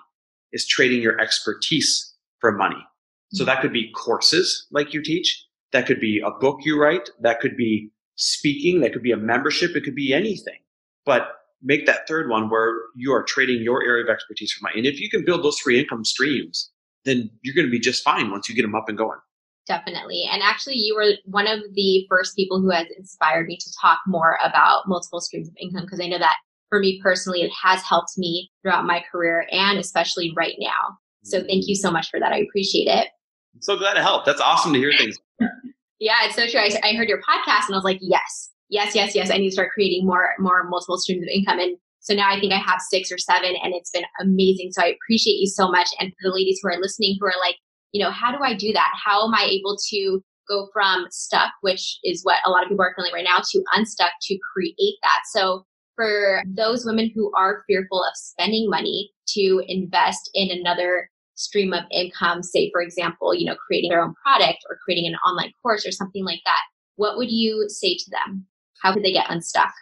It's 0.50 0.66
trading 0.66 1.00
your 1.00 1.18
expertise 1.20 2.14
for 2.40 2.52
money. 2.52 2.84
So 3.32 3.44
that 3.44 3.62
could 3.62 3.72
be 3.72 3.90
courses 3.92 4.66
like 4.70 4.92
you 4.92 5.02
teach. 5.02 5.46
That 5.72 5.86
could 5.86 6.00
be 6.00 6.20
a 6.24 6.30
book 6.30 6.58
you 6.64 6.78
write. 6.78 7.08
That 7.20 7.40
could 7.40 7.56
be 7.56 7.90
speaking, 8.16 8.80
that 8.80 8.92
could 8.92 9.02
be 9.02 9.12
a 9.12 9.16
membership, 9.16 9.74
it 9.74 9.84
could 9.84 9.94
be 9.94 10.12
anything. 10.12 10.58
But 11.06 11.28
make 11.62 11.86
that 11.86 12.06
third 12.08 12.28
one 12.28 12.50
where 12.50 12.74
you 12.96 13.12
are 13.12 13.22
trading 13.22 13.62
your 13.62 13.84
area 13.84 14.04
of 14.04 14.10
expertise 14.10 14.52
for 14.52 14.64
money. 14.64 14.78
And 14.78 14.86
if 14.86 15.00
you 15.00 15.08
can 15.08 15.24
build 15.24 15.44
those 15.44 15.58
three 15.58 15.80
income 15.80 16.04
streams, 16.04 16.70
then 17.04 17.30
you're 17.42 17.54
going 17.54 17.66
to 17.66 17.70
be 17.70 17.80
just 17.80 18.02
fine 18.02 18.30
once 18.30 18.48
you 18.48 18.54
get 18.54 18.62
them 18.62 18.74
up 18.74 18.88
and 18.88 18.98
going. 18.98 19.18
Definitely. 19.66 20.24
And 20.30 20.42
actually, 20.42 20.74
you 20.76 20.94
were 20.96 21.12
one 21.24 21.46
of 21.46 21.60
the 21.74 22.04
first 22.08 22.34
people 22.34 22.60
who 22.60 22.70
has 22.70 22.86
inspired 22.98 23.46
me 23.46 23.56
to 23.56 23.72
talk 23.80 24.00
more 24.06 24.38
about 24.42 24.88
multiple 24.88 25.20
streams 25.20 25.48
of 25.48 25.54
income 25.60 25.84
because 25.84 26.00
I 26.00 26.08
know 26.08 26.18
that 26.18 26.36
for 26.68 26.80
me 26.80 27.00
personally, 27.02 27.42
it 27.42 27.52
has 27.62 27.82
helped 27.82 28.12
me 28.16 28.50
throughout 28.62 28.86
my 28.86 29.04
career 29.10 29.46
and 29.52 29.78
especially 29.78 30.32
right 30.36 30.56
now. 30.58 30.98
So 31.22 31.40
thank 31.40 31.68
you 31.68 31.76
so 31.76 31.90
much 31.90 32.10
for 32.10 32.18
that. 32.18 32.32
I 32.32 32.38
appreciate 32.38 32.88
it. 32.88 33.08
I'm 33.54 33.62
so 33.62 33.76
glad 33.76 33.94
to 33.94 34.02
help. 34.02 34.24
That's 34.24 34.40
awesome 34.40 34.72
to 34.72 34.78
hear 34.78 34.92
things. 34.96 35.16
yeah, 36.00 36.24
it's 36.24 36.34
so 36.34 36.46
true. 36.48 36.60
I, 36.60 36.70
I 36.82 36.94
heard 36.94 37.08
your 37.08 37.20
podcast 37.20 37.66
and 37.66 37.74
I 37.74 37.76
was 37.76 37.84
like, 37.84 37.98
yes, 38.00 38.50
yes, 38.72 38.94
yes, 38.94 39.14
yes. 39.14 39.30
I 39.30 39.36
need 39.36 39.50
to 39.50 39.52
start 39.52 39.70
creating 39.72 40.06
more, 40.06 40.30
more 40.38 40.64
multiple 40.68 40.98
streams 40.98 41.22
of 41.22 41.28
income. 41.28 41.60
And 41.60 41.76
so 42.00 42.14
now 42.14 42.28
I 42.28 42.40
think 42.40 42.52
I 42.52 42.58
have 42.58 42.80
six 42.80 43.12
or 43.12 43.18
seven 43.18 43.54
and 43.62 43.74
it's 43.74 43.90
been 43.90 44.04
amazing. 44.20 44.70
So 44.72 44.82
I 44.82 44.96
appreciate 44.96 45.38
you 45.38 45.46
so 45.46 45.70
much. 45.70 45.88
And 46.00 46.10
for 46.10 46.28
the 46.28 46.34
ladies 46.34 46.58
who 46.60 46.70
are 46.70 46.80
listening 46.80 47.16
who 47.20 47.26
are 47.26 47.40
like, 47.40 47.56
you 47.92 48.02
know, 48.02 48.10
how 48.10 48.32
do 48.32 48.38
I 48.42 48.54
do 48.54 48.72
that? 48.72 48.90
How 49.04 49.26
am 49.26 49.34
I 49.34 49.44
able 49.44 49.76
to 49.90 50.20
go 50.48 50.68
from 50.72 51.06
stuck, 51.10 51.52
which 51.60 51.98
is 52.02 52.24
what 52.24 52.38
a 52.44 52.50
lot 52.50 52.64
of 52.64 52.70
people 52.70 52.82
are 52.84 52.94
feeling 52.96 53.12
right 53.12 53.24
now, 53.24 53.42
to 53.52 53.62
unstuck 53.74 54.12
to 54.22 54.38
create 54.52 54.96
that? 55.02 55.20
So 55.30 55.64
for 55.94 56.42
those 56.46 56.84
women 56.86 57.12
who 57.14 57.30
are 57.36 57.62
fearful 57.66 58.02
of 58.02 58.16
spending 58.16 58.68
money 58.68 59.12
to 59.34 59.62
invest 59.68 60.30
in 60.34 60.50
another 60.50 61.08
stream 61.34 61.72
of 61.72 61.84
income, 61.92 62.42
say, 62.42 62.70
for 62.72 62.80
example, 62.80 63.34
you 63.34 63.46
know, 63.46 63.56
creating 63.66 63.90
their 63.90 64.02
own 64.02 64.14
product 64.24 64.58
or 64.68 64.78
creating 64.84 65.06
an 65.06 65.14
online 65.26 65.52
course 65.62 65.86
or 65.86 65.92
something 65.92 66.24
like 66.24 66.40
that, 66.46 66.62
what 66.96 67.16
would 67.16 67.30
you 67.30 67.66
say 67.68 67.94
to 67.94 68.10
them? 68.10 68.46
How 68.82 68.92
could 68.92 69.04
they 69.04 69.12
get 69.12 69.30
unstuck? 69.30 69.72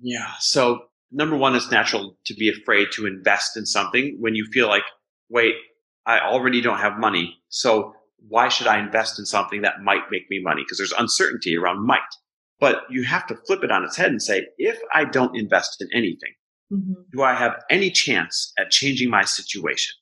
Yeah. 0.00 0.32
So, 0.40 0.80
number 1.12 1.36
one, 1.36 1.54
it's 1.54 1.70
natural 1.70 2.16
to 2.26 2.34
be 2.34 2.48
afraid 2.48 2.88
to 2.92 3.06
invest 3.06 3.56
in 3.56 3.64
something 3.64 4.16
when 4.18 4.34
you 4.34 4.46
feel 4.52 4.68
like, 4.68 4.82
wait, 5.28 5.54
I 6.06 6.20
already 6.20 6.60
don't 6.60 6.78
have 6.78 6.98
money. 6.98 7.36
So, 7.48 7.94
why 8.28 8.48
should 8.48 8.66
I 8.66 8.78
invest 8.80 9.18
in 9.18 9.26
something 9.26 9.62
that 9.62 9.82
might 9.82 10.10
make 10.10 10.28
me 10.28 10.40
money? 10.42 10.62
Because 10.62 10.78
there's 10.78 10.92
uncertainty 10.92 11.56
around 11.56 11.86
might. 11.86 12.00
But 12.60 12.82
you 12.90 13.04
have 13.04 13.26
to 13.28 13.36
flip 13.46 13.62
it 13.62 13.70
on 13.70 13.84
its 13.84 13.96
head 13.96 14.10
and 14.10 14.20
say, 14.20 14.46
if 14.58 14.78
I 14.92 15.04
don't 15.04 15.36
invest 15.36 15.80
in 15.80 15.88
anything, 15.94 16.32
mm-hmm. 16.72 16.94
do 17.12 17.22
I 17.22 17.34
have 17.34 17.54
any 17.70 17.90
chance 17.92 18.52
at 18.58 18.70
changing 18.70 19.08
my 19.08 19.22
situation? 19.22 19.94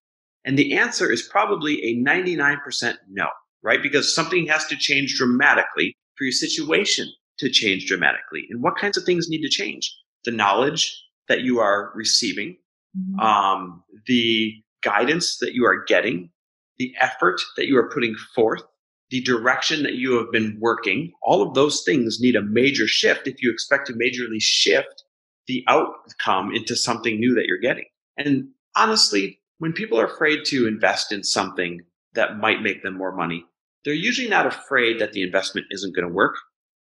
And 0.46 0.58
the 0.58 0.78
answer 0.78 1.12
is 1.12 1.22
probably 1.22 1.84
a 1.84 1.96
99% 2.02 2.94
no, 3.10 3.26
right? 3.62 3.82
Because 3.82 4.14
something 4.14 4.46
has 4.46 4.64
to 4.68 4.76
change 4.76 5.16
dramatically 5.18 5.94
for 6.16 6.24
your 6.24 6.32
situation 6.32 7.12
to 7.38 7.50
change 7.50 7.86
dramatically. 7.86 8.46
And 8.50 8.62
what 8.62 8.76
kinds 8.76 8.96
of 8.96 9.04
things 9.04 9.28
need 9.28 9.42
to 9.42 9.48
change? 9.48 9.94
The 10.24 10.30
knowledge 10.30 11.02
that 11.28 11.42
you 11.42 11.60
are 11.60 11.92
receiving, 11.94 12.56
mm-hmm. 12.96 13.20
um, 13.20 13.82
the 14.06 14.54
guidance 14.82 15.38
that 15.38 15.54
you 15.54 15.64
are 15.66 15.84
getting, 15.84 16.30
the 16.78 16.94
effort 17.00 17.40
that 17.56 17.66
you 17.66 17.76
are 17.78 17.90
putting 17.90 18.14
forth, 18.34 18.62
the 19.10 19.20
direction 19.20 19.82
that 19.82 19.94
you 19.94 20.16
have 20.18 20.30
been 20.32 20.56
working, 20.60 21.12
all 21.22 21.42
of 21.42 21.54
those 21.54 21.82
things 21.84 22.20
need 22.20 22.36
a 22.36 22.42
major 22.42 22.86
shift 22.86 23.26
if 23.26 23.42
you 23.42 23.50
expect 23.50 23.86
to 23.86 23.92
majorly 23.92 24.40
shift 24.40 25.04
the 25.46 25.64
outcome 25.68 26.52
into 26.54 26.74
something 26.74 27.18
new 27.20 27.34
that 27.34 27.46
you're 27.46 27.58
getting. 27.58 27.84
And 28.16 28.48
honestly, 28.74 29.38
when 29.58 29.72
people 29.72 29.98
are 30.00 30.06
afraid 30.06 30.44
to 30.46 30.66
invest 30.66 31.12
in 31.12 31.22
something 31.22 31.82
that 32.14 32.38
might 32.38 32.62
make 32.62 32.82
them 32.82 32.96
more 32.96 33.14
money, 33.14 33.44
they're 33.84 33.94
usually 33.94 34.28
not 34.28 34.46
afraid 34.46 34.98
that 35.00 35.12
the 35.12 35.22
investment 35.22 35.66
isn't 35.70 35.94
going 35.94 36.06
to 36.06 36.12
work. 36.12 36.34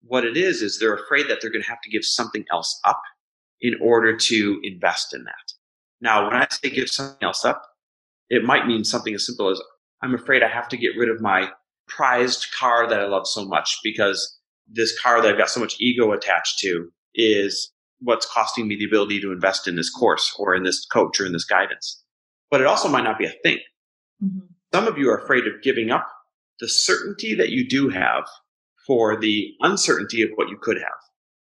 What 0.06 0.24
it 0.24 0.36
is, 0.36 0.62
is 0.62 0.78
they're 0.78 0.94
afraid 0.94 1.28
that 1.28 1.40
they're 1.40 1.50
going 1.50 1.62
to 1.62 1.68
have 1.68 1.80
to 1.82 1.90
give 1.90 2.04
something 2.04 2.44
else 2.52 2.78
up 2.84 3.00
in 3.60 3.74
order 3.80 4.16
to 4.16 4.60
invest 4.62 5.14
in 5.14 5.24
that. 5.24 5.52
Now, 6.00 6.24
when 6.24 6.34
I 6.34 6.46
say 6.50 6.70
give 6.70 6.90
something 6.90 7.22
else 7.22 7.44
up, 7.44 7.62
it 8.28 8.44
might 8.44 8.66
mean 8.66 8.84
something 8.84 9.14
as 9.14 9.26
simple 9.26 9.50
as 9.50 9.60
I'm 10.02 10.14
afraid 10.14 10.42
I 10.42 10.48
have 10.48 10.68
to 10.68 10.76
get 10.76 10.96
rid 10.98 11.08
of 11.08 11.20
my 11.20 11.50
prized 11.88 12.46
car 12.58 12.88
that 12.88 13.00
I 13.00 13.06
love 13.06 13.26
so 13.26 13.44
much 13.44 13.78
because 13.82 14.38
this 14.66 14.98
car 15.00 15.22
that 15.22 15.30
I've 15.30 15.38
got 15.38 15.50
so 15.50 15.60
much 15.60 15.76
ego 15.80 16.12
attached 16.12 16.58
to 16.60 16.90
is 17.14 17.72
what's 18.00 18.26
costing 18.26 18.68
me 18.68 18.76
the 18.76 18.84
ability 18.84 19.20
to 19.20 19.32
invest 19.32 19.66
in 19.66 19.76
this 19.76 19.90
course 19.90 20.34
or 20.38 20.54
in 20.54 20.62
this 20.62 20.84
coach 20.86 21.20
or 21.20 21.26
in 21.26 21.32
this 21.32 21.44
guidance. 21.44 22.02
But 22.50 22.60
it 22.60 22.66
also 22.66 22.88
might 22.88 23.04
not 23.04 23.18
be 23.18 23.26
a 23.26 23.34
thing. 23.42 23.58
Mm-hmm. 24.22 24.46
Some 24.74 24.86
of 24.86 24.98
you 24.98 25.08
are 25.10 25.18
afraid 25.18 25.46
of 25.46 25.62
giving 25.62 25.90
up 25.90 26.06
the 26.60 26.68
certainty 26.68 27.34
that 27.34 27.50
you 27.50 27.66
do 27.66 27.88
have 27.88 28.24
for 28.86 29.18
the 29.18 29.54
uncertainty 29.60 30.22
of 30.22 30.30
what 30.34 30.48
you 30.48 30.56
could 30.56 30.78
have. 30.78 30.92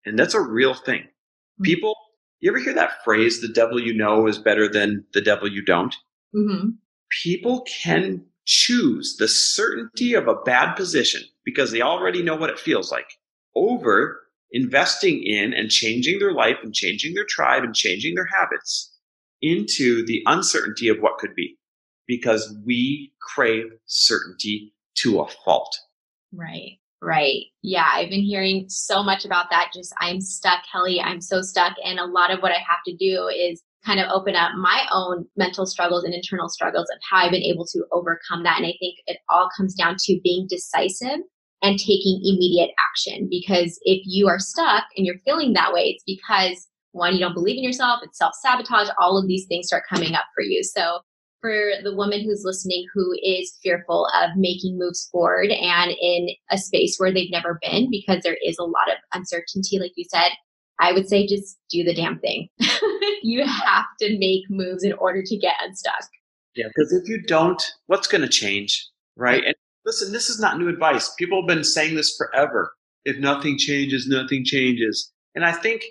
And 0.06 0.18
that's 0.18 0.34
a 0.34 0.42
real 0.42 0.74
thing. 0.74 1.02
Mm-hmm. 1.02 1.64
People, 1.64 1.96
you 2.40 2.52
ever 2.52 2.60
hear 2.60 2.74
that 2.74 3.04
phrase, 3.04 3.42
the 3.42 3.48
devil 3.48 3.80
you 3.80 3.94
know 3.94 4.28
is 4.28 4.38
better 4.38 4.68
than 4.68 5.06
the 5.14 5.22
devil 5.22 5.48
you 5.48 5.64
don't? 5.64 5.96
Mm-hmm. 6.36 6.70
People 7.24 7.62
can 7.62 8.26
choose 8.46 9.18
the 9.18 9.28
certainty 9.28 10.14
of 10.14 10.28
a 10.28 10.36
bad 10.36 10.74
position 10.74 11.22
because 11.46 11.72
they 11.72 11.82
already 11.82 12.24
know 12.24 12.36
what 12.36 12.50
it 12.50 12.60
feels 12.60 12.92
like 12.92 13.14
over 13.56 14.22
investing 14.52 15.24
in 15.24 15.54
and 15.54 15.70
changing 15.70 16.20
their 16.20 16.34
life 16.34 16.58
and 16.64 16.74
changing 16.74 17.14
their 17.14 17.26
tribe 17.26 17.64
and 17.64 17.76
changing 17.76 18.16
their 18.16 18.26
habits 18.26 18.92
into 19.42 20.06
the 20.06 20.24
uncertainty 20.26 20.88
of 20.88 20.98
what 21.00 21.18
could 21.20 21.36
be 21.36 21.58
because 22.08 22.56
we 22.66 23.14
crave 23.22 23.66
certainty 23.86 24.74
to 24.96 25.22
a 25.22 25.28
fault. 25.46 25.78
Right. 26.34 26.80
Right. 27.02 27.46
Yeah. 27.62 27.88
I've 27.94 28.10
been 28.10 28.24
hearing 28.24 28.66
so 28.68 29.02
much 29.02 29.24
about 29.24 29.50
that. 29.52 29.72
Just 29.74 29.94
I'm 30.02 30.20
stuck, 30.20 30.60
Kelly. 30.70 31.00
I'm 31.00 31.22
so 31.22 31.42
stuck. 31.42 31.74
And 31.84 31.98
a 31.98 32.06
lot 32.06 32.32
of 32.32 32.42
what 32.42 32.52
I 32.52 32.58
have 32.58 32.80
to 32.88 32.96
do 32.96 33.28
is 33.28 33.64
kind 33.86 34.02
of 34.02 34.10
open 34.12 34.36
up 34.36 34.52
my 34.58 34.86
own 34.92 35.26
mental 35.38 35.66
struggles 35.66 36.04
and 36.04 36.14
internal 36.14 36.50
struggles 36.50 36.88
of 36.92 37.00
how 37.10 37.26
I've 37.26 37.32
been 37.32 37.42
able 37.42 37.66
to 37.68 37.86
overcome 37.94 38.44
that. 38.44 38.58
And 38.58 38.66
I 38.66 38.76
think 38.80 38.98
it 39.08 39.20
all 39.30 39.50
comes 39.56 39.74
down 39.74 39.96
to 39.98 40.20
being 40.24 40.48
decisive 40.50 41.22
and 41.62 41.80
taking 41.80 42.22
immediate 42.24 42.72
action. 42.80 43.28
Because 43.30 43.80
if 43.84 44.02
you 44.06 44.28
are 44.28 44.40
stuck 44.40 44.84
and 44.98 45.06
you're 45.06 45.20
feeling 45.20 45.54
that 45.54 45.74
way, 45.74 45.84
it's 45.96 46.04
because 46.06 46.68
one, 46.92 47.14
you 47.14 47.20
don't 47.20 47.34
believe 47.34 47.58
in 47.58 47.64
yourself, 47.64 48.00
it's 48.04 48.18
self 48.18 48.34
sabotage, 48.42 48.90
all 49.00 49.18
of 49.18 49.28
these 49.28 49.46
things 49.48 49.68
start 49.68 49.84
coming 49.90 50.16
up 50.16 50.26
for 50.36 50.44
you. 50.44 50.64
So, 50.64 51.00
for 51.42 51.72
the 51.84 51.96
woman 51.96 52.24
who's 52.24 52.44
listening 52.44 52.86
who 52.94 53.14
is 53.24 53.58
fearful 53.64 54.08
of 54.22 54.32
making 54.36 54.78
moves 54.78 55.08
forward 55.12 55.50
and 55.52 55.92
in 56.02 56.30
a 56.52 56.58
space 56.58 56.96
where 56.98 57.14
they've 57.14 57.32
never 57.32 57.60
been, 57.62 57.90
because 57.90 58.24
there 58.24 58.38
is 58.44 58.58
a 58.58 58.64
lot 58.64 58.90
of 58.90 58.98
uncertainty, 59.14 59.80
like 59.80 59.94
you 59.96 60.06
said, 60.10 60.32
I 60.80 60.94
would 60.94 61.10
say 61.10 61.28
just 61.28 61.58
do 61.70 61.84
the 61.84 61.94
damn 61.94 62.20
thing. 62.20 62.48
you 63.22 63.46
have 63.46 63.86
to 64.00 64.18
make 64.18 64.44
moves 64.50 64.84
in 64.84 64.94
order 64.94 65.22
to 65.24 65.38
get 65.38 65.56
unstuck. 65.62 66.08
Yeah, 66.56 66.68
because 66.68 66.92
if 66.94 67.08
you 67.08 67.22
don't, 67.22 67.62
what's 67.88 68.08
going 68.08 68.22
to 68.22 68.30
change? 68.30 68.88
Right. 69.16 69.44
And 69.44 69.56
listen, 69.86 70.12
this 70.12 70.30
is 70.30 70.40
not 70.40 70.58
new 70.58 70.70
advice. 70.70 71.14
People 71.16 71.42
have 71.42 71.48
been 71.48 71.64
saying 71.64 71.96
this 71.96 72.16
forever. 72.18 72.72
If 73.06 73.18
nothing 73.18 73.58
changes, 73.58 74.08
nothing 74.08 74.44
changes. 74.46 75.12
And 75.36 75.46
I 75.46 75.52
think 75.52 75.84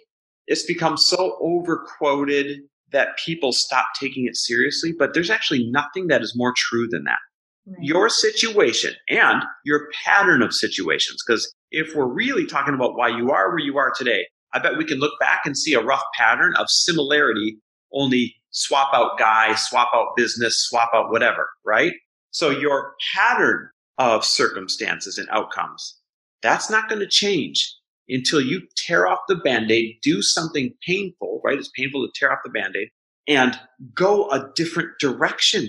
it's 0.47 0.65
become 0.65 0.97
so 0.97 1.39
overquoted 1.41 2.61
that 2.93 3.19
people 3.25 3.53
stop 3.53 3.87
taking 3.99 4.27
it 4.27 4.37
seriously. 4.37 4.93
But 4.97 5.15
there's 5.15 5.31
actually 5.31 5.69
nothing 5.71 6.07
that 6.09 6.23
is 6.23 6.35
more 6.37 6.55
true 6.57 6.89
than 6.89 7.05
that. 7.05 7.19
Right. 7.67 7.79
Your 7.83 8.09
situation 8.09 8.95
and 9.09 9.43
your 9.65 9.89
pattern 10.05 10.43
of 10.43 10.55
situations. 10.55 11.23
Because 11.27 11.53
if 11.71 11.95
we're 11.95 12.07
really 12.07 12.47
talking 12.47 12.75
about 12.75 12.97
why 12.97 13.09
you 13.09 13.31
are 13.31 13.51
where 13.51 13.59
you 13.59 13.77
are 13.79 13.93
today, 13.97 14.27
I 14.55 14.59
bet 14.59 14.79
we 14.79 14.85
can 14.85 14.99
look 14.99 15.19
back 15.21 15.43
and 15.45 15.57
see 15.57 15.75
a 15.75 15.83
rough 15.83 16.03
pattern 16.17 16.55
of 16.57 16.71
similarity, 16.71 17.59
only 17.93 18.35
swap 18.51 18.95
out 18.95 19.19
guy, 19.19 19.55
swap 19.55 19.91
out 19.95 20.17
business, 20.17 20.67
swap 20.69 20.91
out 20.95 21.11
whatever, 21.11 21.51
right? 21.67 21.93
So 22.31 22.51
your 22.51 22.95
pattern 23.15 23.69
of 23.99 24.25
circumstances 24.25 25.19
and 25.19 25.29
outcomes, 25.31 25.99
that's 26.43 26.71
not 26.71 26.89
going 26.89 27.01
to 27.01 27.09
change 27.09 27.75
until 28.09 28.41
you 28.41 28.63
tear 28.77 29.07
off 29.07 29.21
the 29.29 29.37
band-aid, 29.37 29.97
do 30.03 30.23
something 30.23 30.73
painful, 30.87 31.41
right? 31.45 31.59
It's 31.59 31.71
painful 31.77 32.07
to 32.07 32.13
tear 32.19 32.33
off 32.33 32.39
the 32.45 32.51
band-aid 32.51 32.89
and 33.27 33.59
go 33.95 34.31
a 34.31 34.51
different 34.55 34.91
direction. 35.01 35.69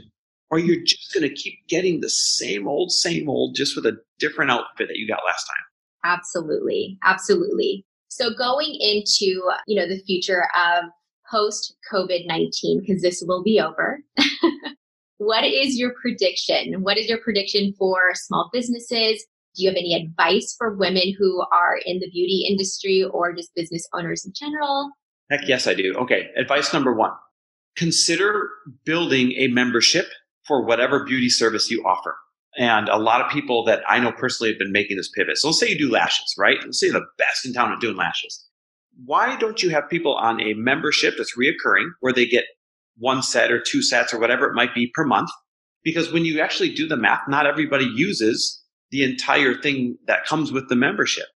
Or 0.52 0.58
you're 0.58 0.84
just 0.84 1.14
going 1.14 1.28
to 1.28 1.34
keep 1.34 1.60
getting 1.68 2.02
the 2.02 2.10
same 2.10 2.68
old, 2.68 2.92
same 2.92 3.30
old, 3.30 3.56
just 3.56 3.76
with 3.76 3.86
a 3.86 3.98
different 4.18 4.50
outfit 4.50 4.88
that 4.88 4.98
you 4.98 5.08
got 5.08 5.20
last 5.28 5.46
time. 5.46 6.12
Absolutely. 6.18 6.98
Absolutely. 7.04 7.86
So 8.08 8.34
going 8.34 8.76
into, 8.80 9.44
you 9.68 9.80
know, 9.80 9.88
the 9.88 10.02
future 10.08 10.48
of 10.56 10.86
post 11.30 11.76
COVID-19 11.94 12.82
because 12.82 13.02
this 13.02 13.24
will 13.28 13.44
be 13.44 13.60
over. 13.60 14.00
what 15.18 15.44
is 15.44 15.78
your 15.78 15.94
prediction? 16.02 16.82
What 16.82 16.98
is 16.98 17.08
your 17.08 17.20
prediction 17.20 17.74
for 17.78 17.98
small 18.16 18.50
businesses? 18.52 19.26
Do 19.60 19.66
you 19.66 19.70
have 19.72 19.78
any 19.78 19.94
advice 19.94 20.56
for 20.58 20.74
women 20.74 21.14
who 21.20 21.44
are 21.52 21.78
in 21.86 22.00
the 22.00 22.10
beauty 22.10 22.48
industry 22.50 23.04
or 23.04 23.34
just 23.34 23.54
business 23.56 23.86
owners 23.94 24.26
in 24.26 24.32
general? 24.34 24.90
Heck 25.30 25.42
yes, 25.50 25.68
I 25.68 25.74
do. 25.74 25.94
Okay. 25.96 26.30
Advice 26.38 26.74
number 26.74 26.94
one 26.94 27.12
consider 27.76 28.50
building 28.86 29.34
a 29.34 29.48
membership 29.48 30.06
for 30.46 30.66
whatever 30.66 31.04
beauty 31.06 31.30
service 31.30 31.70
you 31.70 31.84
offer. 31.86 32.16
And 32.58 32.88
a 32.88 32.98
lot 32.98 33.22
of 33.22 33.30
people 33.32 33.66
that 33.66 33.82
I 33.88 34.00
know 34.00 34.14
personally 34.14 34.52
have 34.52 34.60
been 34.60 34.72
making 34.72 34.96
this 34.96 35.10
pivot. 35.10 35.38
So 35.38 35.50
let's 35.50 35.60
say 35.60 35.70
you 35.70 35.78
do 35.78 35.92
lashes, 35.92 36.34
right? 36.38 36.58
Let's 36.64 36.80
say 36.80 36.88
you're 36.88 37.00
the 37.00 37.06
best 37.18 37.46
in 37.46 37.54
town 37.54 37.72
at 37.72 37.82
doing 37.82 37.98
lashes. 37.98 38.46
Why 39.06 39.36
don't 39.38 39.62
you 39.62 39.70
have 39.72 39.90
people 39.90 40.16
on 40.16 40.42
a 40.42 40.54
membership 40.54 41.16
that's 41.18 41.38
reoccurring 41.38 41.90
where 42.00 42.14
they 42.14 42.26
get 42.26 42.46
one 42.98 43.22
set 43.22 43.52
or 43.52 43.60
two 43.62 43.82
sets 43.82 44.14
or 44.14 44.20
whatever 44.20 44.48
it 44.48 44.56
might 44.56 44.74
be 44.74 44.92
per 44.94 45.06
month? 45.06 45.30
Because 45.84 46.12
when 46.12 46.26
you 46.26 46.40
actually 46.40 46.74
do 46.74 46.88
the 46.88 46.98
math, 46.98 47.22
not 47.28 47.46
everybody 47.46 47.86
uses 47.86 48.59
the 48.92 49.04
entire 49.04 49.54
thing 49.54 49.98
that 50.08 50.26
comes 50.26 50.52
with 50.52 50.70
the 50.70 50.76
membership. 50.76 51.28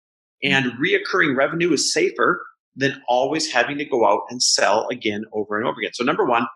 And 0.42 0.66
mm-hmm. 0.66 0.82
reoccurring 0.82 1.36
revenue 1.36 1.72
is 1.72 1.92
safer 1.92 2.42
than 2.74 3.02
always 3.06 3.52
having 3.52 3.78
to 3.78 3.84
go 3.84 4.06
out 4.06 4.22
and 4.30 4.42
sell 4.42 4.88
again 4.88 5.24
over 5.32 5.58
and 5.58 5.66
over 5.66 5.80
again. 5.80 5.92
So 5.94 6.04
number 6.04 6.24
one, 6.24 6.46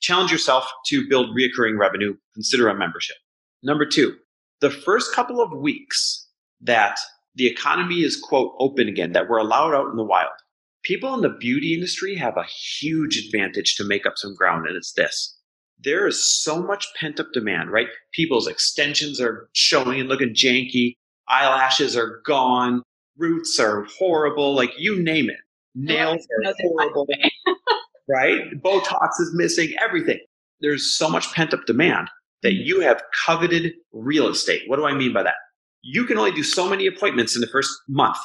challenge 0.00 0.30
yourself 0.30 0.66
to 0.86 1.08
build 1.08 1.36
reoccurring 1.36 1.78
revenue. 1.78 2.14
Consider 2.34 2.68
a 2.68 2.74
membership. 2.74 3.16
Number 3.62 3.86
two, 3.86 4.14
the 4.60 4.70
first 4.70 5.12
couple 5.12 5.40
of 5.40 5.50
weeks 5.52 6.28
that 6.60 6.98
the 7.34 7.46
economy 7.46 8.02
is 8.02 8.16
quote 8.16 8.54
open 8.58 8.88
again, 8.88 9.12
that 9.12 9.28
we're 9.28 9.38
allowed 9.38 9.74
out 9.74 9.90
in 9.90 9.96
the 9.96 10.04
wild, 10.04 10.30
people 10.84 11.14
in 11.14 11.22
the 11.22 11.30
beauty 11.30 11.74
industry 11.74 12.14
have 12.14 12.36
a 12.36 12.44
huge 12.44 13.18
advantage 13.18 13.74
to 13.76 13.84
make 13.84 14.06
up 14.06 14.16
some 14.16 14.34
ground. 14.34 14.66
And 14.66 14.76
it's 14.76 14.92
this. 14.92 15.36
There 15.78 16.06
is 16.06 16.22
so 16.42 16.62
much 16.62 16.86
pent 16.94 17.20
up 17.20 17.28
demand, 17.32 17.70
right? 17.70 17.88
People's 18.12 18.46
extensions 18.46 19.20
are 19.20 19.48
showing 19.52 20.00
and 20.00 20.08
looking 20.08 20.34
janky. 20.34 20.94
Eyelashes 21.28 21.96
are 21.96 22.20
gone. 22.24 22.82
Roots 23.18 23.58
are 23.58 23.86
horrible. 23.98 24.54
Like 24.54 24.72
you 24.78 25.02
name 25.02 25.28
it. 25.28 25.36
Nails 25.74 26.26
are 26.46 26.54
horrible. 26.60 27.06
right? 28.08 28.50
Botox 28.62 29.08
is 29.18 29.32
missing, 29.34 29.74
everything. 29.80 30.20
There's 30.60 30.94
so 30.96 31.08
much 31.08 31.32
pent 31.32 31.52
up 31.52 31.66
demand 31.66 32.08
that 32.42 32.52
mm-hmm. 32.52 32.66
you 32.66 32.80
have 32.80 33.02
coveted 33.26 33.72
real 33.92 34.28
estate. 34.28 34.62
What 34.66 34.76
do 34.76 34.86
I 34.86 34.94
mean 34.94 35.12
by 35.12 35.22
that? 35.24 35.34
You 35.82 36.04
can 36.04 36.16
only 36.16 36.32
do 36.32 36.42
so 36.42 36.68
many 36.68 36.86
appointments 36.86 37.34
in 37.34 37.40
the 37.40 37.46
first 37.48 37.70
month, 37.88 38.16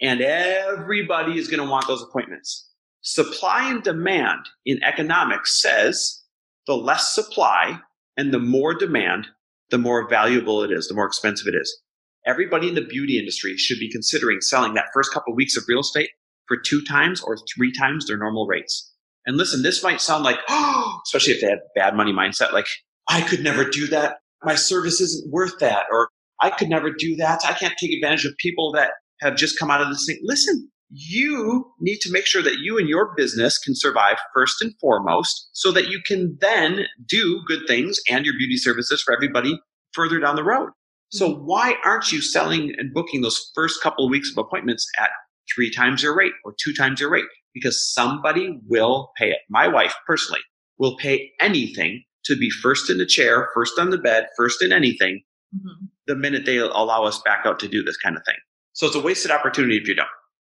and 0.00 0.20
everybody 0.20 1.38
is 1.38 1.48
going 1.48 1.64
to 1.64 1.70
want 1.70 1.86
those 1.86 2.02
appointments. 2.02 2.68
Supply 3.00 3.70
and 3.70 3.82
demand 3.82 4.40
in 4.66 4.82
economics 4.84 5.62
says 5.62 6.22
the 6.68 6.76
less 6.76 7.12
supply 7.12 7.80
and 8.16 8.32
the 8.32 8.38
more 8.38 8.74
demand, 8.74 9.26
the 9.70 9.78
more 9.78 10.08
valuable 10.08 10.62
it 10.62 10.70
is, 10.70 10.86
the 10.86 10.94
more 10.94 11.06
expensive 11.06 11.48
it 11.48 11.56
is. 11.56 11.80
Everybody 12.26 12.68
in 12.68 12.74
the 12.74 12.84
beauty 12.84 13.18
industry 13.18 13.56
should 13.56 13.78
be 13.78 13.90
considering 13.90 14.42
selling 14.42 14.74
that 14.74 14.90
first 14.92 15.12
couple 15.12 15.32
of 15.32 15.36
weeks 15.36 15.56
of 15.56 15.64
real 15.66 15.80
estate 15.80 16.10
for 16.46 16.58
two 16.58 16.84
times 16.84 17.22
or 17.22 17.38
three 17.56 17.72
times 17.72 18.06
their 18.06 18.18
normal 18.18 18.46
rates. 18.46 18.92
And 19.24 19.38
listen, 19.38 19.62
this 19.62 19.82
might 19.82 20.00
sound 20.00 20.24
like, 20.24 20.38
oh, 20.48 21.00
especially 21.06 21.32
if 21.32 21.40
they 21.40 21.48
have 21.48 21.58
a 21.58 21.78
bad 21.78 21.96
money 21.96 22.12
mindset, 22.12 22.52
like, 22.52 22.66
I 23.08 23.22
could 23.22 23.40
never 23.40 23.64
do 23.64 23.86
that. 23.88 24.18
My 24.44 24.54
service 24.54 25.00
isn't 25.00 25.32
worth 25.32 25.58
that. 25.60 25.86
Or 25.90 26.10
I 26.42 26.50
could 26.50 26.68
never 26.68 26.90
do 26.90 27.16
that. 27.16 27.40
I 27.44 27.54
can't 27.54 27.74
take 27.78 27.92
advantage 27.92 28.26
of 28.26 28.36
people 28.36 28.72
that 28.72 28.90
have 29.20 29.36
just 29.36 29.58
come 29.58 29.70
out 29.70 29.80
of 29.80 29.88
this 29.88 30.04
thing. 30.06 30.18
Listen, 30.22 30.70
you 30.90 31.70
need 31.80 31.98
to 32.00 32.12
make 32.12 32.26
sure 32.26 32.42
that 32.42 32.58
you 32.58 32.78
and 32.78 32.88
your 32.88 33.14
business 33.16 33.58
can 33.58 33.74
survive 33.74 34.16
first 34.34 34.62
and 34.62 34.72
foremost 34.80 35.50
so 35.52 35.70
that 35.72 35.88
you 35.88 36.00
can 36.06 36.36
then 36.40 36.86
do 37.06 37.42
good 37.46 37.66
things 37.66 37.98
and 38.10 38.24
your 38.24 38.34
beauty 38.38 38.56
services 38.56 39.02
for 39.02 39.14
everybody 39.14 39.60
further 39.92 40.18
down 40.18 40.36
the 40.36 40.44
road. 40.44 40.70
So 41.10 41.30
mm-hmm. 41.30 41.44
why 41.44 41.74
aren't 41.84 42.12
you 42.12 42.20
selling 42.20 42.74
and 42.78 42.92
booking 42.92 43.20
those 43.20 43.50
first 43.54 43.82
couple 43.82 44.06
of 44.06 44.10
weeks 44.10 44.30
of 44.30 44.38
appointments 44.38 44.86
at 45.00 45.10
three 45.54 45.70
times 45.70 46.02
your 46.02 46.14
rate 46.16 46.32
or 46.44 46.54
two 46.62 46.74
times 46.74 47.00
your 47.00 47.10
rate? 47.10 47.24
because 47.54 47.92
somebody 47.92 48.58
will 48.66 49.10
pay 49.16 49.30
it. 49.30 49.38
My 49.48 49.68
wife 49.68 49.94
personally 50.06 50.40
will 50.78 50.96
pay 50.96 51.30
anything 51.40 52.04
to 52.24 52.36
be 52.36 52.50
first 52.50 52.90
in 52.90 52.98
the 52.98 53.06
chair, 53.06 53.48
first 53.54 53.78
on 53.78 53.90
the 53.90 53.98
bed, 53.98 54.26
first 54.36 54.62
in 54.62 54.72
anything 54.72 55.22
mm-hmm. 55.54 55.86
the 56.06 56.14
minute 56.14 56.44
they 56.44 56.58
allow 56.58 57.04
us 57.04 57.20
back 57.24 57.46
out 57.46 57.58
to 57.60 57.68
do 57.68 57.82
this 57.82 57.96
kind 57.96 58.16
of 58.16 58.22
thing. 58.26 58.36
So 58.72 58.86
it's 58.86 58.96
a 58.96 59.00
wasted 59.00 59.30
opportunity 59.30 59.76
if 59.76 59.88
you 59.88 59.94
don't. 59.94 60.08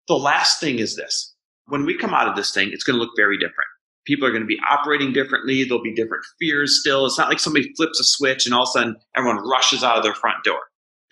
The 0.08 0.14
last 0.14 0.60
thing 0.60 0.78
is 0.78 0.96
this. 0.96 1.34
When 1.66 1.84
we 1.84 1.96
come 1.96 2.14
out 2.14 2.28
of 2.28 2.36
this 2.36 2.52
thing, 2.52 2.70
it's 2.72 2.84
going 2.84 2.96
to 2.96 3.02
look 3.02 3.14
very 3.16 3.36
different. 3.36 3.68
People 4.04 4.26
are 4.26 4.30
going 4.30 4.42
to 4.42 4.46
be 4.46 4.60
operating 4.70 5.12
differently. 5.12 5.64
There'll 5.64 5.82
be 5.82 5.94
different 5.94 6.24
fears 6.38 6.78
still. 6.80 7.06
It's 7.06 7.18
not 7.18 7.28
like 7.28 7.40
somebody 7.40 7.72
flips 7.76 7.98
a 7.98 8.04
switch 8.04 8.46
and 8.46 8.54
all 8.54 8.62
of 8.62 8.68
a 8.68 8.72
sudden 8.72 8.96
everyone 9.16 9.48
rushes 9.48 9.82
out 9.82 9.96
of 9.96 10.04
their 10.04 10.14
front 10.14 10.44
door. 10.44 10.60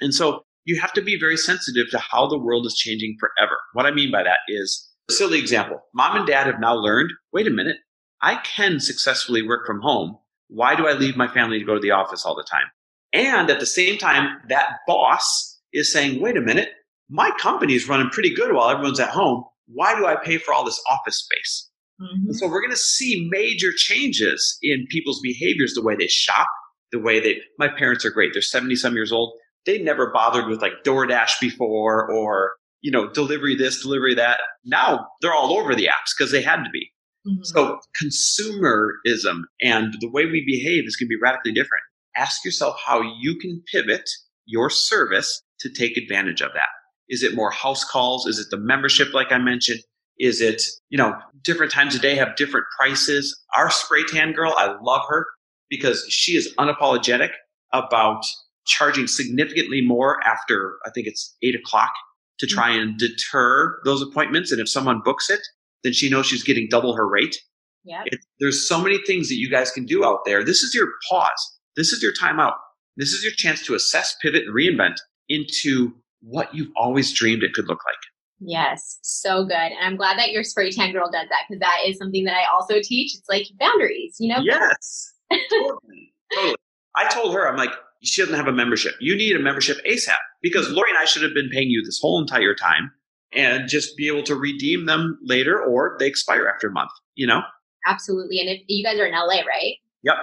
And 0.00 0.14
so 0.14 0.44
you 0.64 0.80
have 0.80 0.92
to 0.92 1.02
be 1.02 1.18
very 1.18 1.36
sensitive 1.36 1.90
to 1.90 1.98
how 1.98 2.28
the 2.28 2.38
world 2.38 2.66
is 2.66 2.76
changing 2.76 3.16
forever. 3.18 3.56
What 3.72 3.86
I 3.86 3.90
mean 3.90 4.12
by 4.12 4.22
that 4.22 4.38
is 4.48 4.88
a 5.10 5.12
silly 5.12 5.38
example. 5.40 5.80
Mom 5.92 6.16
and 6.16 6.26
dad 6.26 6.46
have 6.46 6.60
now 6.60 6.74
learned 6.74 7.10
wait 7.32 7.48
a 7.48 7.50
minute, 7.50 7.78
I 8.22 8.36
can 8.36 8.78
successfully 8.80 9.46
work 9.46 9.66
from 9.66 9.80
home. 9.80 10.16
Why 10.48 10.76
do 10.76 10.86
I 10.86 10.92
leave 10.92 11.16
my 11.16 11.28
family 11.28 11.58
to 11.58 11.64
go 11.64 11.74
to 11.74 11.80
the 11.80 11.90
office 11.90 12.24
all 12.24 12.36
the 12.36 12.46
time? 12.48 12.66
And 13.12 13.50
at 13.50 13.60
the 13.60 13.66
same 13.66 13.98
time, 13.98 14.38
that 14.48 14.78
boss 14.86 15.60
is 15.72 15.92
saying, 15.92 16.20
wait 16.20 16.36
a 16.36 16.40
minute, 16.40 16.68
my 17.14 17.30
company 17.38 17.74
is 17.74 17.88
running 17.88 18.10
pretty 18.10 18.34
good 18.34 18.52
while 18.52 18.68
everyone's 18.68 18.98
at 18.98 19.10
home. 19.10 19.44
Why 19.66 19.94
do 19.96 20.04
I 20.04 20.16
pay 20.16 20.36
for 20.36 20.52
all 20.52 20.64
this 20.64 20.82
office 20.90 21.16
space? 21.16 21.70
Mm-hmm. 22.00 22.32
So 22.32 22.48
we're 22.48 22.60
going 22.60 22.72
to 22.72 22.76
see 22.76 23.28
major 23.30 23.70
changes 23.72 24.58
in 24.62 24.84
people's 24.90 25.20
behaviors, 25.22 25.74
the 25.74 25.82
way 25.82 25.94
they 25.94 26.08
shop, 26.08 26.48
the 26.90 26.98
way 26.98 27.20
they, 27.20 27.36
my 27.56 27.68
parents 27.68 28.04
are 28.04 28.10
great. 28.10 28.32
They're 28.32 28.42
70 28.42 28.74
some 28.74 28.96
years 28.96 29.12
old. 29.12 29.32
They 29.64 29.80
never 29.80 30.10
bothered 30.12 30.48
with 30.48 30.60
like 30.60 30.82
DoorDash 30.84 31.40
before 31.40 32.10
or 32.10 32.54
you 32.82 32.90
know, 32.90 33.08
delivery 33.08 33.54
this, 33.54 33.80
delivery 33.80 34.14
that. 34.16 34.40
Now 34.64 35.06
they're 35.22 35.32
all 35.32 35.56
over 35.56 35.74
the 35.74 35.86
apps 35.86 36.12
because 36.18 36.32
they 36.32 36.42
had 36.42 36.64
to 36.64 36.70
be. 36.70 36.90
Mm-hmm. 37.26 37.44
So 37.44 37.78
consumerism 38.02 39.42
and 39.62 39.94
the 40.00 40.10
way 40.10 40.26
we 40.26 40.44
behave 40.44 40.84
is 40.84 40.96
going 40.96 41.06
to 41.06 41.16
be 41.16 41.20
radically 41.22 41.52
different. 41.52 41.84
Ask 42.16 42.44
yourself 42.44 42.76
how 42.84 43.00
you 43.20 43.38
can 43.38 43.62
pivot 43.72 44.10
your 44.46 44.68
service 44.68 45.42
to 45.60 45.72
take 45.72 45.96
advantage 45.96 46.42
of 46.42 46.50
that. 46.54 46.68
Is 47.08 47.22
it 47.22 47.34
more 47.34 47.50
house 47.50 47.84
calls? 47.84 48.26
Is 48.26 48.38
it 48.38 48.48
the 48.50 48.56
membership, 48.56 49.12
like 49.12 49.32
I 49.32 49.38
mentioned? 49.38 49.80
Is 50.18 50.40
it, 50.40 50.62
you 50.90 50.98
know, 50.98 51.14
different 51.42 51.72
times 51.72 51.94
a 51.94 51.98
day 51.98 52.14
have 52.14 52.36
different 52.36 52.66
prices? 52.78 53.38
Our 53.56 53.70
spray 53.70 54.04
tan 54.04 54.32
girl, 54.32 54.54
I 54.56 54.76
love 54.82 55.02
her 55.08 55.26
because 55.68 56.06
she 56.08 56.36
is 56.36 56.54
unapologetic 56.58 57.30
about 57.72 58.24
charging 58.66 59.06
significantly 59.06 59.80
more 59.80 60.24
after 60.26 60.78
I 60.86 60.90
think 60.90 61.06
it's 61.06 61.36
eight 61.42 61.54
o'clock 61.54 61.92
to 62.38 62.46
try 62.46 62.70
and 62.70 62.98
deter 62.98 63.80
those 63.84 64.02
appointments. 64.02 64.50
And 64.52 64.60
if 64.60 64.68
someone 64.68 65.00
books 65.04 65.30
it, 65.30 65.40
then 65.82 65.92
she 65.92 66.08
knows 66.08 66.26
she's 66.26 66.44
getting 66.44 66.68
double 66.70 66.96
her 66.96 67.08
rate. 67.08 67.36
Yeah. 67.84 68.04
There's 68.40 68.66
so 68.66 68.80
many 68.80 68.98
things 69.04 69.28
that 69.28 69.36
you 69.36 69.50
guys 69.50 69.70
can 69.70 69.84
do 69.84 70.04
out 70.04 70.20
there. 70.24 70.42
This 70.42 70.62
is 70.62 70.74
your 70.74 70.88
pause. 71.10 71.58
This 71.76 71.92
is 71.92 72.02
your 72.02 72.12
time 72.12 72.40
out. 72.40 72.54
This 72.96 73.12
is 73.12 73.22
your 73.22 73.32
chance 73.32 73.64
to 73.66 73.74
assess, 73.74 74.16
pivot, 74.22 74.44
and 74.44 74.54
reinvent 74.54 74.96
into 75.28 75.92
what 76.24 76.54
you've 76.54 76.70
always 76.76 77.12
dreamed 77.12 77.42
it 77.42 77.52
could 77.52 77.68
look 77.68 77.80
like. 77.84 77.98
Yes, 78.40 78.98
so 79.02 79.44
good. 79.44 79.54
And 79.54 79.78
I'm 79.80 79.96
glad 79.96 80.18
that 80.18 80.30
your 80.30 80.42
spray 80.42 80.70
tan 80.70 80.92
girl 80.92 81.10
does 81.10 81.28
that 81.28 81.44
because 81.48 81.60
that 81.60 81.78
is 81.86 81.98
something 81.98 82.24
that 82.24 82.34
I 82.34 82.44
also 82.52 82.80
teach. 82.82 83.14
It's 83.14 83.28
like 83.28 83.46
boundaries, 83.58 84.16
you 84.18 84.28
know? 84.28 84.40
Yes. 84.42 85.12
totally. 85.50 86.12
totally. 86.34 86.56
I 86.96 87.08
told 87.08 87.34
her, 87.34 87.48
I'm 87.48 87.56
like, 87.56 87.70
she 88.02 88.20
doesn't 88.20 88.36
have 88.36 88.48
a 88.48 88.52
membership. 88.52 88.94
You 89.00 89.16
need 89.16 89.34
a 89.34 89.38
membership 89.38 89.78
ASAP 89.88 90.12
because 90.42 90.68
Lori 90.70 90.90
and 90.90 90.98
I 90.98 91.04
should 91.04 91.22
have 91.22 91.34
been 91.34 91.48
paying 91.48 91.70
you 91.70 91.82
this 91.82 91.98
whole 92.00 92.20
entire 92.20 92.54
time 92.54 92.92
and 93.32 93.68
just 93.68 93.96
be 93.96 94.08
able 94.08 94.22
to 94.24 94.36
redeem 94.36 94.86
them 94.86 95.18
later 95.22 95.60
or 95.60 95.96
they 95.98 96.06
expire 96.06 96.48
after 96.48 96.68
a 96.68 96.72
month, 96.72 96.90
you 97.14 97.26
know? 97.26 97.40
Absolutely. 97.86 98.40
And 98.40 98.48
if 98.48 98.62
you 98.66 98.84
guys 98.84 98.98
are 98.98 99.06
in 99.06 99.14
LA, 99.14 99.40
right? 99.46 99.76
Yep. 100.02 100.16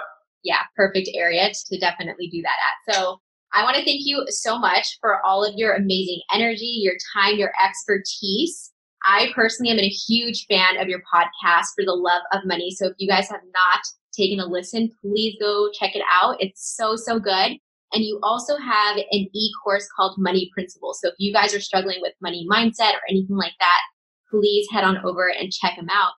Yeah, 0.44 0.62
perfect 0.76 1.10
area 1.14 1.50
to 1.50 1.80
definitely 1.80 2.28
do 2.28 2.42
that 2.42 2.50
at. 2.50 2.94
So 2.94 3.22
I 3.54 3.64
want 3.64 3.76
to 3.76 3.84
thank 3.84 4.02
you 4.04 4.26
so 4.30 4.58
much 4.58 4.98
for 5.02 5.26
all 5.26 5.44
of 5.44 5.56
your 5.56 5.74
amazing 5.74 6.22
energy, 6.34 6.80
your 6.82 6.94
time, 7.14 7.38
your 7.38 7.52
expertise. 7.64 8.72
I 9.04 9.30
personally 9.36 9.72
am 9.72 9.80
a 9.80 9.90
huge 9.90 10.46
fan 10.48 10.78
of 10.80 10.88
your 10.88 11.02
podcast 11.14 11.66
for 11.76 11.84
the 11.84 11.94
love 11.94 12.22
of 12.32 12.46
money. 12.46 12.72
So 12.72 12.88
if 12.88 12.94
you 12.98 13.10
guys 13.10 13.30
have 13.30 13.42
not 13.54 13.82
taken 14.14 14.40
a 14.40 14.46
listen, 14.46 14.90
please 15.02 15.36
go 15.42 15.70
check 15.78 15.96
it 15.96 16.04
out. 16.10 16.38
It's 16.40 16.76
so, 16.78 16.96
so 16.96 17.20
good. 17.20 17.58
And 17.94 18.06
you 18.06 18.20
also 18.24 18.56
have 18.58 18.96
an 18.98 19.28
e 19.34 19.52
course 19.64 19.88
called 19.96 20.16
Money 20.18 20.50
Principles. 20.54 21.00
So 21.02 21.10
if 21.10 21.16
you 21.18 21.34
guys 21.34 21.54
are 21.54 21.60
struggling 21.60 22.00
with 22.02 22.14
money 22.22 22.48
mindset 22.50 22.94
or 22.94 23.02
anything 23.10 23.36
like 23.36 23.54
that, 23.60 23.80
please 24.30 24.68
head 24.72 24.86
on 24.86 24.98
over 25.04 25.28
and 25.28 25.52
check 25.52 25.76
them 25.76 25.90
out. 25.92 26.14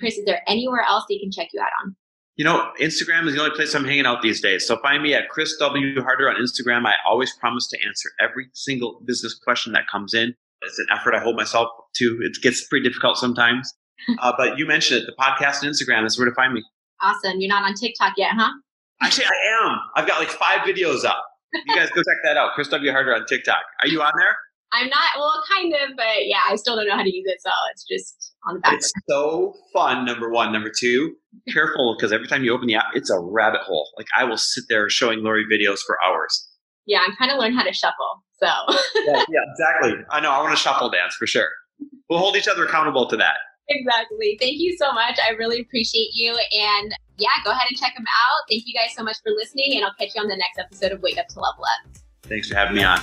Chris, 0.00 0.18
is 0.18 0.24
there 0.24 0.42
anywhere 0.48 0.82
else 0.82 1.04
they 1.08 1.18
can 1.18 1.30
check 1.30 1.48
you 1.52 1.60
out 1.60 1.70
on? 1.84 1.94
You 2.36 2.44
know, 2.46 2.70
Instagram 2.80 3.26
is 3.28 3.34
the 3.34 3.40
only 3.42 3.54
place 3.54 3.74
I'm 3.74 3.84
hanging 3.84 4.06
out 4.06 4.22
these 4.22 4.40
days. 4.40 4.66
So 4.66 4.78
find 4.78 5.02
me 5.02 5.12
at 5.12 5.28
Chris 5.28 5.54
W. 5.58 6.00
Harder 6.02 6.30
on 6.30 6.36
Instagram. 6.36 6.86
I 6.86 6.94
always 7.06 7.34
promise 7.36 7.68
to 7.68 7.78
answer 7.86 8.08
every 8.20 8.46
single 8.54 9.02
business 9.04 9.34
question 9.34 9.72
that 9.74 9.86
comes 9.90 10.14
in. 10.14 10.34
It's 10.62 10.78
an 10.78 10.86
effort 10.90 11.14
I 11.14 11.20
hold 11.20 11.36
myself 11.36 11.68
to. 11.96 12.18
It 12.22 12.40
gets 12.42 12.66
pretty 12.66 12.88
difficult 12.88 13.18
sometimes. 13.18 13.72
uh, 14.20 14.32
but 14.36 14.58
you 14.58 14.66
mentioned 14.66 15.02
it, 15.02 15.06
the 15.06 15.22
podcast 15.22 15.62
and 15.62 15.72
Instagram 15.72 16.06
is 16.06 16.18
where 16.18 16.28
to 16.28 16.34
find 16.34 16.54
me. 16.54 16.62
Awesome. 17.02 17.40
You're 17.40 17.48
not 17.48 17.64
on 17.64 17.74
TikTok 17.74 18.14
yet, 18.16 18.32
huh? 18.34 18.50
Actually, 19.02 19.26
I 19.26 19.66
am. 19.66 19.78
I've 19.96 20.08
got 20.08 20.20
like 20.20 20.30
five 20.30 20.60
videos 20.60 21.04
up. 21.04 21.22
You 21.52 21.74
guys 21.74 21.90
go 21.90 21.96
check 21.96 22.16
that 22.24 22.36
out. 22.36 22.52
Chris 22.54 22.68
W. 22.68 22.90
Harder 22.92 23.14
on 23.14 23.26
TikTok. 23.26 23.62
Are 23.82 23.88
you 23.88 24.00
on 24.00 24.12
there? 24.18 24.36
I'm 24.72 24.88
not, 24.88 25.10
well, 25.16 25.42
kind 25.52 25.72
of, 25.74 25.96
but 25.96 26.26
yeah, 26.26 26.40
I 26.48 26.56
still 26.56 26.76
don't 26.76 26.86
know 26.86 26.96
how 26.96 27.02
to 27.02 27.14
use 27.14 27.26
it. 27.26 27.40
So 27.42 27.50
it's 27.72 27.84
just 27.84 28.34
on 28.48 28.54
the 28.54 28.60
back. 28.60 28.74
It's 28.74 28.92
so 29.08 29.54
fun, 29.72 30.04
number 30.04 30.30
one. 30.30 30.52
Number 30.52 30.70
two, 30.76 31.14
careful 31.52 31.94
because 31.96 32.12
every 32.12 32.26
time 32.26 32.42
you 32.42 32.54
open 32.54 32.66
the 32.66 32.76
app, 32.76 32.86
it's 32.94 33.10
a 33.10 33.20
rabbit 33.20 33.60
hole. 33.60 33.90
Like 33.98 34.06
I 34.16 34.24
will 34.24 34.38
sit 34.38 34.64
there 34.68 34.88
showing 34.88 35.22
Lori 35.22 35.44
videos 35.44 35.80
for 35.86 35.98
hours. 36.06 36.48
Yeah, 36.86 37.00
I'm 37.06 37.14
trying 37.16 37.30
to 37.30 37.38
learn 37.38 37.54
how 37.54 37.62
to 37.62 37.72
shuffle. 37.72 38.24
So 38.40 38.46
yeah, 39.06 39.24
yeah, 39.28 39.40
exactly. 39.52 39.92
I 40.10 40.20
know. 40.20 40.30
I 40.30 40.40
want 40.40 40.56
to 40.56 40.60
shuffle 40.60 40.90
dance 40.90 41.14
for 41.14 41.26
sure. 41.26 41.48
We'll 42.08 42.18
hold 42.18 42.36
each 42.36 42.48
other 42.48 42.64
accountable 42.64 43.06
to 43.08 43.16
that. 43.18 43.36
Exactly. 43.68 44.36
Thank 44.40 44.58
you 44.58 44.76
so 44.76 44.92
much. 44.92 45.18
I 45.24 45.32
really 45.34 45.60
appreciate 45.60 46.10
you. 46.12 46.32
And 46.32 46.94
yeah, 47.18 47.28
go 47.44 47.50
ahead 47.50 47.66
and 47.70 47.78
check 47.78 47.94
them 47.94 48.04
out. 48.04 48.42
Thank 48.48 48.64
you 48.66 48.74
guys 48.74 48.94
so 48.96 49.04
much 49.04 49.16
for 49.22 49.30
listening, 49.32 49.76
and 49.76 49.84
I'll 49.84 49.94
catch 49.94 50.14
you 50.14 50.20
on 50.20 50.28
the 50.28 50.36
next 50.36 50.58
episode 50.58 50.92
of 50.92 51.02
Wake 51.02 51.18
Up 51.18 51.28
to 51.28 51.40
Level 51.40 51.62
Up. 51.62 51.96
Thanks 52.24 52.48
for 52.48 52.56
having 52.56 52.76
me 52.76 52.82
on. 52.82 52.98